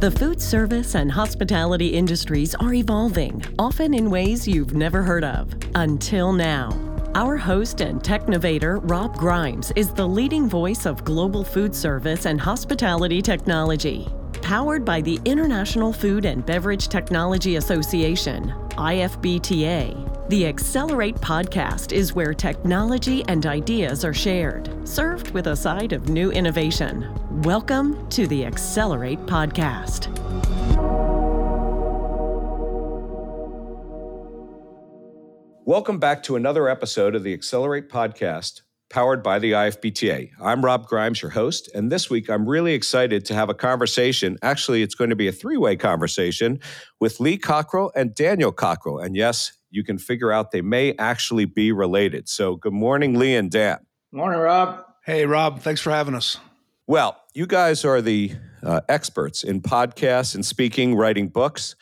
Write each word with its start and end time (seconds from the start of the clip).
The 0.00 0.10
food 0.10 0.42
service 0.42 0.96
and 0.96 1.10
hospitality 1.10 1.88
industries 1.88 2.54
are 2.56 2.74
evolving, 2.74 3.42
often 3.58 3.94
in 3.94 4.10
ways 4.10 4.46
you've 4.46 4.74
never 4.74 5.02
heard 5.02 5.24
of. 5.24 5.54
Until 5.76 6.32
now. 6.32 6.78
Our 7.14 7.36
host 7.38 7.80
and 7.80 8.02
technovator, 8.02 8.80
Rob 8.82 9.16
Grimes, 9.16 9.72
is 9.76 9.94
the 9.94 10.06
leading 10.06 10.48
voice 10.48 10.84
of 10.84 11.04
global 11.04 11.42
food 11.42 11.74
service 11.74 12.26
and 12.26 12.38
hospitality 12.40 13.22
technology. 13.22 14.06
Powered 14.42 14.84
by 14.84 15.00
the 15.00 15.18
International 15.24 15.92
Food 15.92 16.26
and 16.26 16.44
Beverage 16.44 16.88
Technology 16.88 17.56
Association, 17.56 18.52
IFBTA, 18.72 20.13
the 20.30 20.46
Accelerate 20.46 21.16
podcast 21.16 21.92
is 21.92 22.14
where 22.14 22.32
technology 22.32 23.22
and 23.28 23.44
ideas 23.44 24.06
are 24.06 24.14
shared, 24.14 24.70
served 24.88 25.32
with 25.32 25.48
a 25.48 25.56
side 25.56 25.92
of 25.92 26.08
new 26.08 26.30
innovation. 26.30 27.06
Welcome 27.42 28.08
to 28.08 28.26
the 28.26 28.46
Accelerate 28.46 29.18
podcast. 29.26 30.08
Welcome 35.66 35.98
back 35.98 36.22
to 36.22 36.36
another 36.36 36.70
episode 36.70 37.14
of 37.14 37.22
the 37.22 37.34
Accelerate 37.34 37.90
podcast 37.90 38.62
powered 38.88 39.22
by 39.22 39.38
the 39.38 39.52
IFBTA. 39.52 40.30
I'm 40.40 40.64
Rob 40.64 40.86
Grimes, 40.86 41.20
your 41.20 41.32
host, 41.32 41.68
and 41.74 41.92
this 41.92 42.08
week 42.08 42.30
I'm 42.30 42.48
really 42.48 42.72
excited 42.72 43.26
to 43.26 43.34
have 43.34 43.50
a 43.50 43.54
conversation. 43.54 44.38
Actually, 44.40 44.82
it's 44.82 44.94
going 44.94 45.10
to 45.10 45.16
be 45.16 45.28
a 45.28 45.32
three 45.32 45.56
way 45.58 45.76
conversation 45.76 46.60
with 46.98 47.20
Lee 47.20 47.36
Cockerell 47.36 47.92
and 47.94 48.14
Daniel 48.14 48.52
Cockerell. 48.52 49.00
And 49.00 49.16
yes, 49.16 49.52
you 49.74 49.82
can 49.84 49.98
figure 49.98 50.30
out 50.30 50.52
they 50.52 50.62
may 50.62 50.94
actually 50.98 51.44
be 51.44 51.72
related. 51.72 52.28
So, 52.28 52.56
good 52.56 52.72
morning, 52.72 53.18
Lee 53.18 53.34
and 53.34 53.50
Dan. 53.50 53.78
Morning, 54.12 54.38
Rob. 54.38 54.84
Hey, 55.04 55.26
Rob. 55.26 55.60
Thanks 55.60 55.80
for 55.80 55.90
having 55.90 56.14
us. 56.14 56.38
Well, 56.86 57.20
you 57.34 57.46
guys 57.46 57.84
are 57.84 58.00
the 58.00 58.32
uh, 58.62 58.80
experts 58.88 59.42
in 59.42 59.60
podcasts 59.60 60.34
and 60.34 60.46
speaking, 60.46 60.94
writing 60.94 61.28
books. 61.28 61.74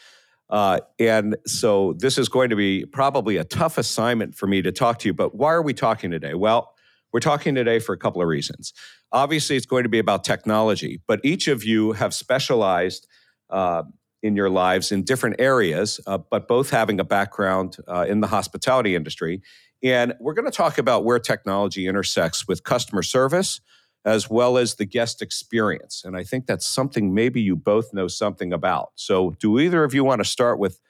Uh, 0.49 0.81
and 0.99 1.37
so 1.47 1.95
this 1.99 2.19
is 2.19 2.29
going 2.29 2.51
to 2.51 2.57
be 2.57 2.85
probably 2.85 3.37
a 3.37 3.45
tough 3.45 3.79
assignment 3.79 4.35
for 4.35 4.47
me 4.47 4.63
to 4.63 4.73
talk 4.73 4.99
to 5.01 5.09
you. 5.09 5.15
But 5.15 5.35
why 5.35 5.53
are 5.53 5.63
we 5.63 5.75
talking 5.75 6.11
today? 6.11 6.35
Well, 6.35 6.75
we're 7.13 7.21
talking 7.21 7.55
today 7.55 7.79
for 7.79 7.93
a 7.93 7.99
couple 7.99 8.23
of 8.23 8.29
reasons. 8.29 8.73
Obviously, 9.13 9.57
it's 9.57 9.67
going 9.67 9.83
to 9.83 9.89
be 9.89 9.99
about 9.99 10.25
technology, 10.25 11.01
but 11.07 11.21
each 11.23 11.49
of 11.49 11.65
you 11.65 11.93
have 11.93 12.15
specialized 12.15 13.07
uh, 13.51 13.83
in 14.23 14.37
your 14.37 14.51
lives 14.51 14.93
in 14.93 15.03
different 15.03 15.37
areas, 15.39 16.01
uh, 16.07 16.19
but 16.19 16.49
both 16.49 16.71
having 16.71 17.01
a 17.01 17.05
background 17.05 17.77
uh, 17.89 18.07
in 18.09 18.21
the 18.21 18.29
hospitality 18.29 18.95
industry. 18.95 19.43
And 19.83 20.15
we're 20.21 20.35
going 20.35 20.45
to 20.45 20.57
talk 20.57 20.79
about 20.79 21.05
where 21.05 21.19
technology 21.19 21.87
intersects 21.87 22.47
with 22.47 22.63
customer 22.63 23.03
service 23.03 23.61
as 24.05 24.29
well 24.29 24.59
as 24.59 24.75
the 24.75 24.85
guest 24.85 25.23
experience. 25.23 26.03
And 26.05 26.17
I 26.17 26.25
think 26.25 26.47
that's 26.47 26.67
something 26.67 27.15
maybe 27.15 27.41
you 27.41 27.57
both 27.57 27.93
know 27.93 28.09
something 28.09 28.53
about. 28.53 28.91
So, 28.97 29.31
do 29.39 29.59
either 29.59 29.85
of 29.85 29.95
you 29.95 30.05
want 30.05 30.21
to 30.21 30.25
start 30.25 30.59
with 30.59 30.81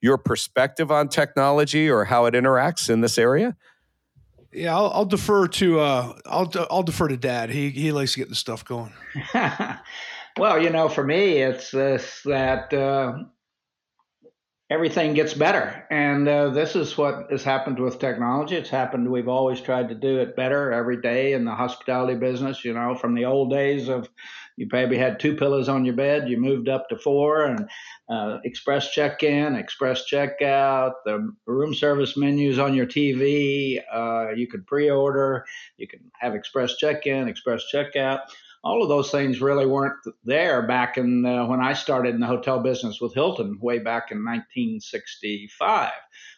your 0.00 0.18
perspective 0.18 0.90
on 0.90 1.08
technology 1.08 1.90
or 1.90 2.04
how 2.04 2.26
it 2.26 2.34
interacts 2.34 2.90
in 2.90 3.00
this 3.00 3.18
area? 3.18 3.56
Yeah, 4.52 4.76
I'll, 4.76 4.90
I'll 4.90 5.04
defer 5.06 5.48
to 5.48 5.80
uh, 5.80 6.18
I'll 6.26 6.52
I'll 6.70 6.82
defer 6.82 7.08
to 7.08 7.16
Dad. 7.16 7.50
He 7.50 7.70
he 7.70 7.90
likes 7.92 8.12
to 8.12 8.18
get 8.18 8.28
the 8.28 8.34
stuff 8.34 8.64
going. 8.64 8.92
well, 10.38 10.62
you 10.62 10.70
know, 10.70 10.88
for 10.88 11.04
me, 11.04 11.38
it's 11.38 11.70
this 11.70 12.22
that 12.24 12.72
uh, 12.72 13.18
everything 14.72 15.12
gets 15.12 15.34
better. 15.34 15.86
And 15.90 16.26
uh, 16.26 16.48
this 16.50 16.74
is 16.74 16.96
what 16.96 17.30
has 17.30 17.44
happened 17.44 17.78
with 17.78 17.98
technology. 17.98 18.56
It's 18.56 18.70
happened, 18.70 19.10
we've 19.10 19.28
always 19.28 19.60
tried 19.60 19.90
to 19.90 19.94
do 19.94 20.18
it 20.20 20.34
better 20.34 20.72
every 20.72 21.00
day 21.00 21.34
in 21.34 21.44
the 21.44 21.54
hospitality 21.54 22.14
business, 22.14 22.64
you 22.64 22.72
know, 22.72 22.94
from 22.94 23.14
the 23.14 23.26
old 23.26 23.50
days 23.50 23.88
of 23.88 24.08
you 24.56 24.68
maybe 24.70 24.98
had 24.98 25.18
two 25.18 25.34
pillows 25.34 25.68
on 25.68 25.84
your 25.84 25.94
bed, 25.94 26.28
you 26.28 26.38
moved 26.38 26.68
up 26.68 26.88
to 26.88 26.98
four, 26.98 27.44
and 27.44 27.68
uh, 28.10 28.38
express 28.44 28.90
check 28.90 29.22
in, 29.22 29.56
express 29.56 30.04
checkout, 30.10 30.92
the 31.06 31.32
room 31.46 31.74
service 31.74 32.16
menus 32.18 32.58
on 32.58 32.74
your 32.74 32.86
TV. 32.86 33.80
Uh, 33.92 34.30
you 34.34 34.46
could 34.46 34.66
pre 34.66 34.90
order, 34.90 35.44
you 35.78 35.88
can 35.88 36.00
have 36.20 36.34
express 36.34 36.76
check 36.76 37.06
in, 37.06 37.28
express 37.28 37.64
checkout 37.72 38.20
all 38.64 38.82
of 38.82 38.88
those 38.88 39.10
things 39.10 39.40
really 39.40 39.66
weren't 39.66 39.96
there 40.24 40.62
back 40.62 40.96
in 40.96 41.24
uh, 41.24 41.46
when 41.46 41.60
I 41.60 41.72
started 41.72 42.14
in 42.14 42.20
the 42.20 42.26
hotel 42.26 42.60
business 42.60 43.00
with 43.00 43.14
Hilton 43.14 43.58
way 43.60 43.78
back 43.78 44.10
in 44.10 44.24
1965. 44.24 45.90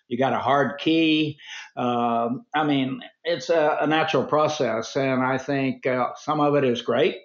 You 0.08 0.18
got 0.18 0.32
a 0.32 0.38
hard 0.38 0.78
key. 0.78 1.38
Um, 1.76 2.46
I 2.54 2.64
mean, 2.64 3.00
it's 3.24 3.50
a, 3.50 3.78
a, 3.80 3.86
natural 3.86 4.24
process, 4.24 4.96
and 4.96 5.22
I 5.22 5.38
think 5.38 5.86
uh, 5.86 6.10
some 6.16 6.40
of 6.40 6.54
it 6.54 6.64
is 6.64 6.82
great. 6.82 7.16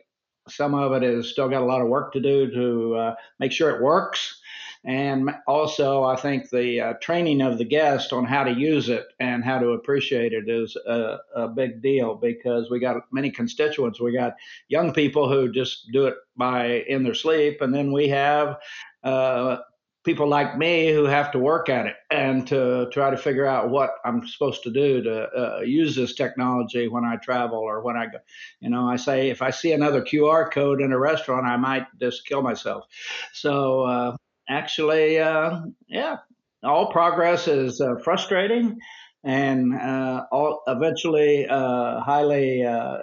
Some 0.48 0.74
of 0.74 0.94
it 0.94 1.04
is 1.04 1.30
still 1.30 1.50
got 1.50 1.62
a 1.62 1.66
lot 1.66 1.81
of 1.81 1.88
work 1.88 2.14
to 2.14 2.20
do 2.20 2.50
to 2.52 2.96
uh, 2.96 3.16
make 3.40 3.52
sure 3.52 3.70
it 3.70 3.81
works. 3.81 4.42
And 4.85 5.29
also, 5.45 6.03
I 6.03 6.16
think 6.16 6.50
the 6.50 6.79
uh, 6.79 6.94
training 7.01 7.41
of 7.41 7.57
the 7.57 7.66
guest 7.66 8.13
on 8.13 8.23
how 8.23 8.45
to 8.45 8.51
use 8.51 8.88
it 8.88 9.07
and 9.19 9.44
how 9.44 9.59
to 9.59 9.72
appreciate 9.72 10.31
it 10.31 10.47
is 10.47 10.75
a, 10.88 11.17
a, 11.35 11.47
big 11.50 11.81
deal 11.81 12.16
because 12.16 12.69
we 12.69 12.79
got 12.79 13.03
many 13.12 13.29
constituents. 13.29 14.00
We 14.00 14.13
got 14.13 14.35
young 14.69 14.94
people 14.94 15.28
who 15.28 15.51
just 15.51 15.91
do 15.91 16.07
it 16.07 16.16
by 16.38 16.85
in 16.88 17.03
their 17.03 17.13
sleep, 17.13 17.59
and 17.59 17.75
then 17.75 17.91
we 17.91 18.07
have 18.07 18.57
uh, 19.03 19.57
people 20.06 20.28
like 20.28 20.57
me 20.57 20.94
who 20.94 21.03
have 21.03 21.29
to 21.31 21.39
work 21.39 21.68
at 21.68 21.85
it 21.85 21.95
and 22.09 22.47
to 22.47 22.89
try 22.91 23.09
to 23.09 23.18
figure 23.18 23.45
out 23.45 23.69
what 23.69 23.95
I'm 24.06 24.25
supposed 24.25 24.63
to 24.63 24.72
do 24.72 25.03
to 25.03 25.29
uh, 25.29 25.59
use 25.59 25.94
this 25.94 26.16
technology 26.16 26.88
when 26.88 27.03
I 27.03 27.18
travel 27.18 27.59
or 27.59 27.81
when 27.81 27.97
I 27.97 28.06
go. 28.06 28.19
You 28.62 28.69
know, 28.69 28.88
I 28.88 28.95
say 28.95 29.29
if 29.29 29.41
I 29.41 29.50
see 29.50 29.73
another 29.73 30.01
QR 30.01 30.50
code 30.50 30.81
in 30.81 30.94
a 30.94 30.97
restaurant, 30.97 31.45
I 31.45 31.57
might 31.57 31.85
just 32.00 32.25
kill 32.25 32.41
myself. 32.41 32.85
So 33.34 33.81
uh, 33.81 34.16
actually, 34.50 35.20
uh, 35.20 35.62
yeah, 35.88 36.18
all 36.64 36.92
progress 36.92 37.48
is 37.48 37.80
uh, 37.80 37.96
frustrating 38.04 38.78
and 39.24 39.76
uh, 39.76 40.26
all 40.32 40.64
eventually 40.68 41.48
uh, 41.48 42.00
highly 42.02 42.66
uh, 42.66 42.98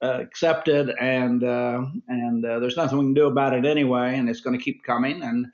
accepted, 0.00 0.90
and 1.00 1.42
uh, 1.44 1.82
and 2.08 2.44
there's 2.44 2.76
nothing 2.76 2.98
we 2.98 3.04
can 3.06 3.14
do 3.14 3.26
about 3.26 3.54
it 3.54 3.64
anyway, 3.64 4.16
and 4.16 4.28
it's 4.28 4.40
going 4.40 4.56
to 4.56 4.62
keep 4.62 4.82
coming. 4.84 5.22
And 5.22 5.46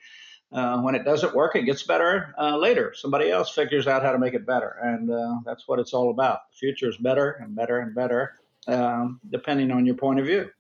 when 0.85 0.95
it 0.95 1.05
doesn't 1.05 1.35
work, 1.35 1.55
it 1.57 1.63
gets 1.63 1.85
better 1.85 2.35
later. 2.57 2.95
Somebody 2.97 3.31
else 3.31 3.55
figures 3.55 3.87
out 3.87 4.03
how 4.03 4.13
to 4.13 4.19
make 4.19 4.35
it 4.35 4.47
better, 4.47 4.77
and 4.83 5.11
that's 5.45 5.69
what 5.69 5.79
it's 5.79 5.93
all 5.93 6.11
about. 6.11 6.41
The 6.53 6.57
future 6.59 6.89
is 6.89 6.97
better 6.97 7.39
and 7.41 7.55
better 7.55 7.79
and 7.79 7.95
better, 7.95 8.35
um, 8.67 9.21
depending 9.31 9.71
on 9.71 9.87
your 9.87 9.97
point 9.97 10.19
of 10.21 10.27
view. 10.27 10.51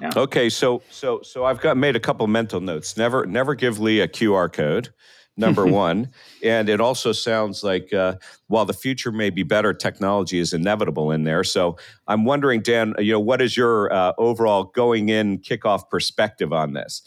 Yeah. 0.00 0.10
Okay, 0.16 0.48
so 0.48 0.82
so 0.90 1.20
so 1.22 1.44
I've 1.44 1.60
got 1.60 1.76
made 1.76 1.96
a 1.96 2.00
couple 2.00 2.26
mental 2.26 2.60
notes. 2.60 2.96
Never 2.96 3.26
never 3.26 3.54
give 3.54 3.78
Lee 3.80 4.00
a 4.00 4.08
QR 4.08 4.52
code. 4.52 4.90
Number 5.36 5.66
one, 5.86 6.10
and 6.44 6.68
it 6.68 6.80
also 6.80 7.10
sounds 7.10 7.64
like 7.64 7.92
uh, 7.92 8.14
while 8.46 8.64
the 8.64 8.72
future 8.72 9.10
may 9.10 9.30
be 9.30 9.42
better, 9.42 9.74
technology 9.74 10.38
is 10.38 10.52
inevitable 10.52 11.10
in 11.10 11.24
there. 11.24 11.42
So 11.42 11.76
I'm 12.06 12.24
wondering, 12.24 12.60
Dan, 12.60 12.94
you 12.98 13.12
know, 13.12 13.20
what 13.20 13.42
is 13.42 13.56
your 13.56 13.92
uh, 13.92 14.12
overall 14.16 14.64
going 14.64 15.08
in 15.08 15.38
kickoff 15.38 15.88
perspective 15.90 16.52
on 16.52 16.74
this? 16.74 17.02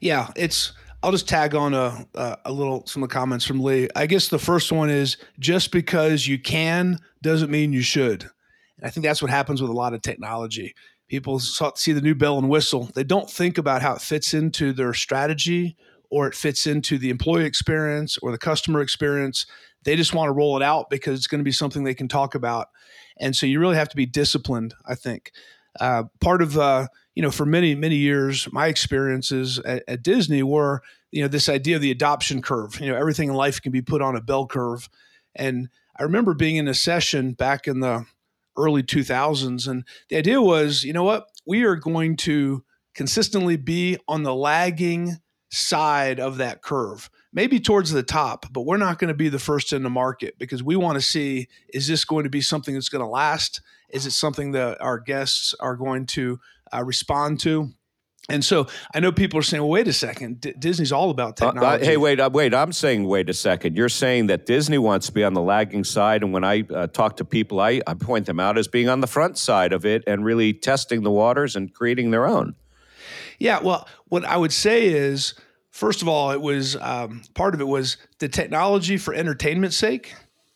Yeah, 0.00 0.30
it's 0.34 0.72
I'll 1.02 1.12
just 1.12 1.28
tag 1.28 1.54
on 1.54 1.74
a, 1.74 2.06
a 2.44 2.52
little 2.52 2.84
some 2.86 3.02
of 3.02 3.08
the 3.08 3.12
comments 3.12 3.44
from 3.44 3.60
Lee. 3.60 3.88
I 3.94 4.06
guess 4.06 4.28
the 4.28 4.38
first 4.38 4.72
one 4.72 4.90
is 4.90 5.16
just 5.38 5.70
because 5.70 6.26
you 6.26 6.38
can 6.38 6.98
doesn't 7.22 7.50
mean 7.50 7.72
you 7.72 7.82
should. 7.82 8.22
And 8.78 8.86
I 8.86 8.90
think 8.90 9.04
that's 9.04 9.22
what 9.22 9.30
happens 9.30 9.62
with 9.62 9.70
a 9.70 9.74
lot 9.74 9.94
of 9.94 10.02
technology 10.02 10.74
people 11.08 11.38
see 11.40 11.92
the 11.92 12.00
new 12.00 12.14
bell 12.14 12.38
and 12.38 12.48
whistle. 12.48 12.90
They 12.94 13.04
don't 13.04 13.30
think 13.30 13.58
about 13.58 13.82
how 13.82 13.94
it 13.94 14.02
fits 14.02 14.34
into 14.34 14.72
their 14.72 14.94
strategy 14.94 15.76
or 16.10 16.26
it 16.26 16.34
fits 16.34 16.66
into 16.66 16.98
the 16.98 17.10
employee 17.10 17.44
experience 17.44 18.18
or 18.18 18.30
the 18.30 18.38
customer 18.38 18.80
experience. 18.80 19.46
They 19.84 19.96
just 19.96 20.14
want 20.14 20.28
to 20.28 20.32
roll 20.32 20.56
it 20.56 20.62
out 20.62 20.90
because 20.90 21.18
it's 21.18 21.26
going 21.26 21.40
to 21.40 21.44
be 21.44 21.52
something 21.52 21.84
they 21.84 21.94
can 21.94 22.08
talk 22.08 22.34
about. 22.34 22.68
And 23.18 23.34
so 23.34 23.46
you 23.46 23.60
really 23.60 23.76
have 23.76 23.88
to 23.88 23.96
be 23.96 24.06
disciplined, 24.06 24.74
I 24.86 24.94
think. 24.94 25.32
Uh, 25.80 26.04
part 26.20 26.42
of, 26.42 26.58
uh, 26.58 26.88
you 27.14 27.22
know, 27.22 27.30
for 27.30 27.46
many, 27.46 27.74
many 27.74 27.96
years, 27.96 28.50
my 28.52 28.66
experiences 28.66 29.58
at, 29.60 29.84
at 29.88 30.02
Disney 30.02 30.42
were, 30.42 30.82
you 31.10 31.22
know, 31.22 31.28
this 31.28 31.48
idea 31.48 31.76
of 31.76 31.82
the 31.82 31.90
adoption 31.90 32.42
curve. 32.42 32.80
You 32.80 32.88
know, 32.88 32.96
everything 32.96 33.28
in 33.28 33.34
life 33.34 33.60
can 33.60 33.72
be 33.72 33.82
put 33.82 34.02
on 34.02 34.16
a 34.16 34.20
bell 34.20 34.46
curve. 34.46 34.88
And 35.34 35.68
I 35.96 36.02
remember 36.04 36.34
being 36.34 36.56
in 36.56 36.68
a 36.68 36.74
session 36.74 37.32
back 37.32 37.66
in 37.66 37.80
the 37.80 38.06
early 38.58 38.82
2000s. 38.82 39.68
And 39.68 39.84
the 40.08 40.16
idea 40.16 40.42
was, 40.42 40.84
you 40.84 40.92
know 40.92 41.04
what? 41.04 41.26
We 41.46 41.62
are 41.64 41.76
going 41.76 42.16
to 42.18 42.64
consistently 42.94 43.56
be 43.56 43.96
on 44.08 44.24
the 44.24 44.34
lagging 44.34 45.18
side 45.50 46.20
of 46.20 46.36
that 46.38 46.62
curve, 46.62 47.08
maybe 47.32 47.60
towards 47.60 47.90
the 47.90 48.02
top, 48.02 48.46
but 48.52 48.62
we're 48.62 48.76
not 48.76 48.98
going 48.98 49.08
to 49.08 49.14
be 49.14 49.28
the 49.28 49.38
first 49.38 49.72
in 49.72 49.82
the 49.82 49.90
market 49.90 50.38
because 50.38 50.62
we 50.62 50.76
want 50.76 50.96
to 50.96 51.00
see 51.00 51.48
is 51.72 51.86
this 51.86 52.04
going 52.04 52.24
to 52.24 52.30
be 52.30 52.40
something 52.40 52.74
that's 52.74 52.88
going 52.88 53.04
to 53.04 53.08
last? 53.08 53.62
Is 53.90 54.04
it 54.04 54.10
something 54.10 54.52
that 54.52 54.80
our 54.80 54.98
guests 54.98 55.54
are 55.60 55.76
going 55.76 56.06
to 56.06 56.38
uh, 56.74 56.84
respond 56.84 57.40
to? 57.40 57.70
And 58.30 58.44
so 58.44 58.66
I 58.94 59.00
know 59.00 59.10
people 59.10 59.38
are 59.38 59.42
saying, 59.42 59.62
well, 59.62 59.70
wait 59.70 59.88
a 59.88 59.92
second, 59.92 60.42
D- 60.42 60.52
Disney's 60.58 60.92
all 60.92 61.08
about 61.08 61.38
technology. 61.38 61.64
Uh, 61.64 61.86
uh, 61.86 61.90
hey, 61.90 61.96
wait, 61.96 62.20
uh, 62.20 62.28
wait, 62.30 62.52
I'm 62.52 62.72
saying, 62.72 63.04
wait 63.04 63.30
a 63.30 63.34
second. 63.34 63.74
You're 63.74 63.88
saying 63.88 64.26
that 64.26 64.44
Disney 64.44 64.76
wants 64.76 65.06
to 65.06 65.12
be 65.12 65.24
on 65.24 65.32
the 65.32 65.40
lagging 65.40 65.82
side. 65.82 66.22
And 66.22 66.32
when 66.32 66.44
I 66.44 66.64
uh, 66.74 66.88
talk 66.88 67.16
to 67.16 67.24
people, 67.24 67.58
I, 67.58 67.80
I 67.86 67.94
point 67.94 68.26
them 68.26 68.38
out 68.38 68.58
as 68.58 68.68
being 68.68 68.90
on 68.90 69.00
the 69.00 69.06
front 69.06 69.38
side 69.38 69.72
of 69.72 69.86
it 69.86 70.04
and 70.06 70.26
really 70.26 70.52
testing 70.52 71.04
the 71.04 71.10
waters 71.10 71.56
and 71.56 71.72
creating 71.72 72.10
their 72.10 72.26
own. 72.26 72.54
Yeah, 73.38 73.60
well, 73.60 73.88
what 74.08 74.24
I 74.24 74.36
would 74.36 74.52
say 74.52 74.88
is, 74.88 75.32
first 75.70 76.02
of 76.02 76.08
all, 76.08 76.30
it 76.30 76.40
was 76.42 76.76
um, 76.76 77.22
part 77.34 77.54
of 77.54 77.62
it 77.62 77.68
was 77.68 77.96
the 78.18 78.28
technology 78.28 78.98
for 78.98 79.14
entertainment's 79.14 79.76
sake. 79.76 80.12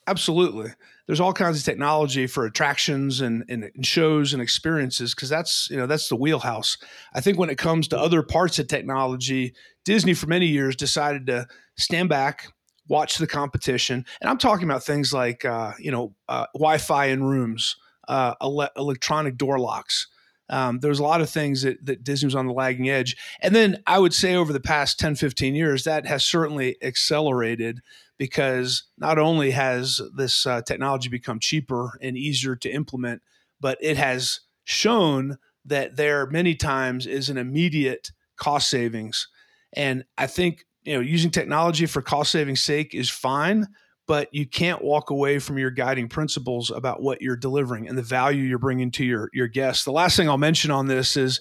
Absolutely, 0.07 0.73
there's 1.07 1.21
all 1.21 1.33
kinds 1.33 1.59
of 1.59 1.65
technology 1.65 2.27
for 2.27 2.45
attractions 2.45 3.21
and, 3.21 3.45
and, 3.49 3.71
shows 3.85 4.33
and 4.33 4.43
experiences 4.43 5.15
because 5.15 5.29
that's 5.29 5.69
you 5.71 5.77
know 5.77 5.87
that's 5.87 6.09
the 6.09 6.17
wheelhouse. 6.17 6.79
I 7.15 7.21
think 7.21 7.39
when 7.39 7.51
it 7.51 7.59
comes 7.59 7.89
to 7.89 7.99
other 7.99 8.23
parts 8.23 8.59
of 8.59 8.69
technology, 8.69 9.55
Disney 9.85 10.15
for 10.15 10.27
many 10.27 10.47
years 10.47 10.77
decided 10.77 11.27
to 11.27 11.47
stand 11.77 12.09
back, 12.09 12.47
watch 12.89 13.19
the 13.19 13.27
competition, 13.27 14.05
and 14.21 14.31
I'm 14.31 14.39
talking 14.39 14.65
about 14.65 14.85
things 14.85 15.13
like 15.13 15.45
uh, 15.45 15.73
you 15.79 15.91
know 15.91 16.15
uh, 16.29 16.47
Wi-Fi 16.55 17.07
in 17.07 17.25
rooms, 17.25 17.77
uh, 18.09 18.35
ele- 18.41 18.71
electronic 18.77 19.37
door 19.37 19.59
locks. 19.59 20.09
Um, 20.49 20.81
there's 20.81 20.99
a 20.99 21.05
lot 21.05 21.23
of 21.23 21.31
things 21.31 21.63
that, 21.63 21.85
that 21.87 22.05
Disney 22.05 22.27
was 22.27 22.35
on 22.35 22.47
the 22.47 22.53
lagging 22.53 22.91
edge. 22.91 23.17
And 23.41 23.55
then 23.55 23.83
I 23.87 23.99
would 23.99 24.13
say 24.13 24.35
over 24.35 24.53
the 24.53 24.61
past 24.61 24.99
10, 24.99 25.15
15 25.15 25.55
years, 25.55 25.85
that 25.85 26.05
has 26.07 26.25
certainly 26.25 26.77
accelerated 26.83 27.81
because 28.19 28.85
not 28.99 29.19
only 29.19 29.51
has 29.51 30.01
this 30.15 30.47
uh, 30.47 30.63
technology 30.63 31.09
become 31.09 31.41
cheaper 31.41 31.99
and 32.01 32.17
easier 32.17 32.55
to 32.57 32.71
implement, 32.71 33.23
but 33.61 33.79
it 33.81 33.97
has 33.97 34.41
shown 34.65 35.39
that 35.65 35.97
there 35.97 36.27
many 36.27 36.55
times 36.55 37.07
is 37.07 37.29
an 37.29 37.39
immediate 37.39 38.13
cost 38.37 38.69
savings. 38.69 39.29
And 39.75 40.05
I 40.19 40.27
think 40.27 40.65
you 40.85 40.95
know 40.95 41.01
using 41.01 41.31
technology 41.31 41.87
for 41.87 42.03
cost 42.03 42.33
saving 42.33 42.57
sake 42.57 42.95
is 42.95 43.11
fine, 43.11 43.69
but 44.07 44.29
you 44.33 44.47
can't 44.47 44.83
walk 44.83 45.11
away 45.11 45.39
from 45.39 45.59
your 45.59 45.71
guiding 45.71 46.09
principles 46.09 46.71
about 46.71 47.03
what 47.03 47.23
you're 47.23 47.37
delivering 47.37 47.89
and 47.89 47.97
the 47.97 48.03
value 48.03 48.43
you're 48.43 48.59
bringing 48.59 48.91
to 48.93 49.05
your 49.05 49.31
your 49.33 49.49
guests. 49.49 49.85
The 49.85 49.93
last 49.93 50.17
thing 50.17 50.29
I'll 50.29 50.39
mention 50.39 50.71
on 50.71 50.87
this 50.87 51.17
is, 51.17 51.41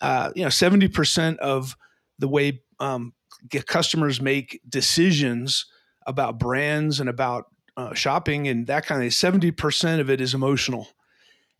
uh, 0.00 0.30
you 0.34 0.44
know, 0.44 0.50
seventy 0.50 0.88
percent 0.88 1.38
of 1.40 1.76
the 2.18 2.28
way 2.28 2.62
um, 2.80 3.12
customers 3.66 4.20
make 4.20 4.60
decisions 4.68 5.66
about 6.06 6.38
brands 6.38 7.00
and 7.00 7.08
about 7.08 7.46
uh, 7.76 7.92
shopping 7.94 8.48
and 8.48 8.66
that 8.68 8.86
kind 8.86 9.04
of 9.04 9.12
seventy 9.12 9.50
percent 9.50 10.00
of 10.00 10.08
it 10.08 10.20
is 10.20 10.34
emotional. 10.34 10.88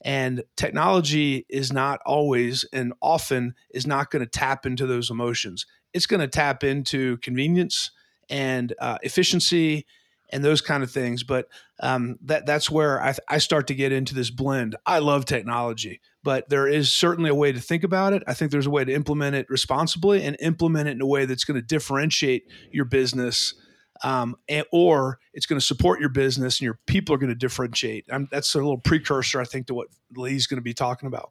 And 0.05 0.45
technology 0.57 1.47
is 1.49 1.73
not 1.73 2.01
always 2.07 2.65
and 2.73 2.93
often 3.01 3.55
is 3.71 3.87
not 3.87 4.11
going 4.11 4.25
to 4.25 4.31
tap 4.31 4.67
into 4.67 4.87
those 4.87 5.11
emotions. 5.11 5.67
It's 5.93 6.07
going 6.07 6.21
to 6.21 6.29
tap 6.29 6.63
into 6.63 7.17
convenience 7.19 7.91
and 8.29 8.75
uh, 8.79 8.99
efficiency 9.03 9.87
and 10.31 10.45
those 10.45 10.61
kind 10.61 10.83
of 10.83 10.91
things. 10.91 11.23
But 11.23 11.49
um, 11.81 12.19
that 12.23 12.47
that's 12.47 12.71
where 12.71 13.03
I, 13.03 13.15
I 13.29 13.39
start 13.39 13.67
to 13.69 13.75
get 13.75 13.93
into 13.93 14.15
this 14.15 14.31
blend. 14.31 14.77
I 14.85 14.99
love 14.99 15.25
technology, 15.25 16.01
but 16.23 16.49
there 16.49 16.69
is 16.69 16.93
certainly 16.93 17.31
a 17.31 17.35
way 17.35 17.53
to 17.53 17.61
think 17.61 17.83
about 17.83 18.13
it. 18.13 18.23
I 18.27 18.35
think 18.35 18.51
there's 18.51 18.67
a 18.67 18.71
way 18.71 18.85
to 18.85 18.93
implement 18.93 19.37
it 19.37 19.47
responsibly 19.49 20.23
and 20.23 20.37
implement 20.41 20.89
it 20.89 20.93
in 20.93 21.01
a 21.01 21.07
way 21.07 21.25
that's 21.25 21.45
going 21.45 21.61
to 21.61 21.67
differentiate 21.67 22.45
your 22.71 22.85
business. 22.85 23.55
Um, 24.03 24.37
and, 24.49 24.65
or 24.73 25.19
it's 25.33 25.47
going 25.47 25.59
to 25.59 25.65
support 25.65 26.01
your 26.01 26.09
business 26.09 26.59
and 26.59 26.65
your 26.65 26.79
people 26.87 27.15
are 27.15 27.19
going 27.19 27.31
to 27.31 27.35
differentiate. 27.35 28.05
Um, 28.11 28.29
that's 28.31 28.55
a 28.55 28.59
little 28.59 28.79
precursor, 28.79 29.41
I 29.41 29.45
think, 29.45 29.67
to 29.69 29.75
what 29.75 29.89
Lee's 30.17 30.47
going 30.47 30.59
to 30.59 30.63
be 30.63 30.75
talking 30.75 31.07
about. 31.07 31.31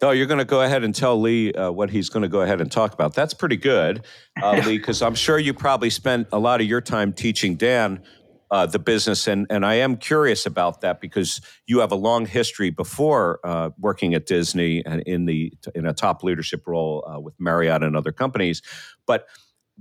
Oh, 0.00 0.12
you're 0.12 0.26
going 0.26 0.38
to 0.38 0.44
go 0.44 0.62
ahead 0.62 0.84
and 0.84 0.94
tell 0.94 1.20
Lee 1.20 1.52
uh, 1.52 1.72
what 1.72 1.90
he's 1.90 2.08
going 2.08 2.22
to 2.22 2.28
go 2.28 2.42
ahead 2.42 2.60
and 2.60 2.70
talk 2.70 2.92
about. 2.92 3.14
That's 3.14 3.34
pretty 3.34 3.56
good, 3.56 4.04
uh, 4.40 4.62
Lee, 4.64 4.78
because 4.78 5.02
I'm 5.02 5.16
sure 5.16 5.40
you 5.40 5.52
probably 5.52 5.90
spent 5.90 6.28
a 6.30 6.38
lot 6.38 6.60
of 6.60 6.68
your 6.68 6.80
time 6.80 7.12
teaching 7.12 7.56
Dan 7.56 8.04
uh, 8.50 8.66
the 8.66 8.78
business, 8.78 9.26
and 9.26 9.46
and 9.50 9.66
I 9.66 9.74
am 9.74 9.96
curious 9.96 10.46
about 10.46 10.80
that 10.80 11.00
because 11.00 11.40
you 11.66 11.80
have 11.80 11.92
a 11.92 11.96
long 11.96 12.26
history 12.26 12.70
before 12.70 13.40
uh, 13.44 13.70
working 13.78 14.14
at 14.14 14.26
Disney 14.26 14.84
and 14.86 15.02
in 15.02 15.26
the 15.26 15.52
in 15.74 15.84
a 15.84 15.92
top 15.92 16.22
leadership 16.22 16.66
role 16.66 17.04
uh, 17.06 17.20
with 17.20 17.34
Marriott 17.38 17.82
and 17.82 17.96
other 17.96 18.12
companies. 18.12 18.62
But 19.06 19.26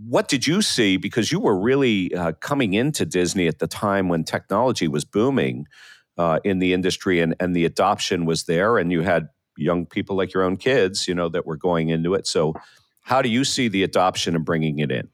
what 0.06 0.28
did 0.28 0.46
you 0.46 0.62
see? 0.62 0.98
Because 0.98 1.32
you 1.32 1.40
were 1.40 1.60
really 1.60 2.14
uh, 2.14 2.34
coming 2.34 2.74
into 2.74 3.06
Disney 3.06 3.48
at 3.48 3.60
the 3.60 3.68
time 3.68 4.10
when 4.10 4.24
technology 4.24 4.88
was 4.88 5.06
booming. 5.06 5.66
in 6.44 6.60
the 6.60 6.74
industry 6.74 7.20
and, 7.20 7.36
and 7.40 7.56
the 7.56 7.66
adoption 7.66 8.26
was 8.26 8.44
there, 8.44 8.78
and 8.78 8.92
you 8.92 9.02
had 9.02 9.30
young 9.58 9.86
people 9.86 10.16
like 10.16 10.34
your 10.34 10.44
own 10.44 10.58
kids, 10.58 11.08
you 11.08 11.16
know, 11.16 11.30
that 11.30 11.46
were 11.46 11.58
going 11.58 11.90
into 11.90 12.14
it. 12.14 12.28
So, 12.28 12.54
how 13.02 13.22
do 13.22 13.30
you 13.30 13.44
see 13.44 13.68
the 13.68 13.84
adoption 13.84 14.36
and 14.36 14.46
bringing 14.46 14.80
it 14.80 14.92
in? 14.92 15.10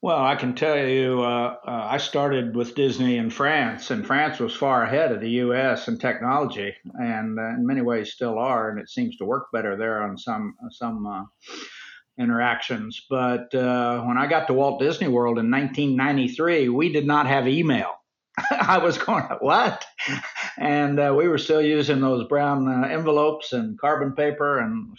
Well, 0.00 0.24
I 0.24 0.34
can 0.34 0.54
tell 0.54 0.76
you, 0.76 1.22
uh, 1.22 1.56
uh, 1.64 1.86
I 1.90 1.98
started 1.98 2.56
with 2.56 2.74
Disney 2.74 3.18
in 3.18 3.30
France, 3.30 3.92
and 3.92 4.04
France 4.04 4.40
was 4.40 4.52
far 4.52 4.82
ahead 4.82 5.12
of 5.12 5.20
the 5.20 5.30
U.S. 5.30 5.86
in 5.86 5.96
technology, 5.96 6.74
and 6.94 7.38
uh, 7.38 7.50
in 7.50 7.64
many 7.64 7.82
ways 7.82 8.12
still 8.12 8.36
are, 8.36 8.70
and 8.70 8.80
it 8.80 8.88
seems 8.88 9.16
to 9.18 9.24
work 9.24 9.46
better 9.52 9.76
there 9.76 10.02
on 10.02 10.18
some 10.18 10.56
some 10.70 11.06
uh, 11.06 11.22
interactions. 12.18 13.04
But 13.08 13.54
uh, 13.54 14.02
when 14.02 14.18
I 14.18 14.26
got 14.26 14.46
to 14.46 14.54
Walt 14.54 14.80
Disney 14.80 15.08
World 15.08 15.38
in 15.38 15.50
1993, 15.50 16.68
we 16.68 16.92
did 16.92 17.06
not 17.06 17.26
have 17.26 17.48
email. 17.48 17.90
I 18.50 18.78
was 18.78 18.98
going, 18.98 19.24
what? 19.40 19.84
And 20.58 20.98
uh, 20.98 21.14
we 21.16 21.28
were 21.28 21.38
still 21.38 21.62
using 21.62 22.00
those 22.00 22.26
brown 22.28 22.68
uh, 22.68 22.86
envelopes 22.88 23.52
and 23.52 23.78
carbon 23.78 24.12
paper, 24.12 24.58
and 24.58 24.96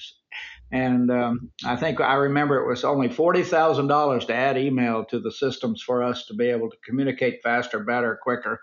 and 0.71 1.11
um, 1.11 1.51
I 1.63 1.75
think 1.75 1.99
I 1.99 2.15
remember 2.15 2.57
it 2.57 2.67
was 2.67 2.83
only 2.83 3.09
forty 3.09 3.43
thousand 3.43 3.87
dollars 3.87 4.25
to 4.25 4.35
add 4.35 4.57
email 4.57 5.05
to 5.05 5.19
the 5.19 5.31
systems 5.31 5.81
for 5.81 6.03
us 6.03 6.25
to 6.27 6.35
be 6.35 6.45
able 6.45 6.69
to 6.69 6.77
communicate 6.85 7.41
faster, 7.43 7.79
better, 7.79 8.19
quicker, 8.21 8.61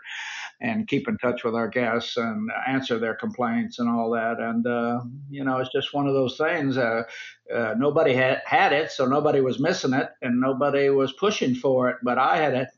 and 0.61 0.89
keep 0.89 1.09
in 1.09 1.17
touch 1.19 1.43
with 1.45 1.55
our 1.55 1.69
guests 1.69 2.17
and 2.17 2.51
answer 2.69 2.99
their 2.99 3.15
complaints 3.15 3.79
and 3.79 3.89
all 3.89 4.11
that. 4.11 4.39
And 4.39 4.67
uh, 4.67 5.01
you 5.31 5.45
know, 5.45 5.59
it's 5.59 5.73
just 5.73 5.95
one 5.95 6.07
of 6.07 6.15
those 6.15 6.37
things. 6.37 6.77
Uh, 6.77 7.03
uh, 7.55 7.75
nobody 7.79 8.15
had 8.15 8.43
had 8.45 8.73
it, 8.73 8.91
so 8.91 9.07
nobody 9.07 9.41
was 9.41 9.59
missing 9.59 9.95
it, 9.95 10.11
and 10.23 10.41
nobody 10.41 10.91
was 10.91 11.13
pushing 11.13 11.55
for 11.55 11.89
it. 11.91 11.97
But 12.03 12.19
I 12.19 12.37
had 12.37 12.55
it 12.55 12.69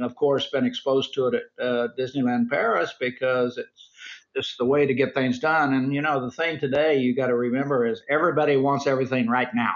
of 0.00 0.14
course, 0.14 0.48
been 0.50 0.66
exposed 0.66 1.14
to 1.14 1.28
it 1.28 1.34
at 1.34 1.64
uh, 1.64 1.88
Disneyland 1.98 2.48
Paris 2.48 2.94
because 2.98 3.58
it's 3.58 3.90
just 4.36 4.58
the 4.58 4.64
way 4.64 4.86
to 4.86 4.94
get 4.94 5.14
things 5.14 5.38
done. 5.38 5.74
And 5.74 5.94
you 5.94 6.02
know, 6.02 6.20
the 6.20 6.30
thing 6.30 6.58
today 6.58 6.98
you 6.98 7.14
got 7.14 7.28
to 7.28 7.36
remember 7.36 7.86
is 7.86 8.02
everybody 8.08 8.56
wants 8.56 8.86
everything 8.86 9.28
right 9.28 9.52
now. 9.54 9.74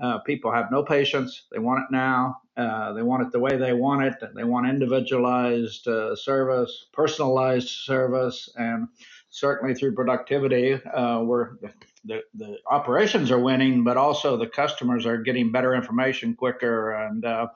Uh, 0.00 0.18
people 0.20 0.52
have 0.52 0.70
no 0.70 0.82
patience. 0.82 1.46
They 1.50 1.58
want 1.58 1.80
it 1.80 1.92
now. 1.92 2.38
Uh, 2.56 2.92
they 2.92 3.02
want 3.02 3.22
it 3.22 3.32
the 3.32 3.40
way 3.40 3.56
they 3.56 3.72
want 3.72 4.04
it. 4.04 4.14
They 4.34 4.44
want 4.44 4.68
individualized 4.68 5.88
uh, 5.88 6.14
service, 6.16 6.86
personalized 6.92 7.68
service, 7.68 8.48
and 8.56 8.88
certainly 9.30 9.74
through 9.74 9.94
productivity, 9.94 10.74
uh, 10.74 11.20
where 11.20 11.56
the, 12.04 12.20
the 12.34 12.58
operations 12.70 13.30
are 13.30 13.38
winning, 13.38 13.84
but 13.84 13.96
also 13.96 14.36
the 14.36 14.46
customers 14.46 15.06
are 15.06 15.18
getting 15.18 15.50
better 15.50 15.74
information 15.74 16.34
quicker, 16.34 16.92
and 16.92 17.24
uh, 17.24 17.46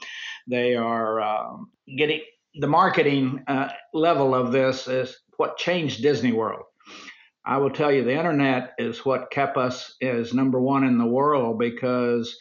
they 0.46 0.74
are 0.74 1.20
um, 1.20 1.70
getting 1.96 2.20
the 2.54 2.66
marketing 2.66 3.42
uh, 3.48 3.68
level 3.92 4.34
of 4.34 4.52
this 4.52 4.88
is 4.88 5.18
what 5.36 5.58
changed 5.58 6.02
Disney 6.02 6.32
World. 6.32 6.64
I 7.46 7.58
will 7.58 7.70
tell 7.70 7.92
you, 7.92 8.02
the 8.02 8.16
internet 8.16 8.74
is 8.76 9.04
what 9.04 9.30
kept 9.30 9.56
us 9.56 9.94
as 10.02 10.34
number 10.34 10.60
one 10.60 10.82
in 10.82 10.98
the 10.98 11.06
world 11.06 11.60
because 11.60 12.36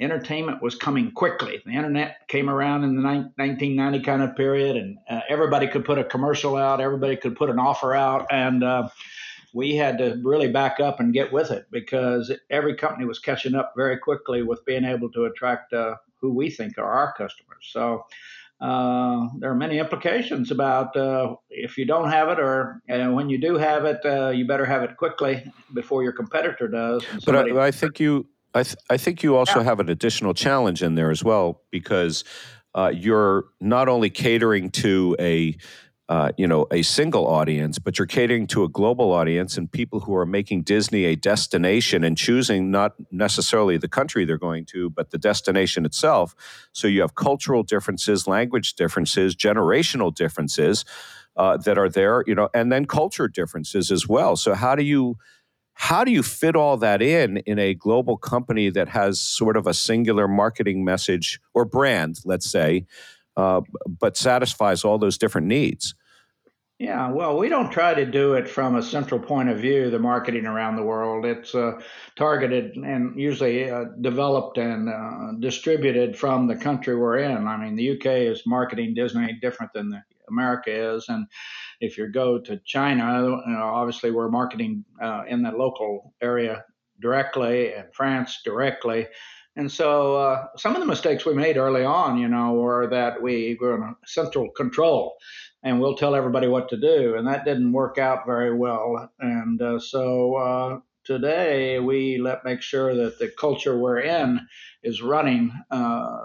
entertainment 0.00 0.62
was 0.62 0.76
coming 0.76 1.10
quickly. 1.12 1.60
The 1.66 1.72
internet 1.72 2.26
came 2.26 2.48
around 2.48 2.84
in 2.84 2.96
the 2.96 3.02
1990 3.02 4.00
kind 4.00 4.22
of 4.22 4.34
period, 4.34 4.76
and 4.76 4.96
uh, 5.10 5.20
everybody 5.28 5.68
could 5.68 5.84
put 5.84 5.98
a 5.98 6.04
commercial 6.04 6.56
out, 6.56 6.80
everybody 6.80 7.16
could 7.16 7.36
put 7.36 7.50
an 7.50 7.58
offer 7.58 7.94
out, 7.94 8.26
and 8.30 8.64
uh, 8.64 8.88
we 9.52 9.76
had 9.76 9.98
to 9.98 10.18
really 10.24 10.48
back 10.50 10.80
up 10.80 11.00
and 11.00 11.12
get 11.12 11.30
with 11.30 11.50
it 11.50 11.66
because 11.70 12.32
every 12.48 12.76
company 12.76 13.04
was 13.04 13.18
catching 13.18 13.54
up 13.54 13.74
very 13.76 13.98
quickly 13.98 14.42
with 14.42 14.64
being 14.64 14.84
able 14.84 15.10
to 15.10 15.26
attract 15.26 15.74
uh, 15.74 15.96
who 16.20 16.32
we 16.32 16.48
think 16.48 16.78
are 16.78 16.90
our 16.90 17.12
customers. 17.12 17.68
So. 17.70 18.06
Uh, 18.60 19.28
there 19.38 19.50
are 19.50 19.54
many 19.54 19.78
implications 19.78 20.50
about 20.50 20.96
uh, 20.96 21.34
if 21.48 21.78
you 21.78 21.84
don't 21.84 22.10
have 22.10 22.28
it, 22.28 22.40
or 22.40 22.82
when 22.88 23.30
you 23.30 23.38
do 23.38 23.56
have 23.56 23.84
it, 23.84 24.04
uh, 24.04 24.30
you 24.30 24.46
better 24.46 24.64
have 24.64 24.82
it 24.82 24.96
quickly 24.96 25.44
before 25.74 26.02
your 26.02 26.12
competitor 26.12 26.66
does. 26.66 27.04
But 27.24 27.36
I, 27.36 27.66
I 27.66 27.70
think 27.70 28.00
you 28.00 28.26
I, 28.54 28.62
th- 28.62 28.76
I 28.90 28.96
think 28.96 29.22
you 29.22 29.36
also 29.36 29.58
yeah. 29.58 29.64
have 29.64 29.80
an 29.80 29.88
additional 29.88 30.34
challenge 30.34 30.82
in 30.82 30.94
there 30.94 31.10
as 31.10 31.22
well 31.22 31.62
because 31.70 32.24
uh, 32.74 32.92
you're 32.94 33.44
not 33.60 33.88
only 33.88 34.10
catering 34.10 34.70
to 34.70 35.16
a 35.20 35.56
uh, 36.08 36.32
you 36.38 36.46
know 36.46 36.66
a 36.70 36.82
single 36.82 37.26
audience, 37.26 37.78
but 37.78 37.98
you're 37.98 38.06
catering 38.06 38.46
to 38.48 38.64
a 38.64 38.68
global 38.68 39.12
audience 39.12 39.58
and 39.58 39.70
people 39.70 40.00
who 40.00 40.14
are 40.16 40.24
making 40.24 40.62
Disney 40.62 41.04
a 41.04 41.14
destination 41.14 42.02
and 42.02 42.16
choosing 42.16 42.70
not 42.70 42.94
necessarily 43.10 43.76
the 43.76 43.88
country 43.88 44.24
they're 44.24 44.38
going 44.38 44.64
to, 44.66 44.88
but 44.88 45.10
the 45.10 45.18
destination 45.18 45.84
itself. 45.84 46.34
So 46.72 46.88
you 46.88 47.02
have 47.02 47.14
cultural 47.14 47.62
differences, 47.62 48.26
language 48.26 48.74
differences, 48.74 49.36
generational 49.36 50.14
differences 50.14 50.84
uh, 51.36 51.58
that 51.58 51.76
are 51.76 51.90
there, 51.90 52.24
you 52.26 52.34
know, 52.34 52.48
and 52.54 52.72
then 52.72 52.86
culture 52.86 53.28
differences 53.28 53.90
as 53.90 54.08
well. 54.08 54.34
So 54.36 54.54
how 54.54 54.74
do 54.74 54.82
you 54.82 55.16
how 55.80 56.02
do 56.02 56.10
you 56.10 56.24
fit 56.24 56.56
all 56.56 56.76
that 56.78 57.00
in 57.00 57.36
in 57.38 57.58
a 57.58 57.72
global 57.74 58.16
company 58.16 58.68
that 58.70 58.88
has 58.88 59.20
sort 59.20 59.56
of 59.56 59.66
a 59.66 59.74
singular 59.74 60.26
marketing 60.26 60.84
message 60.84 61.38
or 61.54 61.64
brand, 61.64 62.18
let's 62.24 62.50
say, 62.50 62.86
uh, 63.38 63.60
but 63.86 64.16
satisfies 64.16 64.84
all 64.84 64.98
those 64.98 65.16
different 65.16 65.46
needs? 65.46 65.94
Yeah, 66.80 67.10
well, 67.10 67.36
we 67.36 67.48
don't 67.48 67.70
try 67.72 67.94
to 67.94 68.06
do 68.06 68.34
it 68.34 68.48
from 68.48 68.76
a 68.76 68.82
central 68.82 69.18
point 69.18 69.48
of 69.48 69.58
view, 69.58 69.90
the 69.90 69.98
marketing 69.98 70.46
around 70.46 70.76
the 70.76 70.84
world. 70.84 71.24
It's 71.24 71.54
uh, 71.54 71.80
targeted 72.14 72.76
and 72.76 73.18
usually 73.18 73.68
uh, 73.68 73.86
developed 74.00 74.58
and 74.58 74.88
uh, 74.88 75.32
distributed 75.40 76.16
from 76.16 76.46
the 76.46 76.54
country 76.54 76.94
we're 76.94 77.18
in. 77.18 77.48
I 77.48 77.56
mean, 77.56 77.74
the 77.74 77.92
UK 77.92 78.06
is 78.30 78.42
marketing 78.46 78.94
Disney 78.94 79.38
different 79.40 79.72
than 79.72 79.88
the 79.88 80.02
America 80.28 80.70
is. 80.70 81.06
And 81.08 81.26
if 81.80 81.98
you 81.98 82.06
go 82.12 82.38
to 82.38 82.60
China, 82.64 83.22
you 83.22 83.52
know, 83.52 83.70
obviously 83.74 84.12
we're 84.12 84.30
marketing 84.30 84.84
uh, 85.02 85.22
in 85.28 85.42
the 85.42 85.50
local 85.50 86.14
area 86.22 86.64
directly 87.00 87.74
and 87.74 87.92
France 87.92 88.40
directly. 88.44 89.06
And 89.58 89.70
so 89.72 90.14
uh, 90.14 90.46
some 90.56 90.76
of 90.76 90.80
the 90.80 90.86
mistakes 90.86 91.26
we 91.26 91.34
made 91.34 91.56
early 91.56 91.84
on, 91.84 92.16
you 92.16 92.28
know, 92.28 92.52
were 92.52 92.86
that 92.90 93.20
we 93.20 93.58
were 93.60 93.74
in 93.74 93.96
central 94.06 94.48
control 94.50 95.16
and 95.64 95.80
we'll 95.80 95.96
tell 95.96 96.14
everybody 96.14 96.46
what 96.46 96.68
to 96.68 96.76
do. 96.76 97.16
And 97.16 97.26
that 97.26 97.44
didn't 97.44 97.72
work 97.72 97.98
out 97.98 98.24
very 98.24 98.54
well. 98.56 99.10
And 99.18 99.60
uh, 99.60 99.80
so 99.80 100.36
uh, 100.36 100.78
today 101.02 101.80
we 101.80 102.18
let 102.18 102.44
make 102.44 102.62
sure 102.62 102.94
that 102.94 103.18
the 103.18 103.32
culture 103.36 103.76
we're 103.76 103.98
in 103.98 104.46
is 104.84 105.02
running 105.02 105.50
uh, 105.72 106.18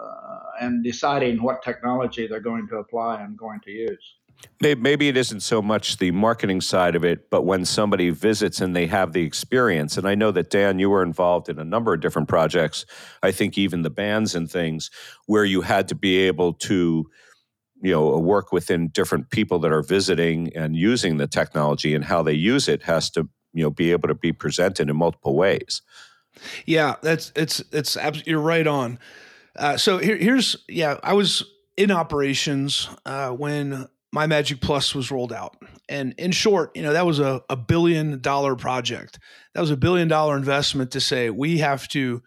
and 0.62 0.84
deciding 0.84 1.42
what 1.42 1.64
technology 1.64 2.28
they're 2.28 2.40
going 2.40 2.68
to 2.68 2.78
apply 2.78 3.24
and 3.24 3.36
going 3.36 3.62
to 3.62 3.72
use. 3.72 4.16
Maybe 4.62 5.10
it 5.10 5.18
isn't 5.18 5.42
so 5.42 5.62
much 5.62 5.98
the 5.98 6.12
marketing 6.12 6.62
side 6.62 6.96
of 6.96 7.04
it, 7.04 7.30
but 7.30 7.42
when 7.42 7.66
somebody 7.66 8.12
visits 8.12 8.62
and 8.62 8.74
they 8.74 8.88
have 8.88 9.12
the 9.12 9.24
experience. 9.24 9.98
And 9.98 10.08
I 10.08 10.16
know 10.16 10.32
that, 10.32 10.50
Dan, 10.50 10.80
you 10.80 10.90
were 10.90 11.04
involved 11.04 11.50
in 11.50 11.60
a 11.60 11.66
number 11.66 11.94
of 11.94 12.00
different 12.00 12.30
projects, 12.30 12.86
I 13.22 13.32
think 13.32 13.58
even 13.58 13.82
the 13.82 13.90
bands 13.90 14.36
and 14.36 14.50
things, 14.50 14.90
where 15.26 15.44
you 15.44 15.62
had 15.62 15.90
to 15.90 15.96
be 15.96 16.18
able 16.20 16.54
to 16.54 17.10
you 17.84 17.92
know 17.92 18.18
work 18.18 18.52
within 18.52 18.88
different 18.88 19.30
people 19.30 19.60
that 19.60 19.72
are 19.72 19.84
visiting 19.84 20.56
and 20.56 20.76
using 20.76 21.18
the 21.18 21.28
technology 21.28 21.94
and 21.94 22.06
how 22.06 22.24
they 22.24 22.34
use 22.34 22.68
it 22.68 22.82
has 22.84 23.10
to 23.12 23.28
you 23.54 23.62
know 23.62 23.70
be 23.70 23.92
able 23.92 24.08
to 24.08 24.16
be 24.16 24.32
presented 24.32 24.90
in 24.90 24.96
multiple 24.96 25.36
ways 25.36 25.82
yeah 26.66 26.96
that's 27.02 27.32
it's 27.36 27.62
it's 27.72 27.98
you're 28.26 28.40
right 28.40 28.66
on 28.66 28.98
uh, 29.58 29.78
so 29.78 29.98
here, 30.00 30.16
here's 30.16 30.56
yeah 30.68 30.98
i 31.04 31.14
was 31.14 31.44
in 31.76 31.92
operations 31.92 32.90
uh, 33.06 33.30
when 33.30 33.88
my 34.14 34.28
magic 34.28 34.62
plus 34.62 34.94
was 34.94 35.10
rolled 35.10 35.34
out. 35.34 35.58
And 35.90 36.14
in 36.18 36.32
short 36.32 36.72
you 36.76 36.84
know 36.84 36.94
that 36.94 37.06
was 37.06 37.20
a, 37.20 37.42
a 37.50 37.58
billion 37.58 38.22
dollar 38.22 38.56
project. 38.56 39.20
That 39.54 39.62
was 39.62 39.72
a 39.72 39.78
billion 39.78 40.08
dollar 40.08 40.38
investment 40.38 40.92
to 40.92 41.02
say 41.02 41.30
we 41.30 41.58
have 41.58 41.88
to 41.90 42.22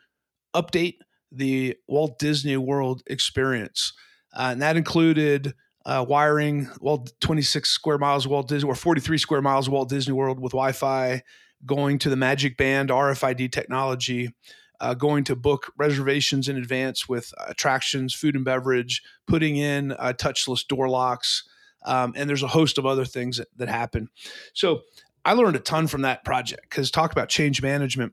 update 0.55 0.97
the 1.33 1.77
walt 1.89 2.19
disney 2.19 2.57
world 2.57 3.03
experience. 3.07 3.93
Uh, 4.35 4.49
and 4.53 4.63
that 4.63 4.77
included 4.77 5.55
uh, 5.87 6.05
wiring 6.07 6.69
well 6.81 7.07
26 7.21 7.71
square 7.71 7.97
miles 7.97 8.25
of 8.25 8.33
Walt 8.33 8.49
Disney 8.49 8.69
or 8.69 8.75
43 8.75 9.17
square 9.19 9.41
miles 9.41 9.69
of 9.69 9.73
Walt 9.73 9.89
Disney 9.89 10.13
World 10.13 10.41
with 10.41 10.51
Wi-Fi, 10.51 11.23
going 11.65 11.99
to 12.01 12.11
the 12.11 12.17
Magic 12.17 12.57
Band 12.57 12.91
RFID 12.91 13.53
technology, 13.53 14.35
uh, 14.81 14.95
going 14.95 15.23
to 15.25 15.37
book 15.37 15.73
reservations 15.79 16.49
in 16.49 16.57
advance 16.57 17.09
with 17.09 17.33
attractions, 17.47 18.13
food 18.13 18.35
and 18.35 18.45
beverage, 18.45 19.01
putting 19.29 19.57
in 19.57 19.93
uh, 19.93 20.13
touchless 20.17 20.67
door 20.67 20.89
locks, 20.89 21.45
um, 21.87 22.13
and 22.17 22.29
there's 22.29 22.43
a 22.43 22.49
host 22.49 22.79
of 22.79 22.87
other 22.87 23.05
things 23.05 23.39
that, 23.39 23.49
that 23.57 23.69
happen. 23.69 24.09
So 24.53 24.83
I 25.25 25.33
learned 25.33 25.57
a 25.57 25.61
ton 25.61 25.87
from 25.87 26.03
that 26.03 26.25
project 26.25 26.63
because 26.63 26.91
talk 26.91 27.13
about 27.13 27.29
change 27.29 27.63
management 27.63 28.13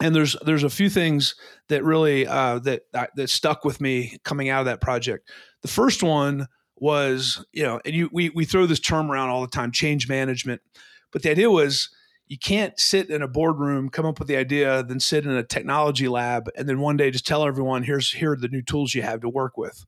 and 0.00 0.14
there's 0.14 0.34
there's 0.44 0.64
a 0.64 0.70
few 0.70 0.88
things 0.88 1.34
that 1.68 1.84
really 1.84 2.26
uh, 2.26 2.58
that 2.60 2.82
that 2.92 3.30
stuck 3.30 3.64
with 3.64 3.80
me 3.80 4.18
coming 4.24 4.48
out 4.48 4.60
of 4.60 4.66
that 4.66 4.80
project. 4.80 5.30
The 5.62 5.68
first 5.68 6.02
one 6.02 6.46
was 6.76 7.44
you 7.52 7.62
know, 7.62 7.80
and 7.84 7.94
you 7.94 8.08
we 8.12 8.30
we 8.30 8.44
throw 8.44 8.66
this 8.66 8.80
term 8.80 9.10
around 9.10 9.28
all 9.28 9.42
the 9.42 9.48
time, 9.48 9.72
change 9.72 10.08
management, 10.08 10.62
but 11.12 11.22
the 11.22 11.30
idea 11.30 11.50
was 11.50 11.90
you 12.26 12.38
can't 12.38 12.78
sit 12.78 13.10
in 13.10 13.22
a 13.22 13.28
boardroom, 13.28 13.88
come 13.88 14.06
up 14.06 14.18
with 14.18 14.28
the 14.28 14.36
idea, 14.36 14.82
then 14.84 15.00
sit 15.00 15.24
in 15.24 15.32
a 15.32 15.42
technology 15.42 16.08
lab, 16.08 16.48
and 16.56 16.68
then 16.68 16.80
one 16.80 16.96
day 16.96 17.10
just 17.10 17.26
tell 17.26 17.44
everyone, 17.44 17.82
here's 17.82 18.12
here 18.12 18.32
are 18.32 18.36
the 18.36 18.48
new 18.48 18.62
tools 18.62 18.94
you 18.94 19.02
have 19.02 19.20
to 19.20 19.28
work 19.28 19.56
with 19.58 19.84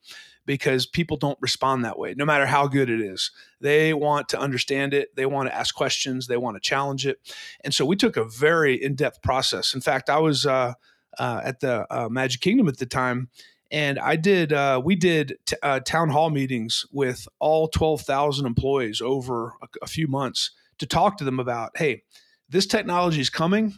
because 0.47 0.87
people 0.87 1.17
don't 1.17 1.39
respond 1.41 1.85
that 1.85 1.99
way, 1.99 2.15
no 2.17 2.25
matter 2.25 2.47
how 2.47 2.67
good 2.67 2.91
it 2.91 3.01
is. 3.01 3.31
They 3.61 3.95
want 3.95 4.29
to 4.31 4.39
understand 4.39 4.95
it, 4.95 5.15
they 5.15 5.27
want 5.27 5.49
to 5.49 5.55
ask 5.55 5.75
questions, 5.75 6.27
they 6.27 6.37
want 6.37 6.57
to 6.57 6.61
challenge 6.61 7.07
it. 7.07 7.19
And 7.63 7.73
so 7.73 7.85
we 7.85 7.97
took 7.97 8.17
a 8.17 8.25
very 8.25 8.83
in 8.83 8.95
depth 8.95 9.23
process. 9.23 9.75
In 9.75 9.81
fact, 9.81 10.11
I 10.11 10.19
was 10.19 10.47
uh, 10.47 10.75
uh, 11.19 11.41
at 11.45 11.61
the 11.61 11.87
uh, 11.91 12.09
Magic 12.09 12.41
Kingdom 12.41 12.69
at 12.69 12.79
the 12.79 12.87
time. 12.87 13.29
And 13.71 13.99
I 13.99 14.17
did, 14.17 14.53
uh, 14.53 14.83
we 14.85 14.97
did 14.97 15.39
t- 15.47 15.57
uh, 15.63 15.81
town 15.81 16.11
hall 16.11 16.29
meetings 16.29 16.85
with 16.93 17.27
all 17.39 17.69
12,000 17.69 18.45
employees 18.45 19.01
over 19.01 19.55
a, 19.63 19.67
a 19.83 19.87
few 19.87 20.09
months 20.09 20.51
to 20.79 20.87
talk 20.87 21.17
to 21.19 21.25
them 21.25 21.41
about, 21.41 21.71
hey, 21.77 22.03
this 22.51 22.67
technology 22.67 23.21
is 23.21 23.31
coming 23.31 23.75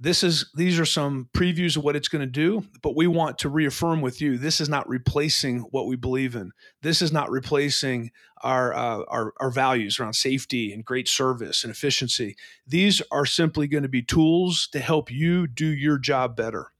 this 0.00 0.24
is 0.24 0.50
these 0.54 0.80
are 0.80 0.86
some 0.86 1.28
previews 1.34 1.76
of 1.76 1.84
what 1.84 1.94
it's 1.94 2.08
going 2.08 2.20
to 2.20 2.26
do 2.26 2.64
but 2.82 2.96
we 2.96 3.06
want 3.06 3.38
to 3.38 3.48
reaffirm 3.48 4.00
with 4.00 4.20
you 4.20 4.38
this 4.38 4.60
is 4.60 4.68
not 4.68 4.88
replacing 4.88 5.60
what 5.70 5.86
we 5.86 5.96
believe 5.96 6.34
in. 6.34 6.52
This 6.82 7.02
is 7.02 7.12
not 7.12 7.30
replacing 7.30 8.10
our 8.42 8.74
uh, 8.74 9.04
our, 9.08 9.32
our 9.38 9.50
values 9.50 10.00
around 10.00 10.14
safety 10.14 10.72
and 10.72 10.84
great 10.84 11.08
service 11.08 11.62
and 11.62 11.70
efficiency. 11.70 12.36
These 12.66 13.02
are 13.12 13.26
simply 13.26 13.68
going 13.68 13.82
to 13.82 13.88
be 13.88 14.02
tools 14.02 14.68
to 14.72 14.80
help 14.80 15.10
you 15.10 15.46
do 15.46 15.66
your 15.66 15.98
job 15.98 16.36
better. 16.36 16.72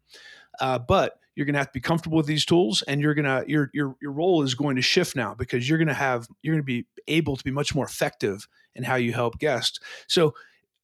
Uh, 0.60 0.78
but 0.78 1.18
you're 1.34 1.46
going 1.46 1.54
to 1.54 1.60
have 1.60 1.68
to 1.68 1.72
be 1.72 1.80
comfortable 1.80 2.16
with 2.16 2.26
these 2.26 2.44
tools 2.44 2.82
and 2.82 3.00
you're 3.00 3.14
going 3.14 3.24
to 3.24 3.48
your, 3.48 3.70
your 3.72 3.96
your 4.00 4.12
role 4.12 4.42
is 4.42 4.54
going 4.54 4.76
to 4.76 4.82
shift 4.82 5.14
now 5.14 5.34
because 5.34 5.68
you're 5.68 5.78
going 5.78 5.88
to 5.88 5.94
have 5.94 6.26
you're 6.42 6.54
going 6.54 6.62
to 6.62 6.66
be 6.66 6.86
able 7.08 7.36
to 7.36 7.44
be 7.44 7.50
much 7.50 7.74
more 7.74 7.86
effective 7.86 8.48
in 8.74 8.82
how 8.82 8.96
you 8.96 9.12
help 9.12 9.38
guests. 9.38 9.78
So 10.06 10.34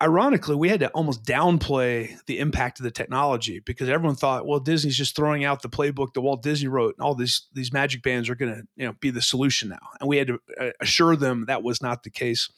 ironically, 0.02 0.54
we 0.54 0.68
had 0.68 0.80
to 0.80 0.88
almost 0.90 1.24
downplay 1.24 2.22
the 2.26 2.38
impact 2.38 2.78
of 2.78 2.84
the 2.84 2.90
technology 2.90 3.60
because 3.60 3.88
everyone 3.88 4.16
thought, 4.16 4.46
well, 4.46 4.60
Disney's 4.60 4.96
just 4.96 5.16
throwing 5.16 5.44
out 5.44 5.62
the 5.62 5.68
playbook 5.68 6.12
that 6.14 6.20
Walt 6.20 6.42
Disney 6.42 6.68
wrote, 6.68 6.94
and 6.96 7.04
all 7.04 7.14
these 7.14 7.46
these 7.52 7.72
magic 7.72 8.02
bands 8.02 8.28
are 8.28 8.34
going 8.34 8.54
to 8.54 8.62
you 8.76 8.86
know 8.86 8.94
be 9.00 9.10
the 9.10 9.22
solution 9.22 9.68
now. 9.68 9.78
And 10.00 10.08
we 10.08 10.18
had 10.18 10.28
to 10.28 10.40
uh, 10.60 10.70
assure 10.80 11.16
them 11.16 11.46
that 11.46 11.62
was 11.62 11.82
not 11.82 12.02
the 12.02 12.10
case. 12.10 12.48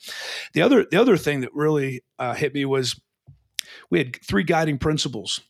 The 0.53 0.63
other 0.63 0.87
the 0.91 1.01
other 1.01 1.17
thing 1.17 1.41
that 1.41 1.55
really 1.55 2.03
uh, 2.19 2.35
hit 2.35 2.55
me 2.55 2.65
was 2.65 3.01
we 3.91 3.99
had 3.99 4.17
three 4.25 4.45
guiding 4.45 4.79
principles. 4.79 5.41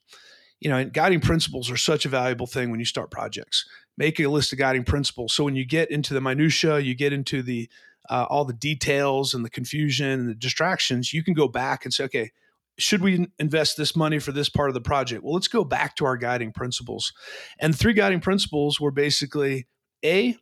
You 0.61 0.71
know, 0.71 0.77
and 0.77 0.93
guiding 0.93 1.21
principles 1.21 1.71
are 1.71 1.77
such 1.77 2.05
a 2.05 2.09
valuable 2.09 2.49
thing 2.49 2.73
when 2.73 2.81
you 2.81 2.87
start 2.87 3.13
projects. 3.13 3.65
Make 3.97 4.19
a 4.19 4.27
list 4.27 4.53
of 4.53 4.59
guiding 4.59 4.83
principles. 4.83 5.33
So 5.33 5.45
when 5.45 5.55
you 5.55 5.65
get 5.65 5.89
into 5.89 6.15
the 6.15 6.21
minutia, 6.21 6.81
you 6.81 6.97
get 6.97 7.13
into 7.13 7.43
the 7.43 7.69
uh, 8.09 8.27
all 8.29 8.45
the 8.45 8.53
details 8.53 9.35
and 9.35 9.45
the 9.45 9.51
confusion 9.51 10.09
and 10.09 10.29
the 10.29 10.35
distractions, 10.35 11.13
you 11.13 11.23
can 11.23 11.35
go 11.35 11.49
back 11.49 11.85
and 11.85 11.93
say, 11.93 12.05
okay, 12.05 12.31
should 12.79 13.03
we 13.03 13.27
invest 13.39 13.77
this 13.77 13.97
money 13.97 14.19
for 14.19 14.33
this 14.33 14.49
part 14.49 14.71
of 14.71 14.75
the 14.75 14.81
project? 14.81 15.25
Well, 15.25 15.35
let's 15.35 15.49
go 15.49 15.65
back 15.65 15.97
to 15.97 16.05
our 16.05 16.17
guiding 16.17 16.53
principles. 16.53 17.13
And 17.59 17.77
three 17.77 17.93
guiding 17.93 18.21
principles 18.21 18.81
were 18.81 18.93
basically 18.93 19.67
A, 20.05 20.37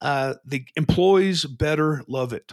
uh, 0.00 0.34
the 0.44 0.64
employees 0.76 1.44
better 1.44 2.02
love 2.06 2.32
it. 2.32 2.52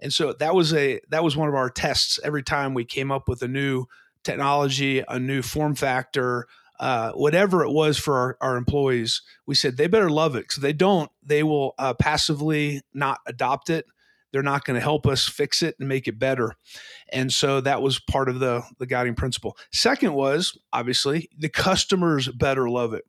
And 0.00 0.12
so 0.12 0.32
that 0.34 0.54
was 0.54 0.72
a 0.72 1.00
that 1.10 1.22
was 1.22 1.36
one 1.36 1.48
of 1.48 1.54
our 1.54 1.70
tests 1.70 2.18
every 2.24 2.42
time 2.42 2.74
we 2.74 2.84
came 2.84 3.12
up 3.12 3.28
with 3.28 3.42
a 3.42 3.48
new 3.48 3.86
technology, 4.22 5.02
a 5.06 5.18
new 5.18 5.42
form 5.42 5.74
factor, 5.74 6.46
uh, 6.84 7.12
whatever 7.12 7.64
it 7.64 7.70
was 7.70 7.96
for 7.96 8.14
our, 8.14 8.36
our, 8.42 8.56
employees, 8.58 9.22
we 9.46 9.54
said 9.54 9.78
they 9.78 9.86
better 9.86 10.10
love 10.10 10.36
it 10.36 10.40
because 10.40 10.58
they 10.62 10.74
don't, 10.74 11.10
they 11.22 11.42
will 11.42 11.74
uh, 11.78 11.94
passively 11.94 12.82
not 12.92 13.20
adopt 13.24 13.70
it. 13.70 13.86
They're 14.30 14.42
not 14.42 14.66
going 14.66 14.74
to 14.74 14.82
help 14.82 15.06
us 15.06 15.26
fix 15.26 15.62
it 15.62 15.76
and 15.78 15.88
make 15.88 16.08
it 16.08 16.18
better. 16.18 16.52
And 17.10 17.32
so 17.32 17.62
that 17.62 17.80
was 17.80 18.00
part 18.00 18.28
of 18.28 18.38
the, 18.38 18.62
the 18.78 18.84
guiding 18.84 19.14
principle. 19.14 19.56
Second 19.72 20.12
was 20.12 20.58
obviously 20.74 21.30
the 21.38 21.48
customers 21.48 22.28
better 22.28 22.68
love 22.68 22.92
it. 22.92 23.06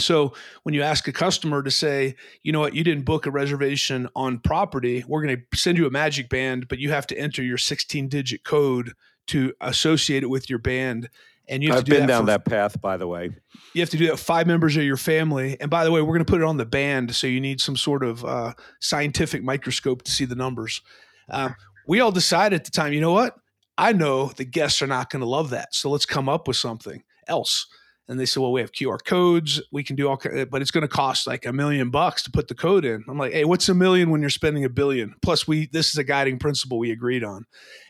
So 0.00 0.32
when 0.64 0.74
you 0.74 0.82
ask 0.82 1.06
a 1.06 1.12
customer 1.12 1.62
to 1.62 1.70
say, 1.70 2.16
you 2.42 2.50
know 2.50 2.58
what, 2.58 2.74
you 2.74 2.82
didn't 2.82 3.04
book 3.04 3.26
a 3.26 3.30
reservation 3.30 4.08
on 4.16 4.40
property, 4.40 5.04
we're 5.06 5.22
going 5.22 5.36
to 5.36 5.56
send 5.56 5.78
you 5.78 5.86
a 5.86 5.90
magic 5.90 6.28
band, 6.28 6.66
but 6.66 6.80
you 6.80 6.90
have 6.90 7.06
to 7.08 7.16
enter 7.16 7.44
your 7.44 7.58
16 7.58 8.08
digit 8.08 8.42
code 8.42 8.94
to 9.28 9.52
associate 9.60 10.24
it 10.24 10.30
with 10.30 10.50
your 10.50 10.58
band 10.58 11.08
and 11.48 11.62
you 11.62 11.70
have 11.70 11.78
I've 11.78 11.84
to 11.84 11.90
do 11.90 11.96
been 11.96 12.06
that 12.06 12.12
down 12.12 12.22
for, 12.22 12.26
that 12.26 12.44
path, 12.44 12.80
by 12.80 12.96
the 12.96 13.06
way. 13.06 13.30
You 13.74 13.80
have 13.82 13.90
to 13.90 13.96
do 13.96 14.06
that 14.08 14.18
five 14.18 14.46
members 14.46 14.76
of 14.76 14.84
your 14.84 14.96
family. 14.96 15.56
And 15.60 15.70
by 15.70 15.84
the 15.84 15.90
way, 15.90 16.00
we're 16.00 16.14
going 16.14 16.24
to 16.24 16.30
put 16.30 16.40
it 16.40 16.44
on 16.44 16.56
the 16.56 16.66
band, 16.66 17.14
so 17.14 17.26
you 17.26 17.40
need 17.40 17.60
some 17.60 17.76
sort 17.76 18.04
of 18.04 18.24
uh, 18.24 18.54
scientific 18.80 19.42
microscope 19.42 20.02
to 20.02 20.10
see 20.10 20.24
the 20.24 20.34
numbers. 20.34 20.82
Um, 21.30 21.54
we 21.86 22.00
all 22.00 22.12
decided 22.12 22.60
at 22.60 22.64
the 22.64 22.70
time, 22.70 22.92
you 22.92 23.00
know 23.00 23.12
what? 23.12 23.34
I 23.76 23.92
know 23.92 24.26
the 24.28 24.44
guests 24.44 24.82
are 24.82 24.86
not 24.86 25.10
going 25.10 25.20
to 25.20 25.28
love 25.28 25.50
that, 25.50 25.74
so 25.74 25.90
let's 25.90 26.06
come 26.06 26.28
up 26.28 26.48
with 26.48 26.56
something 26.56 27.02
else. 27.28 27.66
And 28.08 28.18
they 28.18 28.24
said, 28.24 28.40
well, 28.40 28.52
we 28.52 28.62
have 28.62 28.72
QR 28.72 28.98
codes. 29.04 29.60
We 29.70 29.84
can 29.84 29.94
do 29.94 30.08
all, 30.08 30.18
but 30.50 30.62
it's 30.62 30.70
going 30.70 30.82
to 30.82 30.88
cost 30.88 31.26
like 31.26 31.44
a 31.44 31.52
million 31.52 31.90
bucks 31.90 32.22
to 32.22 32.30
put 32.30 32.48
the 32.48 32.54
code 32.54 32.86
in. 32.86 33.04
I'm 33.06 33.18
like, 33.18 33.32
hey, 33.32 33.44
what's 33.44 33.68
a 33.68 33.74
million 33.74 34.10
when 34.10 34.22
you're 34.22 34.30
spending 34.30 34.64
a 34.64 34.70
billion? 34.70 35.14
Plus, 35.20 35.46
we 35.46 35.66
this 35.66 35.90
is 35.90 35.98
a 35.98 36.04
guiding 36.04 36.38
principle 36.38 36.78
we 36.78 36.90
agreed 36.90 37.22
on, 37.22 37.44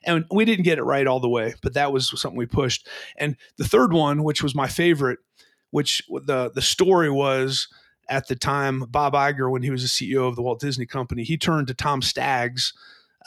and 0.05 0.25
we 0.33 0.45
didn't 0.45 0.65
get 0.65 0.79
it 0.79 0.83
right 0.83 1.07
all 1.07 1.21
the 1.21 1.29
way, 1.29 1.55
but 1.63 1.75
that 1.75 1.93
was 1.93 2.09
something 2.21 2.37
we 2.37 2.47
pushed. 2.47 2.89
And 3.17 3.37
the 3.59 3.65
third 3.65 3.93
one, 3.93 4.25
which 4.25 4.43
was 4.43 4.57
my 4.57 4.67
favorite, 4.67 5.21
which 5.71 6.03
the 6.09 6.51
the 6.53 6.63
story 6.63 7.11
was 7.11 7.69
at 8.09 8.27
the 8.27 8.37
time, 8.37 8.81
Bob 8.89 9.13
Iger, 9.13 9.51
when 9.51 9.63
he 9.63 9.71
was 9.71 9.83
the 9.83 9.89
CEO 9.89 10.27
of 10.27 10.35
the 10.35 10.43
Walt 10.43 10.61
Disney 10.61 10.87
Company, 10.87 11.23
he 11.23 11.37
turned 11.37 11.69
to 11.69 11.75
Tom 11.75 12.03
Staggs, 12.03 12.73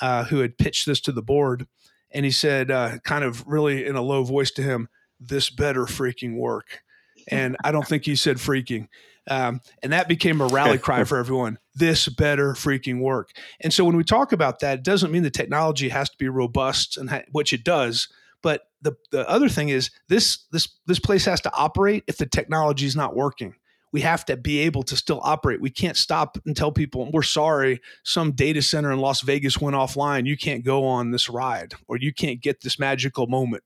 uh, 0.02 0.26
who 0.26 0.40
had 0.40 0.58
pitched 0.58 0.86
this 0.86 1.00
to 1.02 1.12
the 1.12 1.22
board, 1.22 1.68
and 2.12 2.26
he 2.26 2.32
said, 2.32 2.72
uh, 2.72 2.98
kind 3.06 3.24
of 3.24 3.46
really 3.48 3.86
in 3.86 3.96
a 3.96 4.02
low 4.02 4.24
voice 4.24 4.52
to 4.52 4.64
him, 4.64 4.90
"This 5.22 5.50
better 5.50 5.86
freaking 5.86 6.38
work." 6.38 6.82
And 7.28 7.56
I 7.64 7.72
don't 7.72 7.88
think 7.88 8.04
he 8.04 8.16
said 8.16 8.38
freaking. 8.38 8.88
Um, 9.30 9.62
and 9.84 9.94
that 9.94 10.08
became 10.08 10.42
a 10.42 10.48
rally 10.48 10.78
cry 10.80 11.04
for 11.04 11.20
everyone. 11.20 11.60
This 11.76 12.10
better 12.10 12.54
freaking 12.54 13.00
work. 13.00 13.30
And 13.62 13.72
so 13.72 13.86
when 13.86 13.96
we 13.96 14.04
talk 14.04 14.32
about 14.32 14.60
that, 14.62 14.80
it 14.80 14.84
doesn't 14.84 15.12
mean 15.12 15.22
the 15.22 15.30
technology 15.30 15.90
has 15.90 16.10
to 16.10 16.18
be 16.18 16.30
robust, 16.30 16.98
and 16.98 17.12
ha- 17.12 17.22
which 17.32 17.54
it 17.54 17.64
does. 17.64 18.08
But 18.42 18.64
the 18.82 18.94
the 19.12 19.30
other 19.30 19.50
thing 19.50 19.70
is 19.70 19.92
this 20.10 20.48
this 20.52 20.68
this 20.88 20.98
place 20.98 21.26
has 21.26 21.42
to 21.42 21.54
operate 21.54 22.04
if 22.08 22.18
the 22.18 22.26
technology 22.26 22.88
is 22.88 22.96
not 22.96 23.16
working 23.16 23.54
we 23.92 24.02
have 24.02 24.26
to 24.26 24.38
be 24.38 24.60
able 24.60 24.84
to 24.84 24.96
still 24.96 25.20
operate. 25.24 25.62
We 25.62 25.70
can't 25.70 25.98
stop 25.98 26.38
and 26.46 26.56
tell 26.56 26.72
people, 26.72 27.10
we're 27.12 27.24
sorry, 27.24 27.82
some 28.04 28.32
data 28.32 28.62
center 28.62 28.92
in 28.92 29.00
Las 29.00 29.22
Vegas 29.22 29.60
went 29.60 29.76
offline. 29.76 30.26
You 30.26 30.38
can't 30.38 30.64
go 30.64 30.86
on 30.86 31.12
this 31.12 31.30
ride 31.30 31.74
or 31.88 31.98
you 31.98 32.14
can't 32.14 32.42
get 32.42 32.62
this 32.62 32.80
magical 32.80 33.28
moment. 33.28 33.64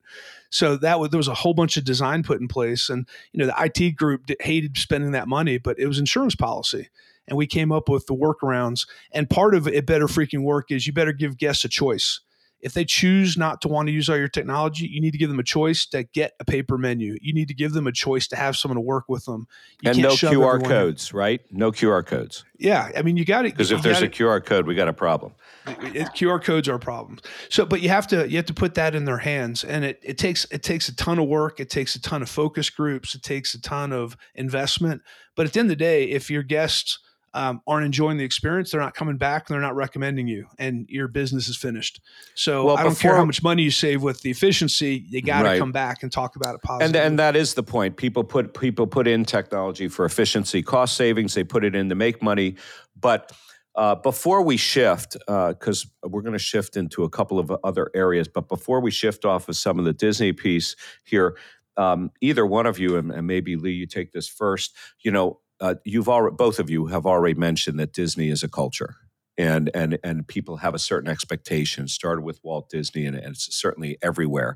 So 0.50 0.78
that 0.78 1.00
was, 1.00 1.10
there 1.12 1.18
was 1.18 1.28
a 1.28 1.34
whole 1.34 1.54
bunch 1.54 1.78
of 1.78 1.84
design 1.84 2.24
put 2.24 2.42
in 2.42 2.48
place. 2.48 2.90
And, 2.90 3.08
you 3.34 3.40
know, 3.40 3.46
the 3.46 3.72
IT 3.84 3.96
group 3.96 4.24
hated 4.40 4.78
spending 4.78 5.12
that 5.12 5.28
money, 5.28 5.58
but 5.58 5.78
it 5.78 5.88
was 5.88 6.00
insurance 6.00 6.36
policy. 6.36 6.90
And 7.28 7.38
we 7.38 7.48
came 7.48 7.72
up 7.72 7.90
with 7.90 8.08
the 8.08 8.16
workarounds. 8.16 8.88
And 9.12 9.30
part 9.30 9.54
of 9.54 9.68
it 9.68 9.86
better 9.86 10.08
freaking 10.08 10.44
work 10.44 10.72
is 10.72 10.88
you 10.88 10.94
better 10.94 11.14
give 11.14 11.38
guests 11.38 11.66
a 11.66 11.70
choice 11.70 12.22
if 12.62 12.74
they 12.74 12.86
choose 12.86 13.38
not 13.38 13.62
to 13.62 13.68
want 13.68 13.88
to 13.88 13.94
use 13.94 14.10
all 14.10 14.18
your 14.18 14.28
technology, 14.28 14.88
you 14.88 15.00
need 15.00 15.12
to 15.12 15.18
give 15.18 15.30
them 15.30 15.40
a 15.40 15.44
choice 15.44 15.86
to 15.88 16.04
get 16.04 16.34
a 16.40 16.46
paper 16.46 16.78
menu. 16.78 17.18
You 17.22 17.34
need 17.34 17.48
to 17.50 17.54
give 17.54 17.74
them 17.74 17.86
a 17.86 17.92
choice 17.92 18.28
to 18.30 18.36
have 18.36 18.58
someone 18.58 18.76
to 18.76 18.82
work 18.82 19.06
with 19.08 19.26
them. 19.26 19.48
You 19.82 19.92
and 19.92 20.02
no 20.02 20.10
QR 20.10 20.64
codes, 20.64 21.12
in. 21.12 21.18
right? 21.18 21.42
No 21.52 21.72
QR 21.72 22.06
codes. 22.06 22.44
Yeah, 22.58 22.90
I 22.96 23.02
mean 23.02 23.18
you 23.18 23.26
got 23.26 23.46
it 23.46 23.54
because 23.54 23.72
if 23.72 23.82
there's 23.82 23.98
gotta, 23.98 24.08
a 24.08 24.10
QR 24.10 24.44
code, 24.44 24.66
we 24.66 24.76
got 24.76 24.88
a 24.88 24.94
problem. 24.94 25.34
It, 25.68 25.96
it, 25.96 26.08
QR 26.10 26.44
codes 26.44 26.68
are 26.70 26.80
problems. 26.80 27.22
So, 27.50 27.66
but 27.66 27.82
you 27.82 27.90
have 27.90 28.08
to 28.08 28.30
you 28.30 28.38
have 28.38 28.46
to 28.46 28.54
put 28.54 28.76
that 28.76 28.96
in 28.96 29.06
their 29.06 29.18
hands, 29.18 29.64
and 29.64 29.84
it 29.86 30.00
it 30.02 30.18
takes 30.18 30.46
it 30.46 30.64
takes 30.64 30.88
a 30.90 30.96
ton 30.96 31.20
of 31.20 31.28
work. 31.28 31.60
It 31.60 31.70
takes 31.70 31.96
a 31.96 32.02
ton 32.02 32.22
of 32.22 32.30
focus 32.30 32.70
groups. 32.70 33.14
It 33.16 33.24
takes 33.24 33.54
a 33.54 33.62
ton 33.62 33.92
of 33.92 34.18
investment. 34.34 35.02
But 35.36 35.46
at 35.46 35.54
the 35.54 35.60
end 35.60 35.68
of 35.68 35.78
the 35.78 35.84
day, 35.84 36.06
if 36.06 36.30
your 36.30 36.44
guests 36.44 37.00
um, 37.36 37.62
aren't 37.68 37.86
enjoying 37.86 38.18
the 38.18 38.24
experience, 38.24 38.72
they're 38.72 38.80
not 38.80 38.96
coming 38.96 39.18
back, 39.18 39.48
and 39.48 39.54
they're 39.54 39.62
not 39.62 39.76
recommending 39.76 40.26
you, 40.26 40.48
and 40.58 40.86
your 40.90 41.10
business 41.10 41.50
is 41.50 41.58
finished. 41.58 42.00
So 42.34 42.66
well, 42.66 42.78
I 42.78 42.84
don't 42.84 42.94
before, 42.94 43.12
care 43.12 43.18
how 43.18 43.26
much 43.26 43.44
money 43.44 43.62
you 43.62 43.72
save 43.72 44.02
with 44.02 44.22
the 44.22 44.32
efficiency, 44.32 45.06
you 45.10 45.22
got 45.22 45.44
to 45.44 45.50
right. 45.50 45.60
come 45.60 45.74
back 45.74 46.02
and 46.02 46.12
talk 46.12 46.38
about 46.38 46.56
it 46.56 46.62
positively. 46.62 46.98
And 46.98 47.08
and 47.08 47.20
that 47.20 47.36
is 47.36 47.54
the 47.54 47.62
point. 47.62 47.98
People 47.98 48.24
put 48.24 48.58
people 48.58 48.88
put 48.88 49.06
in 49.06 49.26
technology 49.26 49.90
for 49.90 50.06
efficiency, 50.06 50.64
cost 50.64 50.96
savings. 50.96 51.34
They 51.34 51.44
put 51.44 51.66
it 51.66 51.76
in 51.76 51.90
to 51.90 51.96
make 51.96 52.24
money, 52.24 52.56
but. 53.00 53.32
Uh, 53.78 53.94
before 53.94 54.42
we 54.42 54.56
shift, 54.56 55.18
because 55.28 55.86
uh, 56.02 56.08
we're 56.08 56.22
going 56.22 56.32
to 56.32 56.40
shift 56.40 56.78
into 56.78 57.04
a 57.04 57.10
couple 57.10 57.38
of 57.38 57.52
other 57.62 57.92
areas, 57.94 58.26
but 58.26 58.48
before 58.48 58.80
we 58.80 58.90
shift 58.90 59.26
off 59.26 59.50
of 59.50 59.58
some 59.58 59.78
of 59.78 59.84
the 59.84 59.92
Disney 59.92 60.32
piece 60.32 60.78
here, 61.04 61.36
um, 61.76 62.10
either 62.22 62.46
one 62.46 62.68
of 62.68 62.80
you, 62.80 62.96
and, 62.96 63.12
and, 63.12 63.28
maybe 63.28 63.58
Lee, 63.58 63.74
you 63.74 63.86
take 63.86 64.14
this 64.14 64.30
first. 64.30 64.74
You 65.02 65.12
know, 65.12 65.42
uh, 65.60 65.76
you've 65.84 66.10
already 66.10 66.36
both 66.36 66.60
of 66.60 66.70
you 66.70 66.88
have 66.88 67.06
already 67.06 67.40
mentioned 67.40 67.80
that 67.80 67.94
Disney 67.94 68.30
is 68.30 68.44
a 68.44 68.50
culture. 68.50 68.96
And, 69.38 69.70
and 69.74 70.00
and 70.02 70.26
people 70.26 70.56
have 70.58 70.74
a 70.74 70.80
certain 70.80 71.10
expectation. 71.10 71.90
Started 71.90 72.24
with 72.24 72.40
Walt 72.42 72.70
Disney, 72.70 73.06
and, 73.06 73.18
and 73.18 73.34
it's 73.34 73.54
certainly 73.54 73.98
everywhere, 74.02 74.56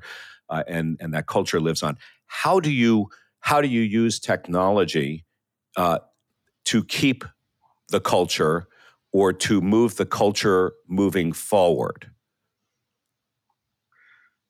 uh, 0.50 0.63
and 0.70 0.98
and 1.01 1.13
that 1.13 1.27
culture 1.27 1.60
lives 1.60 1.84
on. 1.84 1.98
How 2.27 2.62
do 2.62 2.72
you 2.72 3.10
how 3.41 3.60
do 3.60 3.68
you 3.68 3.82
use 3.82 4.22
technology 4.22 5.25
uh, 5.75 6.00
to 6.65 6.84
keep 6.86 7.25
the 7.89 8.00
culture 8.00 8.68
or 9.12 9.34
to 9.34 9.60
move 9.60 9.98
the 9.98 10.06
culture 10.06 10.72
moving 10.88 11.34
forward? 11.34 12.10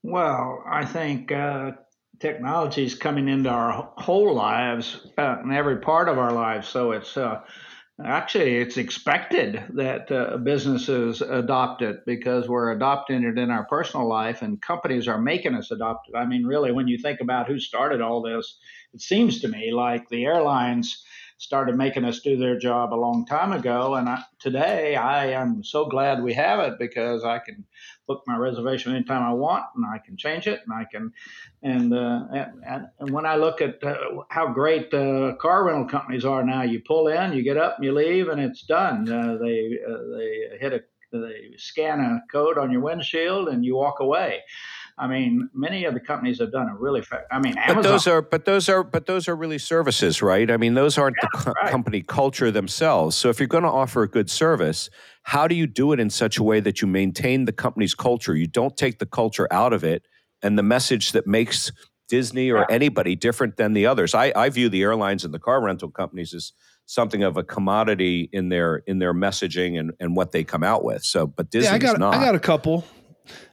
Well, 0.03 0.63
I 0.67 0.85
think 0.85 1.31
uh, 1.31 1.71
technology 2.19 2.85
is 2.85 2.95
coming 2.95 3.27
into 3.27 3.49
our 3.49 3.91
whole 3.97 4.33
lives 4.33 5.07
uh, 5.17 5.37
and 5.41 5.53
every 5.53 5.77
part 5.77 6.09
of 6.09 6.17
our 6.17 6.31
lives. 6.31 6.67
So 6.67 6.91
it's 6.91 7.15
uh, 7.17 7.41
actually 8.03 8.57
it's 8.57 8.77
expected 8.77 9.63
that 9.75 10.11
uh, 10.11 10.37
businesses 10.37 11.21
adopt 11.21 11.81
it 11.81 12.05
because 12.05 12.47
we're 12.47 12.71
adopting 12.71 13.23
it 13.23 13.37
in 13.37 13.49
our 13.49 13.65
personal 13.65 14.07
life, 14.07 14.41
and 14.41 14.61
companies 14.61 15.07
are 15.07 15.21
making 15.21 15.55
us 15.55 15.71
adopt 15.71 16.09
it. 16.09 16.17
I 16.17 16.25
mean, 16.25 16.45
really, 16.45 16.71
when 16.71 16.87
you 16.87 16.97
think 16.97 17.21
about 17.21 17.47
who 17.47 17.59
started 17.59 18.01
all 18.01 18.21
this, 18.21 18.57
it 18.93 19.01
seems 19.01 19.41
to 19.41 19.47
me 19.47 19.71
like 19.71 20.07
the 20.09 20.25
airlines 20.25 21.03
started 21.39 21.77
making 21.77 22.03
us 22.03 22.19
do 22.19 22.35
their 22.35 22.59
job 22.59 22.93
a 22.93 22.95
long 22.95 23.25
time 23.25 23.53
ago. 23.53 23.95
And 23.95 24.09
I, 24.09 24.21
today 24.39 24.97
I 24.97 25.27
am 25.27 25.63
so 25.63 25.85
glad 25.85 26.21
we 26.21 26.33
have 26.33 26.59
it 26.59 26.77
because 26.77 27.23
I 27.23 27.39
can 27.39 27.65
book 28.07 28.23
my 28.27 28.35
reservation 28.35 28.93
anytime 28.93 29.23
I 29.23 29.31
want 29.31 29.63
and 29.75 29.85
I 29.85 29.99
can 29.99 30.17
change 30.17 30.47
it 30.47 30.59
and 30.65 30.73
I 30.73 30.83
can, 30.83 31.13
and, 31.63 31.93
uh, 31.93 32.25
and, 32.33 32.87
and, 32.99 33.09
when 33.11 33.25
I 33.25 33.37
look 33.37 33.61
at 33.61 33.81
uh, 33.81 33.95
how 34.29 34.51
great 34.51 34.93
uh, 34.93 35.35
car 35.39 35.63
rental 35.63 35.85
companies 35.85 36.25
are 36.25 36.43
now, 36.43 36.63
you 36.63 36.81
pull 36.81 37.07
in, 37.07 37.31
you 37.31 37.41
get 37.41 37.55
up 37.55 37.77
and 37.77 37.85
you 37.85 37.93
leave 37.93 38.27
and 38.27 38.41
it's 38.41 38.63
done. 38.63 39.09
Uh, 39.09 39.37
they, 39.41 39.79
uh, 39.89 40.17
they 40.17 40.57
hit 40.59 40.73
a, 40.73 40.81
they 41.13 41.53
scan 41.55 42.01
a 42.01 42.19
code 42.29 42.57
on 42.57 42.69
your 42.69 42.81
windshield 42.81 43.47
and 43.47 43.63
you 43.63 43.77
walk 43.77 44.01
away. 44.01 44.41
I 44.99 45.07
mean, 45.07 45.49
many 45.53 45.85
of 45.85 45.93
the 45.93 45.99
companies 46.01 46.39
have 46.39 46.51
done 46.51 46.67
a 46.67 46.75
really. 46.75 47.01
Fa- 47.01 47.23
I 47.31 47.39
mean, 47.39 47.57
Amazon. 47.57 47.75
But 47.75 47.89
those 47.89 48.07
are, 48.07 48.21
but 48.21 48.45
those 48.45 48.67
are, 48.67 48.83
but 48.83 49.05
those 49.05 49.29
are 49.29 49.35
really 49.35 49.57
services, 49.57 50.21
right? 50.21 50.51
I 50.51 50.57
mean, 50.57 50.73
those 50.73 50.97
aren't 50.97 51.15
yeah, 51.21 51.29
the 51.31 51.37
co- 51.37 51.51
right. 51.53 51.71
company 51.71 52.01
culture 52.01 52.51
themselves. 52.51 53.15
So 53.15 53.29
if 53.29 53.39
you're 53.39 53.47
going 53.47 53.63
to 53.63 53.69
offer 53.69 54.03
a 54.03 54.09
good 54.09 54.29
service, 54.29 54.89
how 55.23 55.47
do 55.47 55.55
you 55.55 55.67
do 55.67 55.93
it 55.93 56.01
in 56.01 56.09
such 56.09 56.37
a 56.37 56.43
way 56.43 56.59
that 56.59 56.81
you 56.81 56.87
maintain 56.87 57.45
the 57.45 57.53
company's 57.53 57.95
culture? 57.95 58.35
You 58.35 58.47
don't 58.47 58.75
take 58.75 58.99
the 58.99 59.05
culture 59.05 59.47
out 59.51 59.71
of 59.71 59.85
it, 59.85 60.05
and 60.43 60.57
the 60.57 60.63
message 60.63 61.13
that 61.13 61.25
makes 61.25 61.71
Disney 62.09 62.51
or 62.51 62.59
yeah. 62.59 62.65
anybody 62.69 63.15
different 63.15 63.55
than 63.55 63.73
the 63.73 63.85
others. 63.85 64.13
I, 64.13 64.33
I 64.35 64.49
view 64.49 64.67
the 64.67 64.81
airlines 64.81 65.23
and 65.23 65.33
the 65.33 65.39
car 65.39 65.63
rental 65.63 65.91
companies 65.91 66.33
as 66.33 66.51
something 66.87 67.23
of 67.23 67.37
a 67.37 67.43
commodity 67.43 68.29
in 68.33 68.49
their 68.49 68.77
in 68.87 68.99
their 68.99 69.13
messaging 69.13 69.79
and, 69.79 69.93
and 69.99 70.15
what 70.15 70.33
they 70.33 70.43
come 70.43 70.63
out 70.63 70.83
with. 70.83 71.03
So, 71.05 71.25
but 71.25 71.51
Disney's 71.51 71.69
yeah, 71.69 71.75
I 71.75 71.77
got 71.77 71.99
not. 71.99 72.15
I 72.15 72.19
got 72.19 72.35
a 72.35 72.39
couple. 72.39 72.83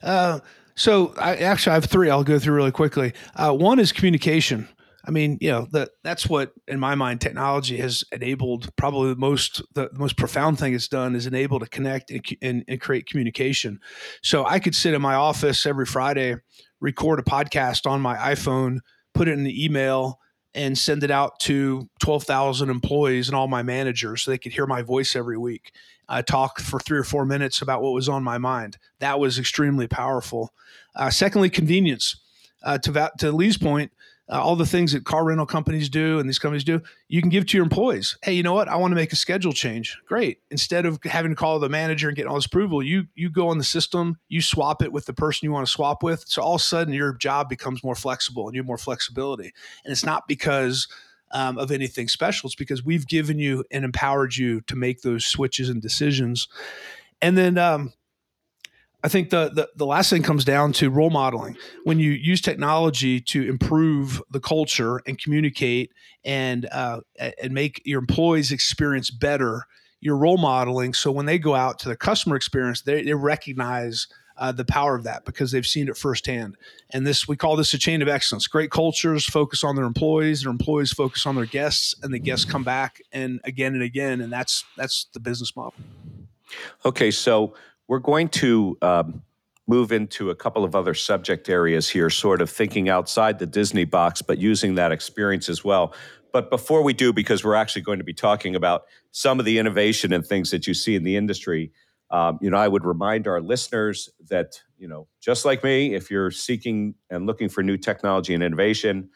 Uh, 0.02 0.40
so 0.76 1.14
I 1.16 1.36
actually 1.36 1.72
I 1.72 1.74
have 1.74 1.86
three. 1.86 2.10
I'll 2.10 2.24
go 2.24 2.38
through 2.38 2.54
really 2.54 2.72
quickly. 2.72 3.12
Uh, 3.34 3.52
one 3.52 3.78
is 3.78 3.92
communication. 3.92 4.68
I 5.06 5.10
mean, 5.10 5.38
you 5.40 5.50
know, 5.50 5.68
that 5.70 5.90
that's 6.02 6.28
what 6.28 6.52
in 6.66 6.80
my 6.80 6.96
mind 6.96 7.20
technology 7.20 7.76
has 7.78 8.04
enabled. 8.12 8.74
Probably 8.76 9.10
the 9.10 9.20
most 9.20 9.62
the, 9.74 9.88
most 9.94 10.16
profound 10.16 10.58
thing 10.58 10.74
it's 10.74 10.88
done 10.88 11.14
is 11.14 11.26
enabled 11.26 11.62
to 11.62 11.68
connect 11.68 12.10
and, 12.10 12.24
and, 12.42 12.64
and 12.68 12.80
create 12.80 13.06
communication. 13.06 13.80
So 14.22 14.44
I 14.44 14.58
could 14.58 14.74
sit 14.74 14.94
in 14.94 15.00
my 15.00 15.14
office 15.14 15.64
every 15.64 15.86
Friday, 15.86 16.36
record 16.80 17.20
a 17.20 17.22
podcast 17.22 17.88
on 17.88 18.00
my 18.00 18.16
iPhone, 18.16 18.80
put 19.14 19.28
it 19.28 19.32
in 19.32 19.44
the 19.44 19.64
email, 19.64 20.18
and 20.54 20.76
send 20.76 21.04
it 21.04 21.10
out 21.10 21.38
to 21.40 21.88
12,000 22.00 22.68
employees 22.68 23.28
and 23.28 23.36
all 23.36 23.46
my 23.46 23.62
managers 23.62 24.22
so 24.22 24.30
they 24.30 24.38
could 24.38 24.52
hear 24.52 24.66
my 24.66 24.82
voice 24.82 25.14
every 25.14 25.38
week 25.38 25.72
uh, 26.08 26.22
talk 26.22 26.60
for 26.60 26.78
three 26.78 26.98
or 26.98 27.04
four 27.04 27.24
minutes 27.24 27.62
about 27.62 27.82
what 27.82 27.92
was 27.92 28.08
on 28.08 28.22
my 28.22 28.38
mind. 28.38 28.78
That 29.00 29.18
was 29.18 29.38
extremely 29.38 29.86
powerful. 29.86 30.52
Uh, 30.94 31.10
secondly, 31.10 31.50
convenience. 31.50 32.16
Uh, 32.62 32.78
to, 32.78 33.12
to 33.18 33.30
Lee's 33.30 33.58
point, 33.58 33.92
uh, 34.28 34.42
all 34.42 34.56
the 34.56 34.66
things 34.66 34.92
that 34.92 35.04
car 35.04 35.24
rental 35.24 35.46
companies 35.46 35.88
do 35.88 36.18
and 36.18 36.28
these 36.28 36.38
companies 36.38 36.64
do, 36.64 36.82
you 37.08 37.20
can 37.20 37.30
give 37.30 37.46
to 37.46 37.56
your 37.56 37.62
employees. 37.62 38.18
Hey, 38.22 38.32
you 38.32 38.42
know 38.42 38.54
what? 38.54 38.68
I 38.68 38.74
want 38.74 38.90
to 38.90 38.96
make 38.96 39.12
a 39.12 39.16
schedule 39.16 39.52
change. 39.52 39.96
Great. 40.08 40.38
Instead 40.50 40.84
of 40.84 40.98
having 41.04 41.30
to 41.30 41.36
call 41.36 41.60
the 41.60 41.68
manager 41.68 42.08
and 42.08 42.16
get 42.16 42.26
all 42.26 42.34
this 42.34 42.46
approval, 42.46 42.82
you 42.82 43.06
you 43.14 43.30
go 43.30 43.48
on 43.48 43.58
the 43.58 43.64
system, 43.64 44.18
you 44.28 44.42
swap 44.42 44.82
it 44.82 44.92
with 44.92 45.06
the 45.06 45.12
person 45.12 45.46
you 45.46 45.52
want 45.52 45.66
to 45.66 45.72
swap 45.72 46.02
with. 46.02 46.24
So 46.26 46.42
all 46.42 46.56
of 46.56 46.60
a 46.60 46.64
sudden, 46.64 46.92
your 46.92 47.12
job 47.12 47.48
becomes 47.48 47.84
more 47.84 47.94
flexible 47.94 48.48
and 48.48 48.54
you 48.56 48.62
have 48.62 48.66
more 48.66 48.78
flexibility. 48.78 49.52
And 49.84 49.92
it's 49.92 50.04
not 50.04 50.26
because 50.26 50.88
um, 51.32 51.58
of 51.58 51.70
anything 51.70 52.08
special. 52.08 52.48
It's 52.48 52.54
because 52.54 52.84
we've 52.84 53.06
given 53.06 53.38
you 53.38 53.64
and 53.70 53.84
empowered 53.84 54.36
you 54.36 54.60
to 54.62 54.76
make 54.76 55.02
those 55.02 55.24
switches 55.24 55.68
and 55.68 55.82
decisions. 55.82 56.48
And 57.20 57.36
then 57.36 57.58
um, 57.58 57.92
I 59.02 59.08
think 59.08 59.30
the, 59.30 59.50
the, 59.50 59.68
the 59.76 59.86
last 59.86 60.10
thing 60.10 60.22
comes 60.22 60.44
down 60.44 60.72
to 60.74 60.90
role 60.90 61.10
modeling. 61.10 61.56
When 61.84 61.98
you 61.98 62.10
use 62.10 62.40
technology 62.40 63.20
to 63.20 63.48
improve 63.48 64.22
the 64.30 64.40
culture 64.40 65.00
and 65.06 65.20
communicate 65.20 65.92
and 66.24 66.66
uh, 66.72 67.00
and 67.18 67.52
make 67.52 67.80
your 67.84 68.00
employees' 68.00 68.52
experience 68.52 69.10
better, 69.10 69.66
you're 70.00 70.16
role 70.16 70.38
modeling. 70.38 70.92
So 70.92 71.12
when 71.12 71.26
they 71.26 71.38
go 71.38 71.54
out 71.54 71.78
to 71.80 71.88
the 71.88 71.96
customer 71.96 72.36
experience, 72.36 72.82
they, 72.82 73.02
they 73.02 73.14
recognize 73.14 74.08
uh, 74.38 74.52
the 74.52 74.64
power 74.64 74.94
of 74.94 75.04
that 75.04 75.24
because 75.24 75.50
they've 75.50 75.66
seen 75.66 75.88
it 75.88 75.96
firsthand. 75.96 76.56
And 76.90 77.06
this, 77.06 77.26
we 77.26 77.36
call 77.36 77.56
this 77.56 77.72
a 77.74 77.78
chain 77.78 78.02
of 78.02 78.08
excellence. 78.08 78.46
Great 78.46 78.70
cultures 78.70 79.24
focus 79.24 79.64
on 79.64 79.76
their 79.76 79.84
employees, 79.84 80.42
their 80.42 80.50
employees 80.50 80.92
focus 80.92 81.26
on 81.26 81.36
their 81.36 81.46
guests, 81.46 81.94
and 82.02 82.12
the 82.12 82.18
guests 82.18 82.44
come 82.44 82.64
back 82.64 83.00
and 83.12 83.40
again 83.44 83.74
and 83.74 83.82
again. 83.82 84.20
And 84.20 84.32
that's 84.32 84.64
that's 84.76 85.06
the 85.12 85.20
business 85.20 85.56
model. 85.56 85.74
Okay, 86.84 87.10
so 87.10 87.54
we're 87.88 87.98
going 87.98 88.28
to 88.28 88.76
um, 88.82 89.22
move 89.66 89.92
into 89.92 90.30
a 90.30 90.34
couple 90.34 90.64
of 90.64 90.74
other 90.74 90.94
subject 90.94 91.48
areas 91.48 91.88
here, 91.88 92.10
sort 92.10 92.40
of 92.40 92.50
thinking 92.50 92.88
outside 92.88 93.38
the 93.38 93.46
Disney 93.46 93.84
box, 93.84 94.22
but 94.22 94.38
using 94.38 94.74
that 94.76 94.92
experience 94.92 95.48
as 95.48 95.64
well. 95.64 95.94
But 96.32 96.50
before 96.50 96.82
we 96.82 96.92
do, 96.92 97.12
because 97.12 97.44
we're 97.44 97.54
actually 97.54 97.82
going 97.82 97.98
to 97.98 98.04
be 98.04 98.12
talking 98.12 98.54
about 98.54 98.84
some 99.10 99.38
of 99.38 99.46
the 99.46 99.58
innovation 99.58 100.12
and 100.12 100.24
things 100.24 100.50
that 100.50 100.66
you 100.66 100.74
see 100.74 100.94
in 100.94 101.02
the 101.02 101.16
industry, 101.16 101.72
um, 102.10 102.38
you 102.40 102.50
know, 102.50 102.56
I 102.56 102.68
would 102.68 102.84
remind 102.84 103.26
our 103.26 103.40
listeners 103.40 104.08
that, 104.28 104.60
you 104.78 104.86
know, 104.86 105.08
just 105.20 105.44
like 105.44 105.64
me, 105.64 105.94
if 105.94 106.10
you're 106.10 106.30
seeking 106.30 106.94
and 107.10 107.26
looking 107.26 107.48
for 107.48 107.62
new 107.62 107.76
technology 107.76 108.32
and 108.32 108.42
innovation, 108.42 109.10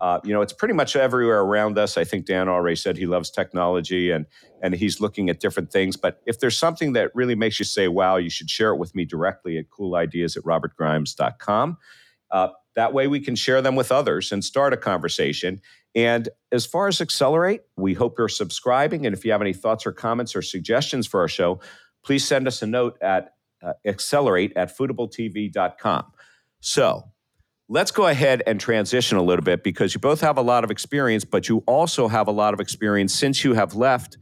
uh, 0.00 0.20
you 0.24 0.32
know, 0.32 0.42
it's 0.42 0.52
pretty 0.52 0.74
much 0.74 0.96
everywhere 0.96 1.40
around 1.40 1.78
us. 1.78 1.96
I 1.96 2.04
think 2.04 2.26
Dan 2.26 2.48
already 2.48 2.76
said 2.76 2.96
he 2.96 3.06
loves 3.06 3.30
technology 3.30 4.10
and 4.10 4.26
and 4.60 4.74
he's 4.74 5.00
looking 5.00 5.30
at 5.30 5.40
different 5.40 5.70
things. 5.70 5.96
But 5.96 6.20
if 6.26 6.40
there's 6.40 6.58
something 6.58 6.94
that 6.94 7.10
really 7.14 7.36
makes 7.36 7.58
you 7.58 7.64
say, 7.64 7.86
"Wow," 7.86 8.16
you 8.16 8.28
should 8.28 8.50
share 8.50 8.70
it 8.70 8.76
with 8.76 8.94
me 8.94 9.04
directly 9.04 9.56
at 9.56 9.70
coolideas 9.70 10.36
at 10.36 10.42
robertgrimes.com. 10.42 11.78
Uh, 12.30 12.48
that 12.74 12.92
way, 12.92 13.06
we 13.06 13.20
can 13.20 13.36
share 13.36 13.62
them 13.62 13.76
with 13.76 13.92
others 13.92 14.32
and 14.32 14.44
start 14.44 14.72
a 14.72 14.76
conversation. 14.76 15.60
And 15.94 16.28
as 16.50 16.66
far 16.66 16.88
as 16.88 17.00
Accelerate, 17.00 17.60
we 17.76 17.94
hope 17.94 18.18
you're 18.18 18.28
subscribing. 18.28 19.06
And 19.06 19.14
if 19.14 19.24
you 19.24 19.30
have 19.30 19.40
any 19.40 19.52
thoughts 19.52 19.86
or 19.86 19.92
comments 19.92 20.34
or 20.34 20.42
suggestions 20.42 21.06
for 21.06 21.20
our 21.20 21.28
show, 21.28 21.60
please 22.04 22.26
send 22.26 22.46
us 22.46 22.62
a 22.62 22.66
note 22.66 22.96
at 23.02 23.34
uh, 23.62 23.72
accelerate 23.86 24.52
at 24.56 24.76
foodabletv.com. 24.76 26.12
So 26.60 27.04
let's 27.68 27.90
go 27.90 28.06
ahead 28.06 28.42
and 28.46 28.60
transition 28.60 29.16
a 29.16 29.22
little 29.22 29.44
bit 29.44 29.62
because 29.62 29.94
you 29.94 30.00
both 30.00 30.20
have 30.20 30.36
a 30.36 30.42
lot 30.42 30.64
of 30.64 30.70
experience, 30.70 31.24
but 31.24 31.48
you 31.48 31.64
also 31.66 32.08
have 32.08 32.28
a 32.28 32.32
lot 32.32 32.54
of 32.54 32.60
experience 32.60 33.14
since 33.14 33.42
you 33.44 33.54
have 33.54 33.74
left 33.74 34.18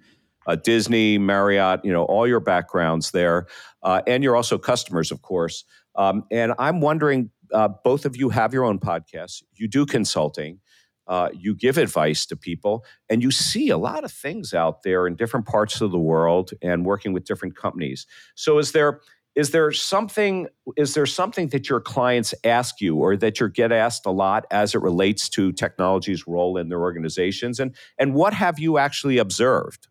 uh, 0.46 0.56
Disney, 0.56 1.18
Marriott, 1.18 1.84
you 1.84 1.92
know, 1.92 2.04
all 2.04 2.26
your 2.26 2.40
backgrounds 2.40 3.10
there. 3.12 3.46
Uh, 3.82 4.02
and 4.06 4.22
you're 4.22 4.36
also 4.36 4.58
customers, 4.58 5.10
of 5.10 5.22
course. 5.22 5.64
Um, 5.94 6.24
and 6.30 6.52
I'm 6.58 6.80
wondering, 6.80 7.30
uh, 7.52 7.68
both 7.84 8.06
of 8.06 8.16
you 8.16 8.30
have 8.30 8.54
your 8.54 8.64
own 8.64 8.78
podcasts, 8.78 9.42
you 9.54 9.68
do 9.68 9.84
consulting. 9.86 10.58
Uh, 11.06 11.28
you 11.32 11.54
give 11.54 11.78
advice 11.78 12.24
to 12.26 12.36
people, 12.36 12.84
and 13.10 13.22
you 13.22 13.30
see 13.30 13.70
a 13.70 13.78
lot 13.78 14.04
of 14.04 14.12
things 14.12 14.54
out 14.54 14.82
there 14.82 15.06
in 15.06 15.16
different 15.16 15.46
parts 15.46 15.80
of 15.80 15.90
the 15.90 15.98
world 15.98 16.52
and 16.62 16.84
working 16.84 17.12
with 17.12 17.24
different 17.24 17.56
companies. 17.56 18.06
So, 18.34 18.58
is 18.58 18.72
there 18.72 19.00
is 19.34 19.50
there 19.50 19.72
something 19.72 20.48
is 20.76 20.94
there 20.94 21.06
something 21.06 21.48
that 21.48 21.68
your 21.68 21.80
clients 21.80 22.34
ask 22.44 22.80
you 22.80 22.96
or 22.96 23.16
that 23.16 23.40
you 23.40 23.48
get 23.48 23.72
asked 23.72 24.06
a 24.06 24.10
lot 24.10 24.46
as 24.50 24.74
it 24.74 24.82
relates 24.82 25.28
to 25.30 25.52
technology's 25.52 26.26
role 26.26 26.56
in 26.56 26.68
their 26.68 26.80
organizations? 26.80 27.58
And 27.58 27.74
and 27.98 28.14
what 28.14 28.34
have 28.34 28.58
you 28.58 28.78
actually 28.78 29.18
observed? 29.18 29.88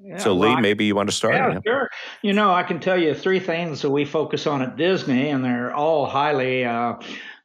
Yeah, 0.00 0.18
so 0.18 0.32
lee 0.32 0.50
well, 0.50 0.60
maybe 0.60 0.84
you 0.84 0.94
want 0.94 1.08
to 1.08 1.14
start 1.14 1.34
yeah, 1.34 1.58
sure. 1.66 1.90
You 2.22 2.32
know 2.32 2.52
i 2.52 2.62
can 2.62 2.78
tell 2.78 2.96
you 2.96 3.14
three 3.14 3.40
things 3.40 3.82
that 3.82 3.90
we 3.90 4.04
focus 4.04 4.46
on 4.46 4.62
at 4.62 4.76
disney 4.76 5.30
and 5.30 5.44
they're 5.44 5.74
all 5.74 6.06
highly 6.06 6.64
uh, 6.64 6.94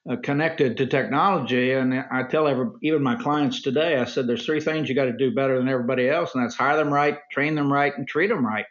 uh, 0.09 0.17
connected 0.17 0.77
to 0.77 0.85
technology. 0.85 1.71
And 1.71 1.93
I 1.93 2.23
tell 2.23 2.47
every, 2.47 2.67
even 2.81 3.01
my 3.01 3.15
clients 3.15 3.61
today, 3.61 3.97
I 3.97 4.05
said, 4.05 4.27
there's 4.27 4.45
three 4.45 4.59
things 4.59 4.89
you 4.89 4.95
got 4.95 5.05
to 5.05 5.13
do 5.13 5.33
better 5.33 5.57
than 5.57 5.69
everybody 5.69 6.09
else, 6.09 6.35
and 6.35 6.43
that's 6.43 6.55
hire 6.55 6.77
them 6.77 6.93
right, 6.93 7.17
train 7.31 7.55
them 7.55 7.71
right, 7.71 7.97
and 7.97 8.07
treat 8.07 8.27
them 8.27 8.45
right. 8.45 8.65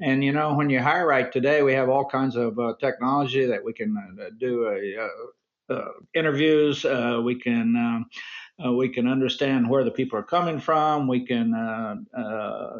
And 0.00 0.24
you 0.24 0.32
know, 0.32 0.54
when 0.54 0.70
you 0.70 0.80
hire 0.80 1.06
right 1.06 1.30
today, 1.30 1.62
we 1.62 1.74
have 1.74 1.88
all 1.88 2.04
kinds 2.04 2.36
of 2.36 2.58
uh, 2.58 2.74
technology 2.80 3.44
that 3.46 3.62
we 3.62 3.72
can 3.72 3.96
uh, 4.18 4.30
do 4.38 4.68
a, 4.68 5.04
uh, 5.04 5.74
uh, 5.74 5.92
interviews. 6.14 6.84
We 6.84 7.34
can 7.38 7.76
um, 7.76 8.06
uh, 8.64 8.72
we 8.72 8.88
can 8.88 9.06
understand 9.06 9.68
where 9.68 9.84
the 9.84 9.90
people 9.90 10.18
are 10.18 10.22
coming 10.24 10.60
from. 10.60 11.08
We 11.08 11.24
can 11.24 11.54
uh, 11.54 11.96
uh, 12.16 12.78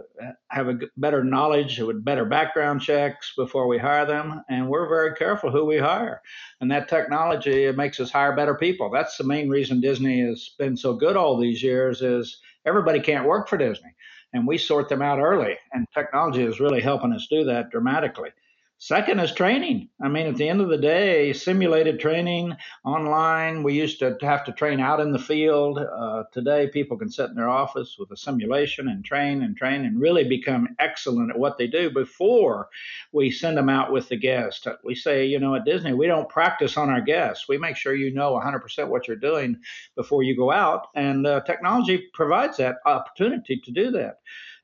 have 0.49 0.69
a 0.69 0.79
better 0.97 1.25
knowledge 1.25 1.79
with 1.79 2.05
better 2.05 2.25
background 2.25 2.83
checks 2.83 3.33
before 3.37 3.66
we 3.66 3.79
hire 3.79 4.05
them. 4.05 4.43
And 4.49 4.69
we're 4.69 4.88
very 4.88 5.14
careful 5.14 5.51
who 5.51 5.64
we 5.64 5.79
hire. 5.79 6.21
And 6.61 6.71
that 6.71 6.88
technology 6.88 7.64
it 7.64 7.77
makes 7.77 8.01
us 8.01 8.11
hire 8.11 8.35
better 8.37 8.55
people. 8.55 8.90
That's 8.90 9.16
the 9.16 9.25
main 9.25 9.49
reason 9.49 9.81
Disney 9.81 10.21
has 10.21 10.51
been 10.59 10.77
so 10.77 10.95
good 10.95 11.16
all 11.16 11.38
these 11.38 11.62
years 11.62 12.03
is 12.03 12.38
everybody 12.66 13.01
can't 13.01 13.27
work 13.27 13.49
for 13.49 13.57
Disney. 13.57 13.95
And 14.33 14.47
we 14.47 14.59
sort 14.59 14.88
them 14.88 15.03
out 15.03 15.19
early. 15.19 15.57
And 15.73 15.87
technology 15.95 16.43
is 16.43 16.61
really 16.61 16.81
helping 16.81 17.12
us 17.12 17.27
do 17.29 17.45
that 17.45 17.71
dramatically. 17.71 18.31
Second 18.83 19.21
is 19.21 19.33
training. 19.33 19.90
I 20.01 20.09
mean, 20.09 20.27
at 20.27 20.37
the 20.37 20.49
end 20.49 20.62
of 20.62 20.71
the 20.71 20.79
day, 20.79 21.35
simulated 21.35 22.01
training 22.01 22.57
online. 22.83 23.62
We 23.62 23.75
used 23.75 23.99
to 23.99 24.16
have 24.23 24.43
to 24.45 24.53
train 24.53 24.81
out 24.81 25.01
in 25.01 25.12
the 25.12 25.19
field. 25.19 25.79
Uh, 25.79 26.25
today, 26.33 26.66
people 26.66 26.97
can 26.97 27.11
sit 27.11 27.29
in 27.29 27.37
their 27.37 27.51
office 27.51 27.97
with 27.99 28.11
a 28.11 28.16
simulation 28.16 28.88
and 28.88 29.05
train 29.05 29.43
and 29.43 29.55
train 29.55 29.85
and 29.85 30.01
really 30.01 30.25
become 30.27 30.75
excellent 30.79 31.29
at 31.31 31.38
what 31.38 31.59
they 31.59 31.66
do 31.66 31.90
before 31.90 32.71
we 33.12 33.31
send 33.31 33.59
them 33.59 33.69
out 33.69 33.93
with 33.93 34.09
the 34.09 34.16
guest. 34.16 34.66
We 34.83 34.95
say, 34.95 35.27
you 35.27 35.40
know, 35.40 35.55
at 35.57 35.66
Disney, 35.66 35.93
we 35.93 36.07
don't 36.07 36.31
practice 36.31 36.79
on 36.79 36.88
our 36.88 37.03
guests. 37.03 37.49
We 37.51 37.59
make 37.59 37.77
sure 37.77 37.95
you 37.95 38.14
know 38.14 38.33
100% 38.33 38.88
what 38.88 39.07
you're 39.07 39.16
doing 39.19 39.61
before 39.95 40.23
you 40.23 40.35
go 40.35 40.51
out. 40.51 40.87
And 40.95 41.27
uh, 41.27 41.43
technology 41.43 42.09
provides 42.14 42.57
that 42.57 42.77
opportunity 42.87 43.61
to 43.62 43.71
do 43.73 43.90
that 43.90 44.21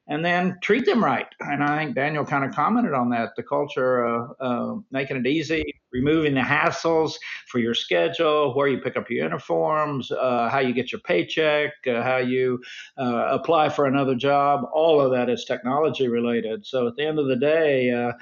and 0.09 0.25
then 0.25 0.59
treat 0.63 0.87
them 0.87 1.03
right. 1.03 1.27
And 1.41 1.63
I 1.63 1.79
think 1.79 1.97
Daniel 1.97 2.25
kind 2.25 2.45
of 2.45 2.53
commented 2.53 2.95
on 2.95 3.11
that 3.11 3.31
the 3.37 3.43
culture, 3.43 4.05
of 4.05 4.37
uh, 4.41 4.81
making 4.91 5.17
it 5.17 5.27
easy, 5.27 5.65
removing 5.93 6.35
the 6.35 6.41
hassles 6.41 7.15
for 7.49 7.59
your 7.59 7.75
schedule, 7.75 8.55
where 8.55 8.69
you 8.69 8.79
pick 8.79 8.97
up 8.97 9.11
your 9.11 9.25
uniforms, 9.25 10.13
uh, 10.13 10.49
how 10.49 10.61
you 10.61 10.73
get 10.73 10.93
your 10.93 11.01
paycheck, 11.01 11.73
uh, 11.89 12.03
how 12.03 12.19
you 12.19 12.63
uh, 12.99 13.27
apply 13.31 13.69
for 13.69 13.87
another 13.87 14.15
job. 14.15 14.69
All 14.73 15.01
of 15.01 15.11
that 15.13 15.29
is 15.29 15.45
technology 15.45 16.09
related. 16.09 16.65
So 16.67 16.87
at 16.87 16.97
the 16.97 17.05
end 17.05 17.19
of 17.19 17.27
the 17.27 17.37
day, 17.37 17.91
uh, 17.91 18.13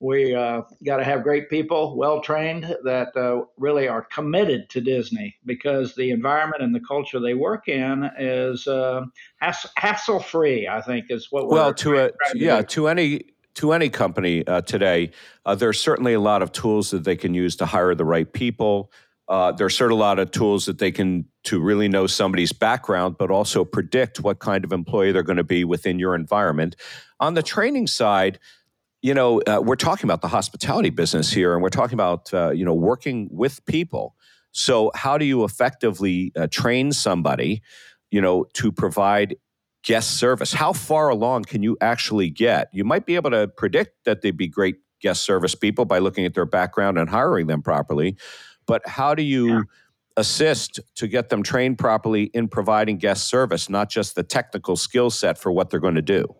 we 0.00 0.34
uh, 0.34 0.62
got 0.84 0.98
to 0.98 1.04
have 1.04 1.22
great 1.22 1.48
people, 1.48 1.96
well 1.96 2.20
trained, 2.20 2.76
that 2.84 3.16
uh, 3.16 3.44
really 3.56 3.88
are 3.88 4.02
committed 4.02 4.68
to 4.70 4.80
Disney 4.80 5.36
because 5.46 5.94
the 5.94 6.10
environment 6.10 6.62
and 6.62 6.74
the 6.74 6.80
culture 6.80 7.18
they 7.18 7.34
work 7.34 7.68
in 7.68 8.10
is 8.18 8.66
uh, 8.66 9.04
hassle 9.40 10.20
free. 10.20 10.68
I 10.68 10.82
think 10.82 11.06
is 11.10 11.28
what. 11.30 11.48
Well, 11.48 11.72
to 11.74 11.98
a 11.98 12.10
yeah, 12.34 12.60
do. 12.60 12.66
to 12.66 12.88
any 12.88 13.24
to 13.54 13.72
any 13.72 13.88
company 13.88 14.46
uh, 14.46 14.60
today, 14.60 15.10
uh, 15.46 15.54
there's 15.54 15.80
certainly 15.80 16.12
a 16.12 16.20
lot 16.20 16.42
of 16.42 16.52
tools 16.52 16.90
that 16.90 17.04
they 17.04 17.16
can 17.16 17.32
use 17.32 17.56
to 17.56 17.66
hire 17.66 17.94
the 17.94 18.04
right 18.04 18.30
people. 18.30 18.92
Uh, 19.28 19.50
there's 19.50 19.74
certainly 19.74 19.98
a 19.98 20.04
lot 20.04 20.18
of 20.18 20.30
tools 20.30 20.66
that 20.66 20.78
they 20.78 20.92
can 20.92 21.24
to 21.42 21.60
really 21.60 21.88
know 21.88 22.06
somebody's 22.06 22.52
background, 22.52 23.16
but 23.18 23.30
also 23.30 23.64
predict 23.64 24.20
what 24.20 24.38
kind 24.38 24.64
of 24.64 24.72
employee 24.72 25.10
they're 25.10 25.22
going 25.22 25.36
to 25.36 25.44
be 25.44 25.64
within 25.64 25.98
your 25.98 26.14
environment. 26.14 26.76
On 27.18 27.34
the 27.34 27.42
training 27.42 27.86
side, 27.86 28.38
you 29.06 29.14
know, 29.14 29.40
uh, 29.42 29.60
we're 29.62 29.76
talking 29.76 30.02
about 30.02 30.20
the 30.20 30.26
hospitality 30.26 30.90
business 30.90 31.30
here, 31.30 31.54
and 31.54 31.62
we're 31.62 31.68
talking 31.68 31.94
about 31.94 32.34
uh, 32.34 32.50
you 32.50 32.64
know 32.64 32.74
working 32.74 33.28
with 33.30 33.64
people. 33.64 34.16
So, 34.50 34.90
how 34.96 35.16
do 35.16 35.24
you 35.24 35.44
effectively 35.44 36.32
uh, 36.34 36.48
train 36.50 36.90
somebody, 36.90 37.62
you 38.10 38.20
know, 38.20 38.46
to 38.54 38.72
provide 38.72 39.36
guest 39.84 40.16
service? 40.16 40.52
How 40.52 40.72
far 40.72 41.08
along 41.08 41.44
can 41.44 41.62
you 41.62 41.76
actually 41.80 42.30
get? 42.30 42.68
You 42.72 42.82
might 42.82 43.06
be 43.06 43.14
able 43.14 43.30
to 43.30 43.46
predict 43.46 43.92
that 44.06 44.22
they'd 44.22 44.36
be 44.36 44.48
great 44.48 44.74
guest 45.00 45.22
service 45.22 45.54
people 45.54 45.84
by 45.84 46.00
looking 46.00 46.24
at 46.24 46.34
their 46.34 46.44
background 46.44 46.98
and 46.98 47.08
hiring 47.08 47.46
them 47.46 47.62
properly, 47.62 48.16
but 48.66 48.82
how 48.88 49.14
do 49.14 49.22
you 49.22 49.48
yeah. 49.48 49.62
assist 50.16 50.80
to 50.96 51.06
get 51.06 51.28
them 51.28 51.44
trained 51.44 51.78
properly 51.78 52.24
in 52.34 52.48
providing 52.48 52.98
guest 52.98 53.28
service, 53.28 53.68
not 53.68 53.88
just 53.88 54.16
the 54.16 54.24
technical 54.24 54.74
skill 54.74 55.10
set 55.10 55.38
for 55.38 55.52
what 55.52 55.70
they're 55.70 55.78
going 55.78 55.94
to 55.94 56.02
do? 56.02 56.34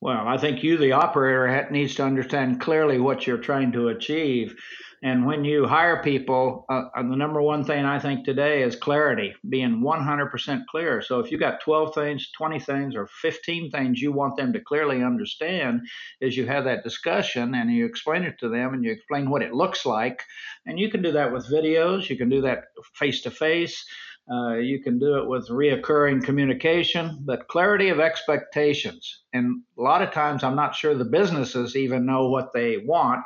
Well, 0.00 0.28
I 0.28 0.38
think 0.38 0.62
you, 0.62 0.76
the 0.76 0.92
operator, 0.92 1.68
needs 1.72 1.96
to 1.96 2.04
understand 2.04 2.60
clearly 2.60 3.00
what 3.00 3.26
you're 3.26 3.38
trying 3.38 3.72
to 3.72 3.88
achieve. 3.88 4.54
And 5.02 5.26
when 5.26 5.44
you 5.44 5.66
hire 5.66 6.02
people, 6.02 6.66
uh, 6.68 6.84
uh 6.94 7.02
the 7.02 7.16
number 7.16 7.40
one 7.40 7.64
thing 7.64 7.84
I 7.84 7.98
think 7.98 8.24
today 8.24 8.62
is 8.62 8.76
clarity, 8.76 9.34
being 9.48 9.80
100% 9.80 10.66
clear. 10.66 11.02
So 11.02 11.18
if 11.20 11.30
you 11.32 11.38
got 11.38 11.60
12 11.60 11.94
things, 11.94 12.30
20 12.36 12.60
things, 12.60 12.96
or 12.96 13.06
15 13.06 13.70
things 13.70 14.00
you 14.00 14.12
want 14.12 14.36
them 14.36 14.52
to 14.52 14.60
clearly 14.60 15.02
understand, 15.02 15.82
is 16.20 16.36
you 16.36 16.46
have 16.46 16.64
that 16.64 16.84
discussion 16.84 17.54
and 17.54 17.70
you 17.70 17.84
explain 17.84 18.22
it 18.22 18.38
to 18.40 18.48
them 18.48 18.74
and 18.74 18.84
you 18.84 18.92
explain 18.92 19.30
what 19.30 19.42
it 19.42 19.54
looks 19.54 19.84
like. 19.84 20.22
And 20.66 20.78
you 20.78 20.90
can 20.90 21.02
do 21.02 21.12
that 21.12 21.32
with 21.32 21.50
videos, 21.50 22.08
you 22.08 22.16
can 22.16 22.28
do 22.28 22.40
that 22.42 22.64
face 22.94 23.22
to 23.22 23.30
face. 23.30 23.84
Uh, 24.30 24.54
you 24.56 24.80
can 24.80 24.98
do 24.98 25.16
it 25.16 25.26
with 25.26 25.48
reoccurring 25.48 26.22
communication, 26.22 27.18
but 27.20 27.48
clarity 27.48 27.88
of 27.88 27.98
expectations. 27.98 29.22
And 29.32 29.62
a 29.78 29.82
lot 29.82 30.02
of 30.02 30.12
times, 30.12 30.44
I'm 30.44 30.56
not 30.56 30.74
sure 30.74 30.94
the 30.94 31.04
businesses 31.04 31.76
even 31.76 32.04
know 32.04 32.28
what 32.28 32.52
they 32.52 32.78
want, 32.78 33.24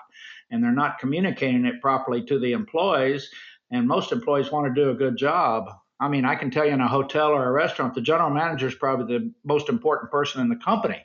and 0.51 0.63
they're 0.63 0.71
not 0.71 1.01
communicating 1.01 1.65
it 1.65 1.81
properly 1.81 2.25
to 2.27 2.39
the 2.39 2.53
employees. 2.53 3.29
And 3.73 3.89
most 3.89 4.13
employees 4.13 4.53
want 4.53 4.73
to 4.73 4.81
do 4.81 4.91
a 4.91 4.95
good 4.95 5.17
job. 5.17 5.71
I 5.99 6.09
mean, 6.09 6.25
I 6.25 6.35
can 6.35 6.51
tell 6.51 6.67
you 6.67 6.73
in 6.73 6.81
a 6.81 6.89
hotel 6.89 7.29
or 7.29 7.49
a 7.49 7.53
restaurant, 7.53 7.95
the 7.95 8.01
general 8.01 8.29
manager 8.29 8.67
is 8.67 8.75
probably 8.75 9.19
the 9.19 9.33
most 9.45 9.69
important 9.69 10.11
person 10.11 10.41
in 10.41 10.49
the 10.49 10.57
company 10.57 11.01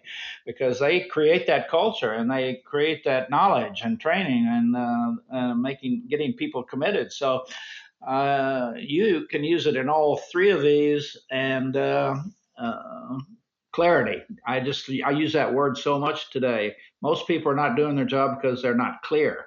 because 0.46 0.80
they 0.80 1.02
create 1.02 1.46
that 1.48 1.70
culture 1.70 2.14
and 2.14 2.30
they 2.30 2.64
create 2.66 3.04
that 3.06 3.30
knowledge 3.30 3.82
and 3.84 4.00
training 4.00 4.48
and 4.48 4.76
uh, 4.76 5.12
uh, 5.32 5.54
making 5.54 6.04
getting 6.10 6.34
people 6.34 6.64
committed. 6.64 7.14
So 7.14 7.46
uh, 8.06 8.74
you 8.78 9.28
can 9.30 9.44
use 9.44 9.68
it 9.68 9.76
in 9.76 9.90
all 9.90 10.18
three 10.32 10.50
of 10.52 10.62
these 10.62 11.18
and 11.32 11.76
uh, 11.76 12.16
uh, 12.58 13.18
clarity. 13.72 14.22
I 14.46 14.60
just 14.60 14.90
I 15.06 15.12
use 15.12 15.34
that 15.34 15.54
word 15.54 15.78
so 15.78 16.00
much 16.00 16.32
today. 16.32 16.76
Most 17.02 17.28
people 17.28 17.52
are 17.52 17.56
not 17.56 17.76
doing 17.76 17.96
their 17.96 18.06
job 18.06 18.40
because 18.40 18.62
they're 18.62 18.76
not 18.76 19.02
clear. 19.04 19.46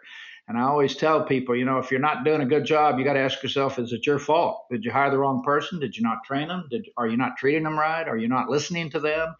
And 0.50 0.58
I 0.58 0.62
always 0.62 0.96
tell 0.96 1.22
people, 1.22 1.54
you 1.54 1.64
know, 1.64 1.78
if 1.78 1.92
you're 1.92 2.00
not 2.00 2.24
doing 2.24 2.40
a 2.40 2.44
good 2.44 2.64
job, 2.64 2.98
you 2.98 3.04
got 3.04 3.12
to 3.12 3.20
ask 3.20 3.40
yourself, 3.40 3.78
is 3.78 3.92
it 3.92 4.04
your 4.04 4.18
fault? 4.18 4.66
Did 4.68 4.84
you 4.84 4.90
hire 4.90 5.08
the 5.08 5.16
wrong 5.16 5.44
person? 5.44 5.78
Did 5.78 5.96
you 5.96 6.02
not 6.02 6.24
train 6.24 6.48
them? 6.48 6.66
Did, 6.68 6.88
are 6.96 7.06
you 7.06 7.16
not 7.16 7.36
treating 7.36 7.62
them 7.62 7.78
right? 7.78 8.08
Are 8.08 8.16
you 8.16 8.26
not 8.26 8.48
listening 8.48 8.90
to 8.90 8.98
them? 8.98 9.36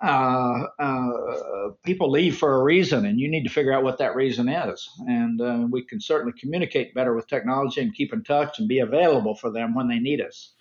Uh, 0.00 0.62
uh, 0.78 1.70
people 1.84 2.08
leave 2.08 2.36
for 2.36 2.54
a 2.54 2.62
reason, 2.62 3.04
and 3.04 3.18
you 3.18 3.28
need 3.28 3.42
to 3.42 3.50
figure 3.50 3.72
out 3.72 3.82
what 3.82 3.98
that 3.98 4.14
reason 4.14 4.48
is. 4.48 4.88
And 5.08 5.40
uh, 5.40 5.66
we 5.68 5.82
can 5.82 6.00
certainly 6.00 6.38
communicate 6.38 6.94
better 6.94 7.16
with 7.16 7.26
technology 7.26 7.80
and 7.80 7.92
keep 7.92 8.12
in 8.12 8.22
touch 8.22 8.60
and 8.60 8.68
be 8.68 8.78
available 8.78 9.34
for 9.34 9.50
them 9.50 9.74
when 9.74 9.88
they 9.88 9.98
need 9.98 10.20
us. 10.20 10.52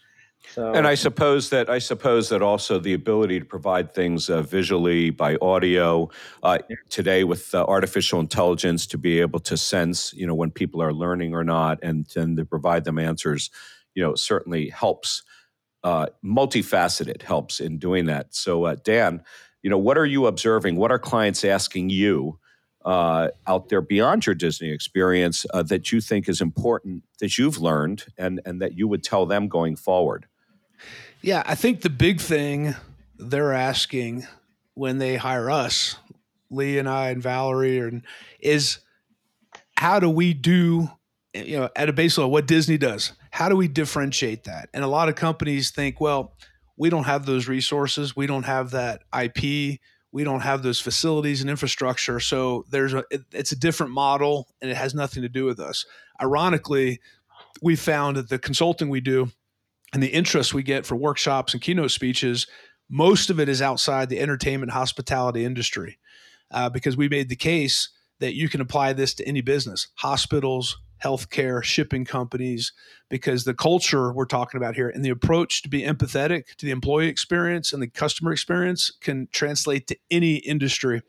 So, 0.50 0.72
and 0.74 0.86
I 0.86 0.96
suppose 0.96 1.50
that 1.50 1.70
I 1.70 1.80
suppose 1.80 2.30
that 2.30 2.42
also 2.42 2.78
the 2.78 2.94
ability 2.94 3.40
to 3.40 3.46
provide 3.46 3.94
things 3.94 4.30
uh, 4.30 4.42
visually 4.42 5.10
by 5.10 5.36
audio 5.42 6.10
uh, 6.44 6.60
today 6.90 7.24
with 7.24 7.56
uh, 7.56 7.66
artificial 7.68 8.20
intelligence 8.20 8.86
to 8.88 8.98
be 8.98 9.20
able 9.22 9.40
to 9.42 9.58
sense, 9.58 10.14
you 10.14 10.28
know, 10.28 10.36
when 10.36 10.52
people 10.52 10.82
are 10.82 10.94
learning 10.94 11.34
or 11.34 11.44
not, 11.44 11.80
and 11.82 12.06
then 12.14 12.36
to 12.36 12.46
provide 12.46 12.84
them 12.84 13.00
answers, 13.00 13.50
you 13.96 14.04
know, 14.04 14.16
certainly 14.16 14.70
helps. 14.70 15.24
Uh, 15.84 16.06
multifaceted 16.24 17.22
helps 17.22 17.60
in 17.60 17.78
doing 17.78 18.06
that. 18.06 18.34
So, 18.34 18.64
uh, 18.64 18.78
Dan, 18.86 19.22
you 19.64 19.70
know, 19.70 19.78
what 19.78 19.98
are 19.98 20.06
you 20.06 20.28
observing? 20.28 20.78
What 20.78 20.92
are 20.92 21.00
clients 21.00 21.44
asking 21.44 21.90
you 21.90 22.40
uh, 22.86 23.30
out 23.48 23.68
there 23.68 23.82
beyond 23.82 24.26
your 24.26 24.34
Disney 24.36 24.72
experience 24.72 25.46
that 25.54 25.92
you 25.92 26.00
think 26.00 26.30
is 26.30 26.40
important 26.40 27.04
that 27.20 27.38
you've 27.38 27.58
learned 27.58 28.06
and 28.18 28.40
and 28.46 28.62
that 28.62 28.78
you 28.78 28.88
would 28.88 29.04
tell 29.04 29.26
them 29.26 29.50
going 29.50 29.76
forward? 29.76 30.28
Yeah, 31.24 31.42
I 31.46 31.56
think 31.56 31.82
the 31.82 31.90
big 31.90 32.20
thing 32.20 32.76
they're 33.18 33.54
asking 33.54 34.28
when 34.74 34.98
they 34.98 35.16
hire 35.16 35.50
us, 35.50 35.96
Lee 36.50 36.78
and 36.78 36.90
I 36.90 37.12
and 37.12 37.24
Valerie, 37.24 37.80
and 37.80 38.02
is 38.42 38.80
how 39.78 40.02
do 40.02 40.10
we 40.10 40.34
do, 40.34 40.92
you 41.34 41.60
know, 41.60 41.70
at 41.78 41.88
a 41.88 41.94
base 41.94 42.18
level, 42.18 42.30
what 42.30 42.46
Disney 42.46 42.78
does? 42.78 43.14
How 43.32 43.48
do 43.48 43.56
we 43.56 43.70
differentiate 43.70 44.44
that? 44.44 44.68
And 44.74 44.84
a 44.84 44.88
lot 44.88 45.08
of 45.08 45.16
companies 45.16 45.72
think, 45.72 46.02
well, 46.02 46.36
we 46.76 46.90
don't 46.90 47.06
have 47.06 47.26
those 47.26 47.48
resources, 47.48 48.18
we 48.18 48.28
don't 48.28 48.44
have 48.44 48.72
that 48.72 49.04
IP, 49.18 49.80
we 50.12 50.26
don't 50.26 50.42
have 50.42 50.62
those 50.62 50.82
facilities 50.82 51.40
and 51.40 51.50
infrastructure. 51.50 52.20
So 52.20 52.66
there's 52.70 52.94
a, 52.94 53.06
it, 53.10 53.22
it's 53.32 53.54
a 53.54 53.58
different 53.58 53.94
model, 53.94 54.50
and 54.62 54.70
it 54.70 54.76
has 54.76 54.94
nothing 54.94 55.24
to 55.24 55.30
do 55.30 55.46
with 55.46 55.62
us. 55.62 55.86
Ironically, 56.22 57.00
we 57.62 57.78
found 57.78 58.18
that 58.18 58.28
the 58.28 58.40
consulting 58.40 58.90
we 58.90 59.00
do 59.00 59.32
and 59.94 60.02
the 60.02 60.08
interest 60.08 60.54
we 60.54 60.64
get 60.64 60.86
for 60.86 60.96
workshops 60.96 61.54
and 61.54 61.62
keynote 61.62 61.92
speeches, 61.92 62.48
most 62.90 63.30
of 63.30 63.40
it 63.40 63.48
is 63.48 63.62
outside 63.62 64.10
the 64.10 64.20
entertainment 64.20 64.72
hospitality 64.72 65.46
industry 65.46 66.00
uh, 66.52 66.70
because 66.70 66.98
we 66.98 67.08
made 67.08 67.30
the 67.30 67.36
case 67.36 67.90
that 68.20 68.34
you 68.34 68.50
can 68.50 68.62
apply 68.62 68.94
this 68.94 69.14
to 69.14 69.28
any 69.28 69.42
business, 69.42 69.88
hospitals, 69.96 70.78
healthcare, 71.04 71.62
shipping 71.64 72.06
companies, 72.06 72.72
because 73.10 73.44
the 73.44 73.54
culture 73.54 74.14
we're 74.14 74.26
talking 74.26 74.58
about 74.58 74.76
here 74.76 74.90
and 74.90 75.04
the 75.04 75.10
approach 75.10 75.62
to 75.62 75.70
be 75.70 75.82
empathetic 75.82 76.56
to 76.56 76.66
the 76.66 76.72
employee 76.72 77.08
experience 77.08 77.74
and 77.74 77.82
the 77.82 77.88
customer 77.88 78.32
experience 78.32 78.92
can 79.02 79.28
translate 79.32 79.88
to 79.88 79.98
any 80.10 80.36
industry. 80.38 81.02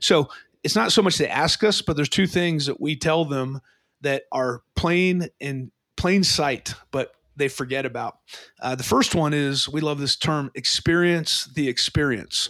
So 0.00 0.28
it's 0.62 0.74
not 0.74 0.92
so 0.92 1.02
much 1.02 1.18
they 1.18 1.28
ask 1.28 1.62
us, 1.62 1.82
but 1.82 1.94
there's 1.94 2.08
two 2.08 2.26
things 2.26 2.66
that 2.66 2.80
we 2.80 2.96
tell 2.96 3.24
them 3.26 3.60
that 4.00 4.22
are 4.32 4.62
plain 4.74 5.28
and 5.40 5.70
plain 5.96 6.24
sight, 6.24 6.74
but 6.90 7.12
they 7.36 7.48
forget 7.48 7.86
about. 7.86 8.18
Uh, 8.60 8.74
the 8.74 8.82
first 8.82 9.14
one 9.14 9.34
is 9.34 9.68
we 9.68 9.80
love 9.80 9.98
this 9.98 10.16
term 10.16 10.50
experience 10.54 11.48
the 11.54 11.68
experience. 11.68 12.48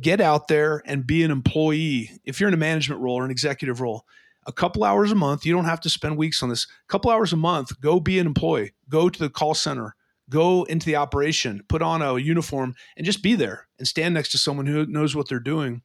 Get 0.00 0.20
out 0.20 0.48
there 0.48 0.82
and 0.86 1.06
be 1.06 1.22
an 1.22 1.30
employee. 1.30 2.10
If 2.24 2.40
you're 2.40 2.48
in 2.48 2.54
a 2.54 2.58
management 2.58 3.00
role 3.00 3.16
or 3.16 3.24
an 3.24 3.30
executive 3.30 3.80
role, 3.80 4.04
a 4.46 4.52
couple 4.52 4.84
hours 4.84 5.12
a 5.12 5.14
month, 5.14 5.46
you 5.46 5.52
don't 5.52 5.64
have 5.64 5.80
to 5.82 5.90
spend 5.90 6.16
weeks 6.16 6.42
on 6.42 6.48
this. 6.48 6.66
A 6.88 6.92
couple 6.92 7.10
hours 7.10 7.32
a 7.32 7.36
month, 7.36 7.80
go 7.80 8.00
be 8.00 8.18
an 8.18 8.26
employee, 8.26 8.72
go 8.88 9.08
to 9.08 9.18
the 9.18 9.30
call 9.30 9.54
center, 9.54 9.94
go 10.28 10.64
into 10.64 10.86
the 10.86 10.96
operation, 10.96 11.62
put 11.68 11.82
on 11.82 12.02
a 12.02 12.18
uniform, 12.18 12.74
and 12.96 13.06
just 13.06 13.22
be 13.22 13.34
there 13.34 13.68
and 13.78 13.86
stand 13.86 14.14
next 14.14 14.30
to 14.30 14.38
someone 14.38 14.66
who 14.66 14.86
knows 14.86 15.14
what 15.14 15.28
they're 15.28 15.40
doing 15.40 15.82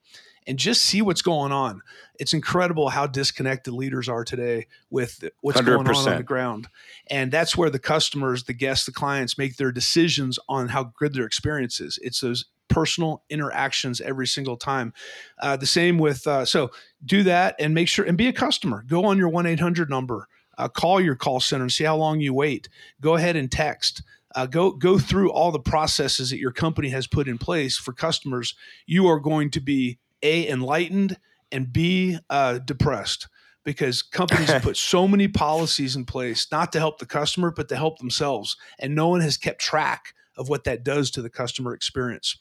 and 0.50 0.58
just 0.58 0.82
see 0.82 1.00
what's 1.00 1.22
going 1.22 1.52
on. 1.52 1.80
It's 2.18 2.32
incredible 2.32 2.88
how 2.88 3.06
disconnected 3.06 3.72
leaders 3.72 4.08
are 4.08 4.24
today 4.24 4.66
with 4.90 5.22
what's 5.42 5.60
100%. 5.60 5.64
going 5.64 5.86
on 5.86 6.08
on 6.08 6.16
the 6.16 6.24
ground. 6.24 6.66
And 7.08 7.30
that's 7.30 7.56
where 7.56 7.70
the 7.70 7.78
customers, 7.78 8.42
the 8.42 8.52
guests, 8.52 8.84
the 8.84 8.90
clients 8.90 9.38
make 9.38 9.58
their 9.58 9.70
decisions 9.70 10.40
on 10.48 10.66
how 10.66 10.92
good 10.98 11.14
their 11.14 11.24
experience 11.24 11.80
is. 11.80 12.00
It's 12.02 12.20
those 12.20 12.46
personal 12.66 13.22
interactions 13.30 14.00
every 14.00 14.26
single 14.26 14.56
time. 14.56 14.92
Uh, 15.38 15.56
the 15.56 15.66
same 15.66 15.98
with, 15.98 16.26
uh, 16.26 16.44
so 16.44 16.72
do 17.06 17.22
that 17.22 17.54
and 17.60 17.72
make 17.72 17.86
sure 17.86 18.04
and 18.04 18.18
be 18.18 18.26
a 18.26 18.32
customer. 18.32 18.82
Go 18.88 19.04
on 19.04 19.18
your 19.18 19.28
1 19.28 19.46
800 19.46 19.88
number. 19.88 20.26
Uh, 20.58 20.66
call 20.66 21.00
your 21.00 21.14
call 21.14 21.38
center 21.38 21.62
and 21.62 21.72
see 21.72 21.84
how 21.84 21.96
long 21.96 22.20
you 22.20 22.34
wait. 22.34 22.68
Go 23.00 23.14
ahead 23.14 23.36
and 23.36 23.52
text. 23.52 24.02
Uh, 24.34 24.46
go 24.46 24.72
go 24.72 24.98
through 24.98 25.30
all 25.30 25.52
the 25.52 25.60
processes 25.60 26.30
that 26.30 26.38
your 26.38 26.52
company 26.52 26.88
has 26.88 27.06
put 27.06 27.28
in 27.28 27.38
place 27.38 27.76
for 27.76 27.92
customers. 27.92 28.56
You 28.86 29.06
are 29.06 29.20
going 29.20 29.50
to 29.52 29.60
be 29.60 29.98
a 30.22 30.48
enlightened 30.48 31.18
and 31.52 31.72
b 31.72 32.18
uh, 32.28 32.58
depressed. 32.58 33.28
Because 33.62 34.02
companies 34.02 34.50
put 34.62 34.76
so 34.76 35.06
many 35.06 35.28
policies 35.28 35.94
in 35.94 36.06
place 36.06 36.46
not 36.50 36.72
to 36.72 36.78
help 36.78 36.98
the 36.98 37.06
customer 37.06 37.50
but 37.50 37.68
to 37.68 37.76
help 37.76 37.98
themselves. 37.98 38.56
And 38.78 38.94
no 38.94 39.08
one 39.08 39.20
has 39.20 39.36
kept 39.36 39.60
track 39.60 40.14
of 40.40 40.48
what 40.48 40.64
that 40.64 40.82
does 40.82 41.10
to 41.10 41.22
the 41.22 41.28
customer 41.28 41.74
experience. 41.74 42.36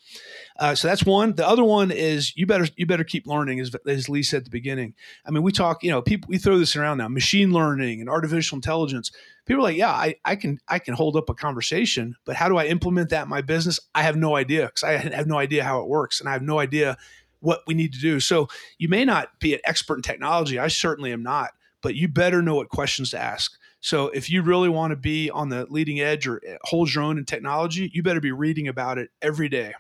Uh, 0.58 0.74
so 0.74 0.88
that's 0.88 1.04
one. 1.04 1.36
The 1.36 1.46
other 1.48 1.66
one 1.66 1.92
is 1.92 2.36
you 2.36 2.46
better 2.46 2.68
you 2.78 2.86
better 2.86 3.04
keep 3.04 3.28
learning 3.28 3.60
as, 3.60 3.72
as 3.86 4.08
lee 4.08 4.24
said 4.24 4.38
at 4.38 4.44
the 4.46 4.50
beginning. 4.50 4.94
I 5.26 5.32
mean 5.32 5.44
we 5.44 5.52
talk 5.52 5.84
you 5.84 5.92
know 5.92 6.02
people 6.02 6.30
we 6.30 6.38
throw 6.38 6.58
this 6.58 6.78
around 6.78 7.00
now 7.00 7.10
machine 7.10 7.52
learning 7.52 8.00
and 8.00 8.10
artificial 8.10 8.56
intelligence. 8.56 9.12
People 9.46 9.62
are 9.62 9.70
like 9.70 9.78
yeah 9.78 9.92
I, 9.92 10.16
I 10.24 10.38
can 10.38 10.60
i 10.70 10.80
can 10.80 10.94
hold 10.94 11.18
up 11.18 11.30
a 11.30 11.34
conversation 11.34 12.16
but 12.24 12.36
how 12.36 12.48
do 12.48 12.58
i 12.58 12.66
implement 12.66 13.10
that 13.10 13.24
in 13.24 13.30
my 13.30 13.42
business? 13.42 13.80
I 13.94 14.04
have 14.04 14.16
no 14.16 14.36
idea 14.36 14.68
because 14.68 14.84
i 14.84 14.92
have 14.92 15.28
no 15.28 15.38
idea 15.38 15.64
how 15.64 15.82
it 15.82 15.88
works 15.88 16.20
and 16.20 16.30
i 16.30 16.34
have 16.34 16.44
no 16.44 16.60
idea 16.60 16.98
what 17.40 17.62
we 17.68 17.74
need 17.74 17.94
to 17.94 18.00
do. 18.00 18.20
So 18.20 18.48
you 18.78 18.90
may 18.90 19.06
not 19.06 19.40
be 19.40 19.54
an 19.54 19.62
expert 19.64 19.96
in 19.96 20.02
technology. 20.02 20.60
I 20.60 20.68
certainly 20.68 21.12
am 21.12 21.24
not, 21.24 21.52
but 21.82 21.96
you 21.96 22.08
better 22.08 22.42
know 22.42 22.56
what 22.56 22.70
questions 22.70 23.12
to 23.12 23.20
ask. 23.20 23.54
So 23.82 24.08
if 24.10 24.30
you 24.30 24.42
really 24.42 24.70
want 24.70 24.92
to 24.92 24.98
be 24.98 25.30
on 25.30 25.50
the 25.50 25.66
leading 25.70 26.00
edge 26.02 26.28
or 26.28 26.42
hold 26.64 26.94
your 26.94 27.04
own 27.04 27.18
in 27.18 27.26
technology, 27.26 27.90
you 27.94 28.04
better 28.04 28.20
be 28.20 28.32
reading 28.32 28.68
about 28.68 28.98
it 28.98 29.10
every 29.22 29.48
day 29.48 29.74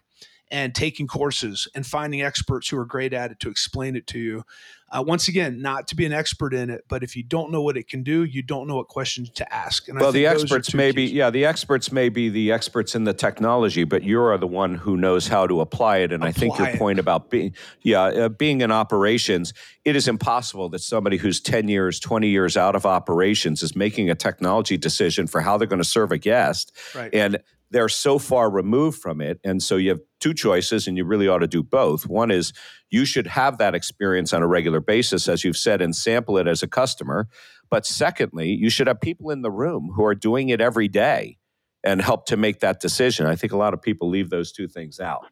and 0.51 0.73
taking 0.73 1.07
courses 1.07 1.67
and 1.75 1.85
finding 1.85 2.21
experts 2.21 2.69
who 2.69 2.77
are 2.77 2.85
great 2.85 3.13
at 3.13 3.31
it 3.31 3.39
to 3.39 3.49
explain 3.49 3.95
it 3.95 4.07
to 4.07 4.19
you. 4.19 4.43
Uh, 4.91 5.03
once 5.05 5.27
again, 5.27 5.61
not 5.61 5.87
to 5.87 5.95
be 5.95 6.03
an 6.03 6.11
expert 6.11 6.51
in 6.51 6.71
it, 6.71 6.83
but 6.87 7.03
if 7.03 7.15
you 7.15 7.21
don't 7.21 7.51
know 7.51 7.61
what 7.61 7.77
it 7.77 7.87
can 7.87 8.01
do, 8.01 8.23
you 8.23 8.41
don't 8.41 8.67
know 8.67 8.77
what 8.77 8.87
questions 8.87 9.29
to 9.29 9.53
ask. 9.53 9.87
And 9.87 9.99
well, 9.99 10.11
the 10.11 10.25
experts 10.25 10.73
may 10.73 10.91
be, 10.91 11.03
yeah, 11.05 11.29
the 11.29 11.45
experts 11.45 11.91
may 11.91 12.09
be 12.09 12.29
the 12.29 12.51
experts 12.51 12.95
in 12.95 13.03
the 13.03 13.13
technology, 13.13 13.83
but 13.83 14.03
you're 14.03 14.35
the 14.39 14.47
one 14.47 14.73
who 14.73 14.97
knows 14.97 15.27
how 15.27 15.45
to 15.45 15.61
apply 15.61 15.97
it. 15.97 16.11
And 16.11 16.23
apply 16.23 16.29
I 16.29 16.31
think 16.31 16.57
your 16.57 16.69
it. 16.69 16.79
point 16.79 16.97
about 16.97 17.29
being, 17.29 17.53
yeah, 17.83 18.01
uh, 18.01 18.29
being 18.29 18.61
in 18.61 18.71
operations, 18.71 19.53
it 19.85 19.95
is 19.95 20.07
impossible 20.07 20.69
that 20.69 20.79
somebody 20.79 21.17
who's 21.17 21.39
10 21.39 21.67
years, 21.67 21.99
20 21.99 22.27
years 22.27 22.57
out 22.57 22.75
of 22.75 22.87
operations 22.87 23.61
is 23.61 23.75
making 23.75 24.09
a 24.09 24.15
technology 24.15 24.75
decision 24.75 25.27
for 25.27 25.41
how 25.41 25.55
they're 25.55 25.67
going 25.67 25.81
to 25.81 25.87
serve 25.87 26.11
a 26.11 26.17
guest. 26.17 26.75
Right. 26.95 27.13
And 27.13 27.37
they're 27.71 27.89
so 27.89 28.19
far 28.19 28.49
removed 28.49 28.99
from 28.99 29.21
it. 29.21 29.39
And 29.43 29.61
so 29.61 29.75
you 29.75 29.89
have 29.89 29.99
two 30.19 30.33
choices, 30.33 30.87
and 30.87 30.97
you 30.97 31.05
really 31.05 31.27
ought 31.27 31.39
to 31.39 31.47
do 31.47 31.63
both. 31.63 32.07
One 32.07 32.31
is 32.31 32.53
you 32.89 33.05
should 33.05 33.27
have 33.27 33.57
that 33.59 33.75
experience 33.75 34.33
on 34.33 34.41
a 34.41 34.47
regular 34.47 34.79
basis, 34.79 35.27
as 35.27 35.43
you've 35.43 35.57
said, 35.57 35.81
and 35.81 35.95
sample 35.95 36.37
it 36.37 36.47
as 36.47 36.63
a 36.63 36.67
customer. 36.67 37.27
But 37.69 37.85
secondly, 37.85 38.49
you 38.49 38.69
should 38.69 38.87
have 38.87 38.99
people 38.99 39.29
in 39.29 39.41
the 39.41 39.51
room 39.51 39.91
who 39.95 40.03
are 40.03 40.15
doing 40.15 40.49
it 40.49 40.61
every 40.61 40.87
day 40.87 41.37
and 41.83 42.01
help 42.01 42.25
to 42.25 42.37
make 42.37 42.59
that 42.59 42.79
decision. 42.79 43.25
I 43.25 43.35
think 43.35 43.53
a 43.53 43.57
lot 43.57 43.73
of 43.73 43.81
people 43.81 44.09
leave 44.09 44.29
those 44.29 44.51
two 44.51 44.67
things 44.67 44.99
out. 44.99 45.25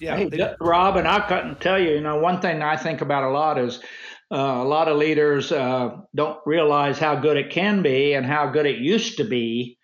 Yeah, 0.00 0.16
hey, 0.16 0.54
Rob, 0.60 0.96
and 0.96 1.08
I 1.08 1.20
couldn't 1.20 1.60
tell 1.60 1.78
you, 1.78 1.92
you 1.92 2.00
know, 2.00 2.18
one 2.18 2.40
thing 2.40 2.62
I 2.62 2.76
think 2.76 3.00
about 3.00 3.24
a 3.24 3.30
lot 3.30 3.58
is 3.58 3.78
uh, 4.30 4.36
a 4.36 4.64
lot 4.64 4.88
of 4.88 4.98
leaders 4.98 5.50
uh, 5.50 5.96
don't 6.14 6.38
realize 6.44 6.98
how 6.98 7.14
good 7.14 7.36
it 7.36 7.50
can 7.50 7.82
be 7.82 8.12
and 8.12 8.26
how 8.26 8.48
good 8.48 8.66
it 8.66 8.78
used 8.78 9.16
to 9.18 9.24
be 9.24 9.78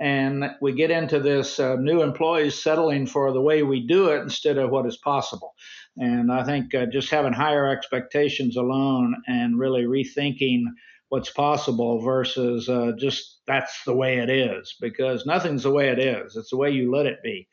and 0.00 0.44
we 0.60 0.72
get 0.72 0.90
into 0.90 1.20
this 1.20 1.58
uh, 1.58 1.76
new 1.76 2.02
employees 2.02 2.60
settling 2.60 3.06
for 3.06 3.32
the 3.32 3.40
way 3.40 3.62
we 3.62 3.86
do 3.86 4.08
it 4.08 4.22
instead 4.22 4.58
of 4.58 4.70
what 4.70 4.86
is 4.86 4.96
possible. 4.96 5.54
And 5.96 6.30
I 6.30 6.44
think 6.44 6.74
uh, 6.74 6.86
just 6.86 7.10
having 7.10 7.32
higher 7.32 7.66
expectations 7.66 8.56
alone 8.56 9.16
and 9.26 9.58
really 9.58 9.84
rethinking 9.84 10.64
what's 11.08 11.30
possible 11.30 12.00
versus 12.00 12.68
uh, 12.68 12.92
just 12.98 13.40
that's 13.46 13.82
the 13.84 13.94
way 13.94 14.18
it 14.18 14.30
is, 14.30 14.76
because 14.80 15.26
nothing's 15.26 15.62
the 15.62 15.70
way 15.70 15.88
it 15.88 15.98
is. 15.98 16.36
It's 16.36 16.50
the 16.50 16.56
way 16.56 16.70
you 16.70 16.94
let 16.94 17.06
it 17.06 17.22
be. 17.22 17.48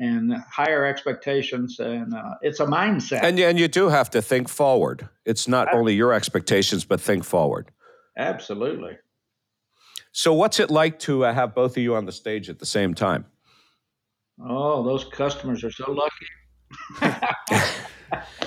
And 0.00 0.32
higher 0.52 0.84
expectations, 0.84 1.80
and 1.80 2.14
uh, 2.14 2.34
it's 2.40 2.60
a 2.60 2.66
mindset. 2.66 3.24
And, 3.24 3.40
and 3.40 3.58
you 3.58 3.66
do 3.66 3.88
have 3.88 4.10
to 4.10 4.22
think 4.22 4.48
forward. 4.48 5.08
It's 5.24 5.48
not 5.48 5.74
only 5.74 5.94
your 5.94 6.12
expectations, 6.12 6.84
but 6.84 7.00
think 7.00 7.24
forward. 7.24 7.72
Absolutely. 8.16 8.98
So, 10.12 10.32
what's 10.32 10.58
it 10.60 10.70
like 10.70 10.98
to 11.00 11.24
uh, 11.24 11.32
have 11.32 11.54
both 11.54 11.72
of 11.72 11.82
you 11.82 11.94
on 11.94 12.06
the 12.06 12.12
stage 12.12 12.48
at 12.48 12.58
the 12.58 12.66
same 12.66 12.94
time? 12.94 13.26
Oh, 14.44 14.82
those 14.84 15.04
customers 15.04 15.64
are 15.64 15.70
so 15.70 15.90
lucky. 15.90 16.26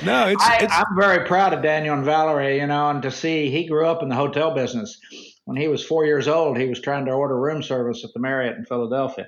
no, 0.04 0.28
it's, 0.28 0.43
I, 0.43 0.60
it's 0.62 0.74
I'm 0.74 0.95
very 0.97 1.26
proud 1.28 1.54
of 1.54 1.62
Daniel 1.62 1.95
and 1.95 2.06
Valerie, 2.06 2.60
you 2.60 2.67
know, 2.67 2.89
and 2.89 3.02
to 3.02 3.12
see 3.12 3.50
he 3.50 3.67
grew 3.67 3.86
up 3.86 4.02
in 4.02 4.10
the 4.10 4.15
hotel 4.15 4.54
business 4.54 5.00
when 5.45 5.58
he 5.58 5.67
was 5.67 5.84
four 5.84 6.06
years 6.06 6.27
old, 6.27 6.58
he 6.58 6.67
was 6.67 6.80
trying 6.80 7.06
to 7.06 7.12
order 7.12 7.39
room 7.39 7.63
service 7.63 8.04
at 8.04 8.13
the 8.13 8.19
Marriott 8.19 8.58
in 8.58 8.65
Philadelphia, 8.65 9.27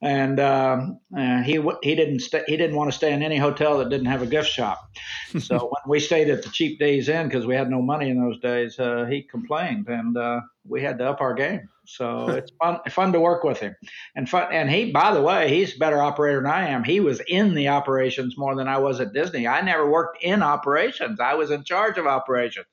and 0.00 0.40
um, 0.40 1.00
uh, 1.16 1.42
he 1.42 1.62
he 1.82 1.94
didn't 1.94 2.20
st- 2.20 2.48
he 2.48 2.56
didn't 2.56 2.76
want 2.76 2.90
to 2.90 2.96
stay 2.96 3.12
in 3.12 3.22
any 3.22 3.36
hotel 3.36 3.78
that 3.78 3.90
didn't 3.90 4.06
have 4.06 4.22
a 4.22 4.26
gift 4.26 4.48
shop. 4.48 4.90
so 5.38 5.58
when 5.58 5.90
we 5.90 6.00
stayed 6.00 6.30
at 6.30 6.42
the 6.42 6.50
cheap 6.50 6.78
Days 6.78 7.08
Inn 7.08 7.28
because 7.28 7.46
we 7.46 7.54
had 7.54 7.70
no 7.70 7.82
money 7.82 8.08
in 8.08 8.20
those 8.20 8.40
days, 8.40 8.78
uh, 8.78 9.04
he 9.04 9.22
complained, 9.22 9.88
and 9.88 10.16
uh, 10.16 10.40
we 10.66 10.82
had 10.82 10.98
to 10.98 11.08
up 11.08 11.20
our 11.20 11.34
game. 11.34 11.68
So 11.84 12.28
it's 12.28 12.52
fun 12.60 12.78
fun 12.88 13.12
to 13.12 13.20
work 13.20 13.44
with 13.44 13.58
him, 13.58 13.74
and 14.14 14.28
fun. 14.28 14.48
And 14.52 14.70
he, 14.70 14.92
by 14.92 15.12
the 15.12 15.20
way, 15.20 15.48
he's 15.48 15.74
a 15.74 15.78
better 15.78 16.00
operator 16.00 16.40
than 16.40 16.50
I 16.50 16.68
am. 16.68 16.84
He 16.84 17.00
was 17.00 17.20
in 17.26 17.54
the 17.54 17.68
operations 17.68 18.38
more 18.38 18.54
than 18.54 18.68
I 18.68 18.78
was 18.78 19.00
at 19.00 19.12
Disney. 19.12 19.46
I 19.46 19.60
never 19.60 19.90
worked 19.90 20.22
in 20.22 20.42
operations. 20.42 21.20
I 21.20 21.34
was 21.34 21.50
in 21.50 21.64
charge 21.64 21.98
of 21.98 22.06
operations. 22.06 22.66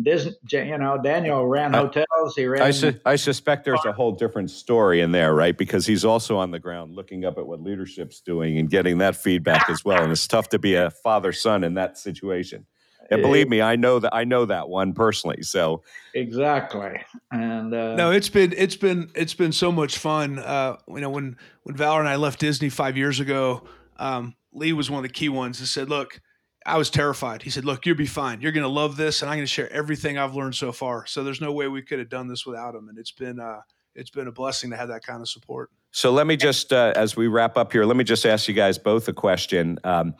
Disney, 0.00 0.32
you 0.50 0.78
know, 0.78 0.98
Daniel 1.02 1.46
ran 1.46 1.74
hotels. 1.74 2.34
He 2.34 2.46
ran. 2.46 2.62
I, 2.62 2.70
su- 2.70 2.98
I 3.04 3.16
suspect 3.16 3.64
there's 3.64 3.84
a 3.84 3.92
whole 3.92 4.12
different 4.12 4.50
story 4.50 5.00
in 5.00 5.12
there, 5.12 5.34
right? 5.34 5.56
Because 5.56 5.84
he's 5.84 6.04
also 6.04 6.38
on 6.38 6.50
the 6.50 6.58
ground 6.58 6.94
looking 6.94 7.24
up 7.24 7.36
at 7.36 7.46
what 7.46 7.62
leadership's 7.62 8.20
doing 8.20 8.58
and 8.58 8.70
getting 8.70 8.98
that 8.98 9.16
feedback 9.16 9.68
as 9.68 9.84
well. 9.84 10.02
And 10.02 10.10
it's 10.10 10.26
tough 10.26 10.48
to 10.50 10.58
be 10.58 10.74
a 10.76 10.90
father 10.90 11.32
son 11.32 11.62
in 11.62 11.74
that 11.74 11.98
situation. 11.98 12.66
And 13.10 13.20
believe 13.20 13.48
me, 13.48 13.60
I 13.60 13.76
know 13.76 13.98
that 13.98 14.14
I 14.14 14.24
know 14.24 14.46
that 14.46 14.68
one 14.70 14.94
personally. 14.94 15.42
So 15.42 15.82
exactly. 16.14 17.02
And 17.30 17.74
uh, 17.74 17.94
no, 17.94 18.10
it's 18.10 18.30
been 18.30 18.54
it's 18.56 18.76
been 18.76 19.10
it's 19.14 19.34
been 19.34 19.52
so 19.52 19.70
much 19.70 19.98
fun. 19.98 20.38
Uh, 20.38 20.76
you 20.88 21.00
know, 21.00 21.10
when 21.10 21.36
when 21.64 21.76
Valerie 21.76 22.00
and 22.00 22.08
I 22.08 22.16
left 22.16 22.40
Disney 22.40 22.70
five 22.70 22.96
years 22.96 23.20
ago, 23.20 23.64
um, 23.98 24.34
Lee 24.52 24.72
was 24.72 24.90
one 24.90 25.04
of 25.04 25.10
the 25.10 25.12
key 25.12 25.28
ones 25.28 25.58
that 25.58 25.66
said, 25.66 25.90
"Look." 25.90 26.20
I 26.64 26.78
was 26.78 26.90
terrified. 26.90 27.42
He 27.42 27.50
said, 27.50 27.64
"Look, 27.64 27.86
you'll 27.86 27.96
be 27.96 28.06
fine. 28.06 28.40
You're 28.40 28.52
going 28.52 28.62
to 28.62 28.68
love 28.68 28.96
this, 28.96 29.22
and 29.22 29.30
I'm 29.30 29.36
going 29.36 29.46
to 29.46 29.52
share 29.52 29.72
everything 29.72 30.18
I've 30.18 30.34
learned 30.34 30.54
so 30.54 30.72
far. 30.72 31.06
So 31.06 31.24
there's 31.24 31.40
no 31.40 31.52
way 31.52 31.68
we 31.68 31.82
could 31.82 31.98
have 31.98 32.08
done 32.08 32.28
this 32.28 32.46
without 32.46 32.74
him, 32.74 32.88
and 32.88 32.98
it's 32.98 33.10
been 33.10 33.40
uh, 33.40 33.60
it's 33.94 34.10
been 34.10 34.28
a 34.28 34.32
blessing 34.32 34.70
to 34.70 34.76
have 34.76 34.88
that 34.88 35.04
kind 35.04 35.20
of 35.20 35.28
support." 35.28 35.70
So 35.90 36.10
let 36.10 36.26
me 36.26 36.36
just, 36.36 36.72
uh, 36.72 36.92
as 36.96 37.16
we 37.16 37.26
wrap 37.26 37.56
up 37.56 37.72
here, 37.72 37.84
let 37.84 37.96
me 37.96 38.04
just 38.04 38.24
ask 38.24 38.48
you 38.48 38.54
guys 38.54 38.78
both 38.78 39.08
a 39.08 39.12
question. 39.12 39.78
Um, 39.84 40.14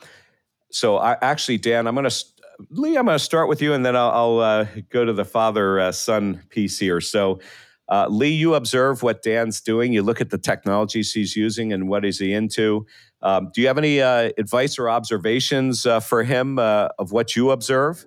so 0.71 0.99
I 0.99 1.17
actually, 1.23 1.59
Dan, 1.59 1.87
I'm 1.87 1.95
going 1.95 2.09
to 2.09 2.25
Lee, 2.71 2.97
I'm 2.97 3.07
going 3.07 3.19
to 3.19 3.25
start 3.25 3.49
with 3.49 3.63
you, 3.63 3.73
and 3.73 3.85
then 3.85 3.97
I'll, 3.97 4.11
I'll 4.11 4.39
uh, 4.41 4.67
go 4.91 5.05
to 5.05 5.13
the 5.13 5.25
father 5.25 5.81
uh, 5.81 5.93
son 5.93 6.43
piece 6.51 6.79
here. 6.79 7.01
So. 7.01 7.41
Uh, 7.89 8.07
Lee, 8.09 8.31
you 8.31 8.55
observe 8.55 9.03
what 9.03 9.23
Dan's 9.23 9.61
doing. 9.61 9.93
You 9.93 10.03
look 10.03 10.21
at 10.21 10.31
the 10.31 10.39
technologies 10.39 11.13
he's 11.13 11.37
using 11.37 11.73
and 11.73 11.89
what 11.89 12.05
is 12.05 12.19
he 12.19 12.33
into. 12.33 12.87
Um, 13.23 13.51
do 13.55 13.61
you 13.61 13.67
have 13.67 13.79
any 13.79 14.01
uh, 14.01 14.31
advice 14.39 14.79
or 14.79 14.89
observations 14.89 15.87
uh, 15.87 16.01
for 16.01 16.25
him 16.25 16.59
uh, 16.59 16.89
of 16.99 17.13
what 17.13 17.37
you 17.37 17.51
observe? 17.51 18.07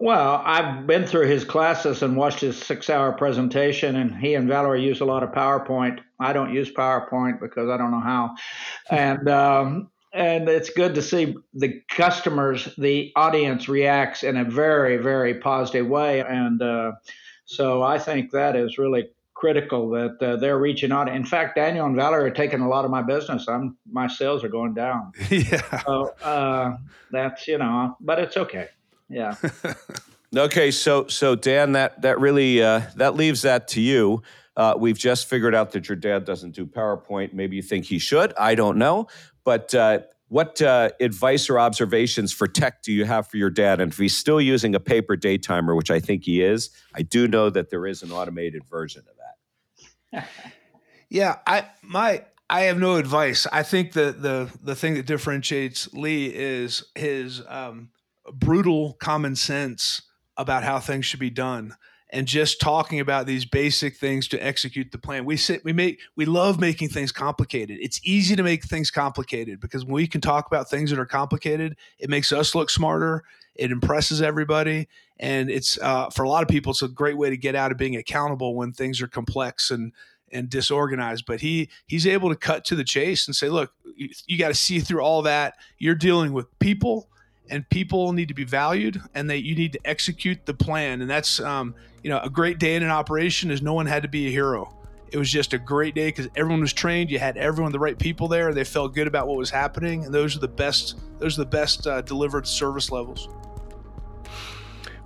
Well, 0.00 0.42
I've 0.44 0.86
been 0.86 1.06
through 1.06 1.28
his 1.28 1.44
classes 1.44 2.02
and 2.02 2.16
watched 2.16 2.40
his 2.40 2.58
six 2.58 2.90
hour 2.90 3.12
presentation, 3.12 3.96
and 3.96 4.16
he 4.16 4.34
and 4.34 4.48
Valerie 4.48 4.82
use 4.82 5.00
a 5.00 5.04
lot 5.04 5.22
of 5.22 5.30
PowerPoint. 5.30 6.00
I 6.18 6.32
don't 6.32 6.52
use 6.52 6.70
PowerPoint 6.70 7.40
because 7.40 7.68
I 7.68 7.76
don't 7.76 7.92
know 7.92 8.00
how. 8.00 8.34
And, 8.90 9.28
um, 9.28 9.90
and 10.12 10.48
it's 10.48 10.70
good 10.70 10.94
to 10.96 11.02
see 11.02 11.36
the 11.54 11.80
customers, 11.88 12.68
the 12.76 13.12
audience 13.16 13.68
reacts 13.68 14.24
in 14.24 14.36
a 14.36 14.44
very, 14.44 14.96
very 14.96 15.34
positive 15.34 15.86
way. 15.86 16.20
And 16.20 16.60
uh, 16.60 16.92
so 17.44 17.82
I 17.82 17.98
think 17.98 18.30
that 18.32 18.56
is 18.56 18.78
really 18.78 19.10
critical 19.34 19.90
that 19.90 20.22
uh, 20.22 20.36
they're 20.36 20.58
reaching 20.58 20.92
out. 20.92 21.08
In 21.08 21.24
fact, 21.24 21.56
Daniel 21.56 21.86
and 21.86 21.96
Valerie 21.96 22.30
are 22.30 22.34
taking 22.34 22.60
a 22.60 22.68
lot 22.68 22.84
of 22.84 22.90
my 22.90 23.02
business. 23.02 23.46
I'm 23.48 23.76
my 23.90 24.06
sales 24.06 24.42
are 24.44 24.48
going 24.48 24.74
down. 24.74 25.12
yeah. 25.30 25.82
So 25.84 26.14
uh, 26.22 26.76
that's 27.10 27.46
you 27.46 27.58
know, 27.58 27.96
but 28.00 28.18
it's 28.18 28.36
okay. 28.36 28.68
Yeah. 29.08 29.36
okay, 30.36 30.70
so 30.70 31.06
so 31.08 31.34
Dan, 31.34 31.72
that 31.72 32.00
that 32.02 32.18
really 32.20 32.62
uh, 32.62 32.82
that 32.96 33.16
leaves 33.16 33.42
that 33.42 33.68
to 33.68 33.80
you. 33.80 34.22
Uh, 34.56 34.74
we've 34.78 34.98
just 34.98 35.28
figured 35.28 35.54
out 35.54 35.72
that 35.72 35.88
your 35.88 35.96
dad 35.96 36.24
doesn't 36.24 36.52
do 36.52 36.64
PowerPoint. 36.64 37.32
Maybe 37.32 37.56
you 37.56 37.62
think 37.62 37.86
he 37.86 37.98
should. 37.98 38.32
I 38.38 38.54
don't 38.54 38.78
know, 38.78 39.08
but 39.42 39.74
uh, 39.74 40.00
what 40.34 40.60
uh, 40.60 40.90
advice 40.98 41.48
or 41.48 41.60
observations 41.60 42.32
for 42.32 42.48
tech 42.48 42.82
do 42.82 42.92
you 42.92 43.04
have 43.04 43.28
for 43.28 43.36
your 43.36 43.50
dad? 43.50 43.80
And 43.80 43.92
if 43.92 43.98
he's 43.98 44.16
still 44.16 44.40
using 44.40 44.74
a 44.74 44.80
paper 44.80 45.14
day 45.14 45.38
timer, 45.38 45.76
which 45.76 45.92
I 45.92 46.00
think 46.00 46.24
he 46.24 46.42
is, 46.42 46.70
I 46.92 47.02
do 47.02 47.28
know 47.28 47.50
that 47.50 47.70
there 47.70 47.86
is 47.86 48.02
an 48.02 48.10
automated 48.10 48.64
version 48.64 49.04
of 49.08 49.14
that. 50.12 50.28
yeah, 51.08 51.36
I 51.46 51.66
my 51.82 52.24
I 52.50 52.62
have 52.62 52.78
no 52.78 52.96
advice. 52.96 53.46
I 53.52 53.62
think 53.62 53.92
the 53.92 54.10
the 54.10 54.50
the 54.60 54.74
thing 54.74 54.94
that 54.94 55.06
differentiates 55.06 55.94
Lee 55.94 56.34
is 56.34 56.82
his 56.96 57.40
um, 57.46 57.90
brutal 58.32 58.94
common 58.94 59.36
sense 59.36 60.02
about 60.36 60.64
how 60.64 60.80
things 60.80 61.06
should 61.06 61.20
be 61.20 61.30
done 61.30 61.76
and 62.14 62.28
just 62.28 62.60
talking 62.60 63.00
about 63.00 63.26
these 63.26 63.44
basic 63.44 63.96
things 63.96 64.28
to 64.28 64.38
execute 64.38 64.92
the 64.92 64.98
plan. 64.98 65.24
We 65.24 65.36
sit, 65.36 65.64
we 65.64 65.72
make, 65.72 65.98
we 66.14 66.26
love 66.26 66.60
making 66.60 66.90
things 66.90 67.10
complicated. 67.10 67.78
It's 67.80 68.00
easy 68.04 68.36
to 68.36 68.44
make 68.44 68.62
things 68.62 68.88
complicated 68.88 69.60
because 69.60 69.84
when 69.84 69.94
we 69.94 70.06
can 70.06 70.20
talk 70.20 70.46
about 70.46 70.70
things 70.70 70.90
that 70.90 70.98
are 71.00 71.06
complicated, 71.06 71.76
it 71.98 72.08
makes 72.08 72.32
us 72.32 72.54
look 72.54 72.70
smarter. 72.70 73.24
It 73.56 73.72
impresses 73.72 74.22
everybody, 74.22 74.88
and 75.18 75.50
it's 75.50 75.76
uh, 75.82 76.08
for 76.10 76.22
a 76.22 76.28
lot 76.28 76.44
of 76.44 76.48
people, 76.48 76.70
it's 76.70 76.82
a 76.82 76.88
great 76.88 77.16
way 77.16 77.30
to 77.30 77.36
get 77.36 77.56
out 77.56 77.72
of 77.72 77.78
being 77.78 77.96
accountable 77.96 78.54
when 78.54 78.72
things 78.72 79.02
are 79.02 79.08
complex 79.08 79.72
and 79.72 79.92
and 80.30 80.48
disorganized. 80.48 81.24
But 81.26 81.40
he 81.40 81.68
he's 81.86 82.06
able 82.06 82.28
to 82.28 82.36
cut 82.36 82.64
to 82.66 82.76
the 82.76 82.84
chase 82.84 83.26
and 83.26 83.34
say, 83.34 83.48
look, 83.48 83.72
you, 83.96 84.08
you 84.26 84.38
got 84.38 84.48
to 84.48 84.54
see 84.54 84.78
through 84.78 85.02
all 85.02 85.22
that. 85.22 85.54
You're 85.78 85.94
dealing 85.96 86.32
with 86.32 86.46
people 86.60 87.08
and 87.48 87.68
people 87.70 88.12
need 88.12 88.28
to 88.28 88.34
be 88.34 88.44
valued 88.44 89.00
and 89.14 89.28
that 89.30 89.44
you 89.44 89.54
need 89.54 89.72
to 89.72 89.80
execute 89.84 90.46
the 90.46 90.54
plan 90.54 91.02
and 91.02 91.10
that's 91.10 91.40
um, 91.40 91.74
you 92.04 92.10
know 92.10 92.20
a 92.20 92.30
great 92.30 92.58
day 92.60 92.76
in 92.76 92.84
an 92.84 92.90
operation 92.90 93.50
is 93.50 93.62
no 93.62 93.72
one 93.72 93.86
had 93.86 94.02
to 94.02 94.08
be 94.08 94.28
a 94.28 94.30
hero. 94.30 94.72
It 95.10 95.16
was 95.16 95.30
just 95.30 95.54
a 95.54 95.58
great 95.58 95.94
day 95.94 96.08
because 96.08 96.28
everyone 96.36 96.60
was 96.60 96.72
trained. 96.72 97.10
You 97.10 97.18
had 97.18 97.36
everyone 97.36 97.72
the 97.72 97.78
right 97.78 97.98
people 97.98 98.28
there. 98.28 98.52
They 98.52 98.64
felt 98.64 98.94
good 98.94 99.06
about 99.06 99.26
what 99.26 99.38
was 99.38 99.48
happening. 99.48 100.04
And 100.04 100.12
those 100.12 100.36
are 100.36 100.40
the 100.40 100.48
best 100.48 100.98
those 101.18 101.38
are 101.38 101.42
the 101.42 101.50
best 101.50 101.86
uh, 101.86 102.02
delivered 102.02 102.46
service 102.46 102.90
levels. 102.90 103.28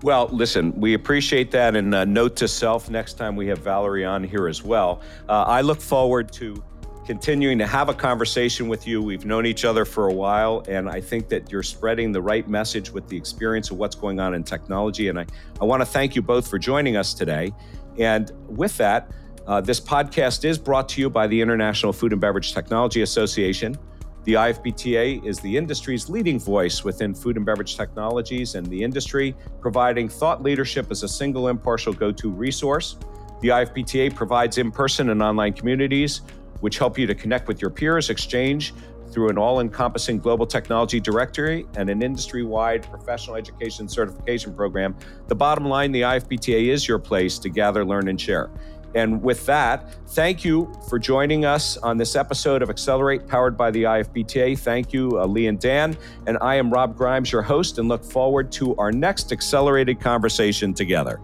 Well, 0.03 0.29
listen, 0.33 0.79
we 0.81 0.95
appreciate 0.95 1.51
that. 1.53 1.77
And 1.77 1.95
uh, 1.95 2.05
note 2.05 2.37
to 2.37 2.49
self 2.49 2.91
next 2.91 3.15
time 3.15 3.37
we 3.37 3.47
have 3.47 3.59
Valerie 3.59 4.05
on 4.05 4.25
here 4.25 4.49
as 4.49 4.65
well. 4.65 5.01
Uh, 5.29 5.45
I 5.47 5.61
look 5.61 5.81
forward 5.81 6.33
to 6.33 6.63
continuing 7.09 7.57
to 7.57 7.67
have 7.67 7.89
a 7.89 7.95
conversation 7.95 8.69
with 8.69 8.87
you. 8.87 9.01
We've 9.01 9.25
known 9.25 9.47
each 9.47 9.65
other 9.65 9.87
for 9.87 10.09
a 10.09 10.13
while, 10.13 10.63
and 10.69 10.91
I 10.91 11.01
think 11.01 11.31
that 11.31 11.51
you're 11.51 11.63
spreading 11.63 12.13
the 12.13 12.21
right 12.21 12.47
message 12.47 12.91
with 12.91 13.09
the 13.09 13.17
experience 13.17 13.71
of 13.71 13.79
what's 13.79 13.97
going 13.97 14.21
on 14.21 14.35
in 14.35 14.45
technology. 14.45 15.09
And 15.09 15.19
I, 15.19 15.25
I 15.59 15.65
want 15.65 15.81
to 15.81 15.87
thank 15.87 16.15
you 16.15 16.21
both 16.21 16.47
for 16.47 16.59
joining 16.59 16.99
us 16.99 17.15
today. 17.15 17.55
And 17.99 18.31
with 18.47 18.77
that, 18.77 19.11
uh, 19.47 19.63
this 19.63 19.81
podcast 19.81 20.45
is 20.45 20.59
brought 20.59 20.87
to 20.91 21.01
you 21.01 21.09
by 21.09 21.27
the 21.27 21.41
International 21.41 21.95
Food 21.95 22.13
and 22.13 22.21
Beverage 22.21 22.53
Technology 22.53 23.01
Association. 23.01 23.79
The 24.25 24.35
IFBTA 24.35 25.25
is 25.25 25.41
the 25.41 25.57
industry's 25.57 26.11
leading 26.11 26.39
voice 26.39 26.85
within 26.85 27.15
food 27.15 27.39
and 27.39 27.47
beverage 27.47 27.75
technologies 27.75 28.55
and 28.55 28.67
the 28.67 28.83
industry, 28.83 29.35
providing 29.63 30.11
thought 30.11 30.43
leadership 30.43 30.91
as 30.91 31.05
a 31.05 31.09
single 31.09 31.49
impartial 31.49 31.95
go 31.95 32.13
to 32.13 32.29
resource. 32.29 32.99
The 33.41 33.49
IFBTA 33.49 34.15
provides 34.15 34.59
in 34.59 34.71
person 34.71 35.09
and 35.09 35.23
online 35.23 35.55
communities 35.55 36.21
which 36.61 36.79
help 36.79 36.99
you 36.99 37.07
to 37.07 37.15
connect 37.15 37.49
with 37.49 37.61
your 37.61 37.71
peers, 37.71 38.11
exchange 38.11 38.75
through 39.11 39.31
an 39.31 39.39
all 39.39 39.61
encompassing 39.61 40.19
global 40.19 40.47
technology 40.47 41.01
directory 41.01 41.67
and 41.77 41.89
an 41.89 42.03
industry 42.03 42.45
wide 42.45 42.89
professional 42.91 43.37
education 43.37 43.89
certification 43.89 44.55
program. 44.55 44.95
The 45.29 45.35
bottom 45.35 45.65
line 45.65 45.93
the 45.93 46.03
IFBTA 46.03 46.69
is 46.69 46.87
your 46.87 46.99
place 46.99 47.39
to 47.41 47.49
gather, 47.49 47.85
learn, 47.85 48.09
and 48.09 48.21
share. 48.21 48.51
And 48.95 49.23
with 49.23 49.45
that, 49.47 49.95
thank 50.09 50.45
you 50.45 50.73
for 50.89 50.99
joining 50.99 51.45
us 51.45 51.77
on 51.77 51.99
this 51.99 52.17
episode 52.17 52.63
of 52.63 52.71
Accelerate, 52.71 53.29
powered 53.29 53.57
by 53.57 53.71
the 53.71 53.83
IFBTA. 53.83 54.59
Thank 54.59 54.93
you, 54.93 55.21
uh, 55.21 55.27
Lee 55.27 55.47
and 55.47 55.61
Dan. 55.61 55.97
And 56.27 56.39
I 56.41 56.55
am 56.55 56.71
Rob 56.71 56.97
Grimes, 56.97 57.31
your 57.31 57.43
host, 57.43 57.79
and 57.79 57.89
look 57.89 58.03
forward 58.03 58.51
to 58.53 58.75
our 58.77 58.91
next 58.91 59.31
accelerated 59.31 60.01
conversation 60.01 60.73
together. 60.73 61.21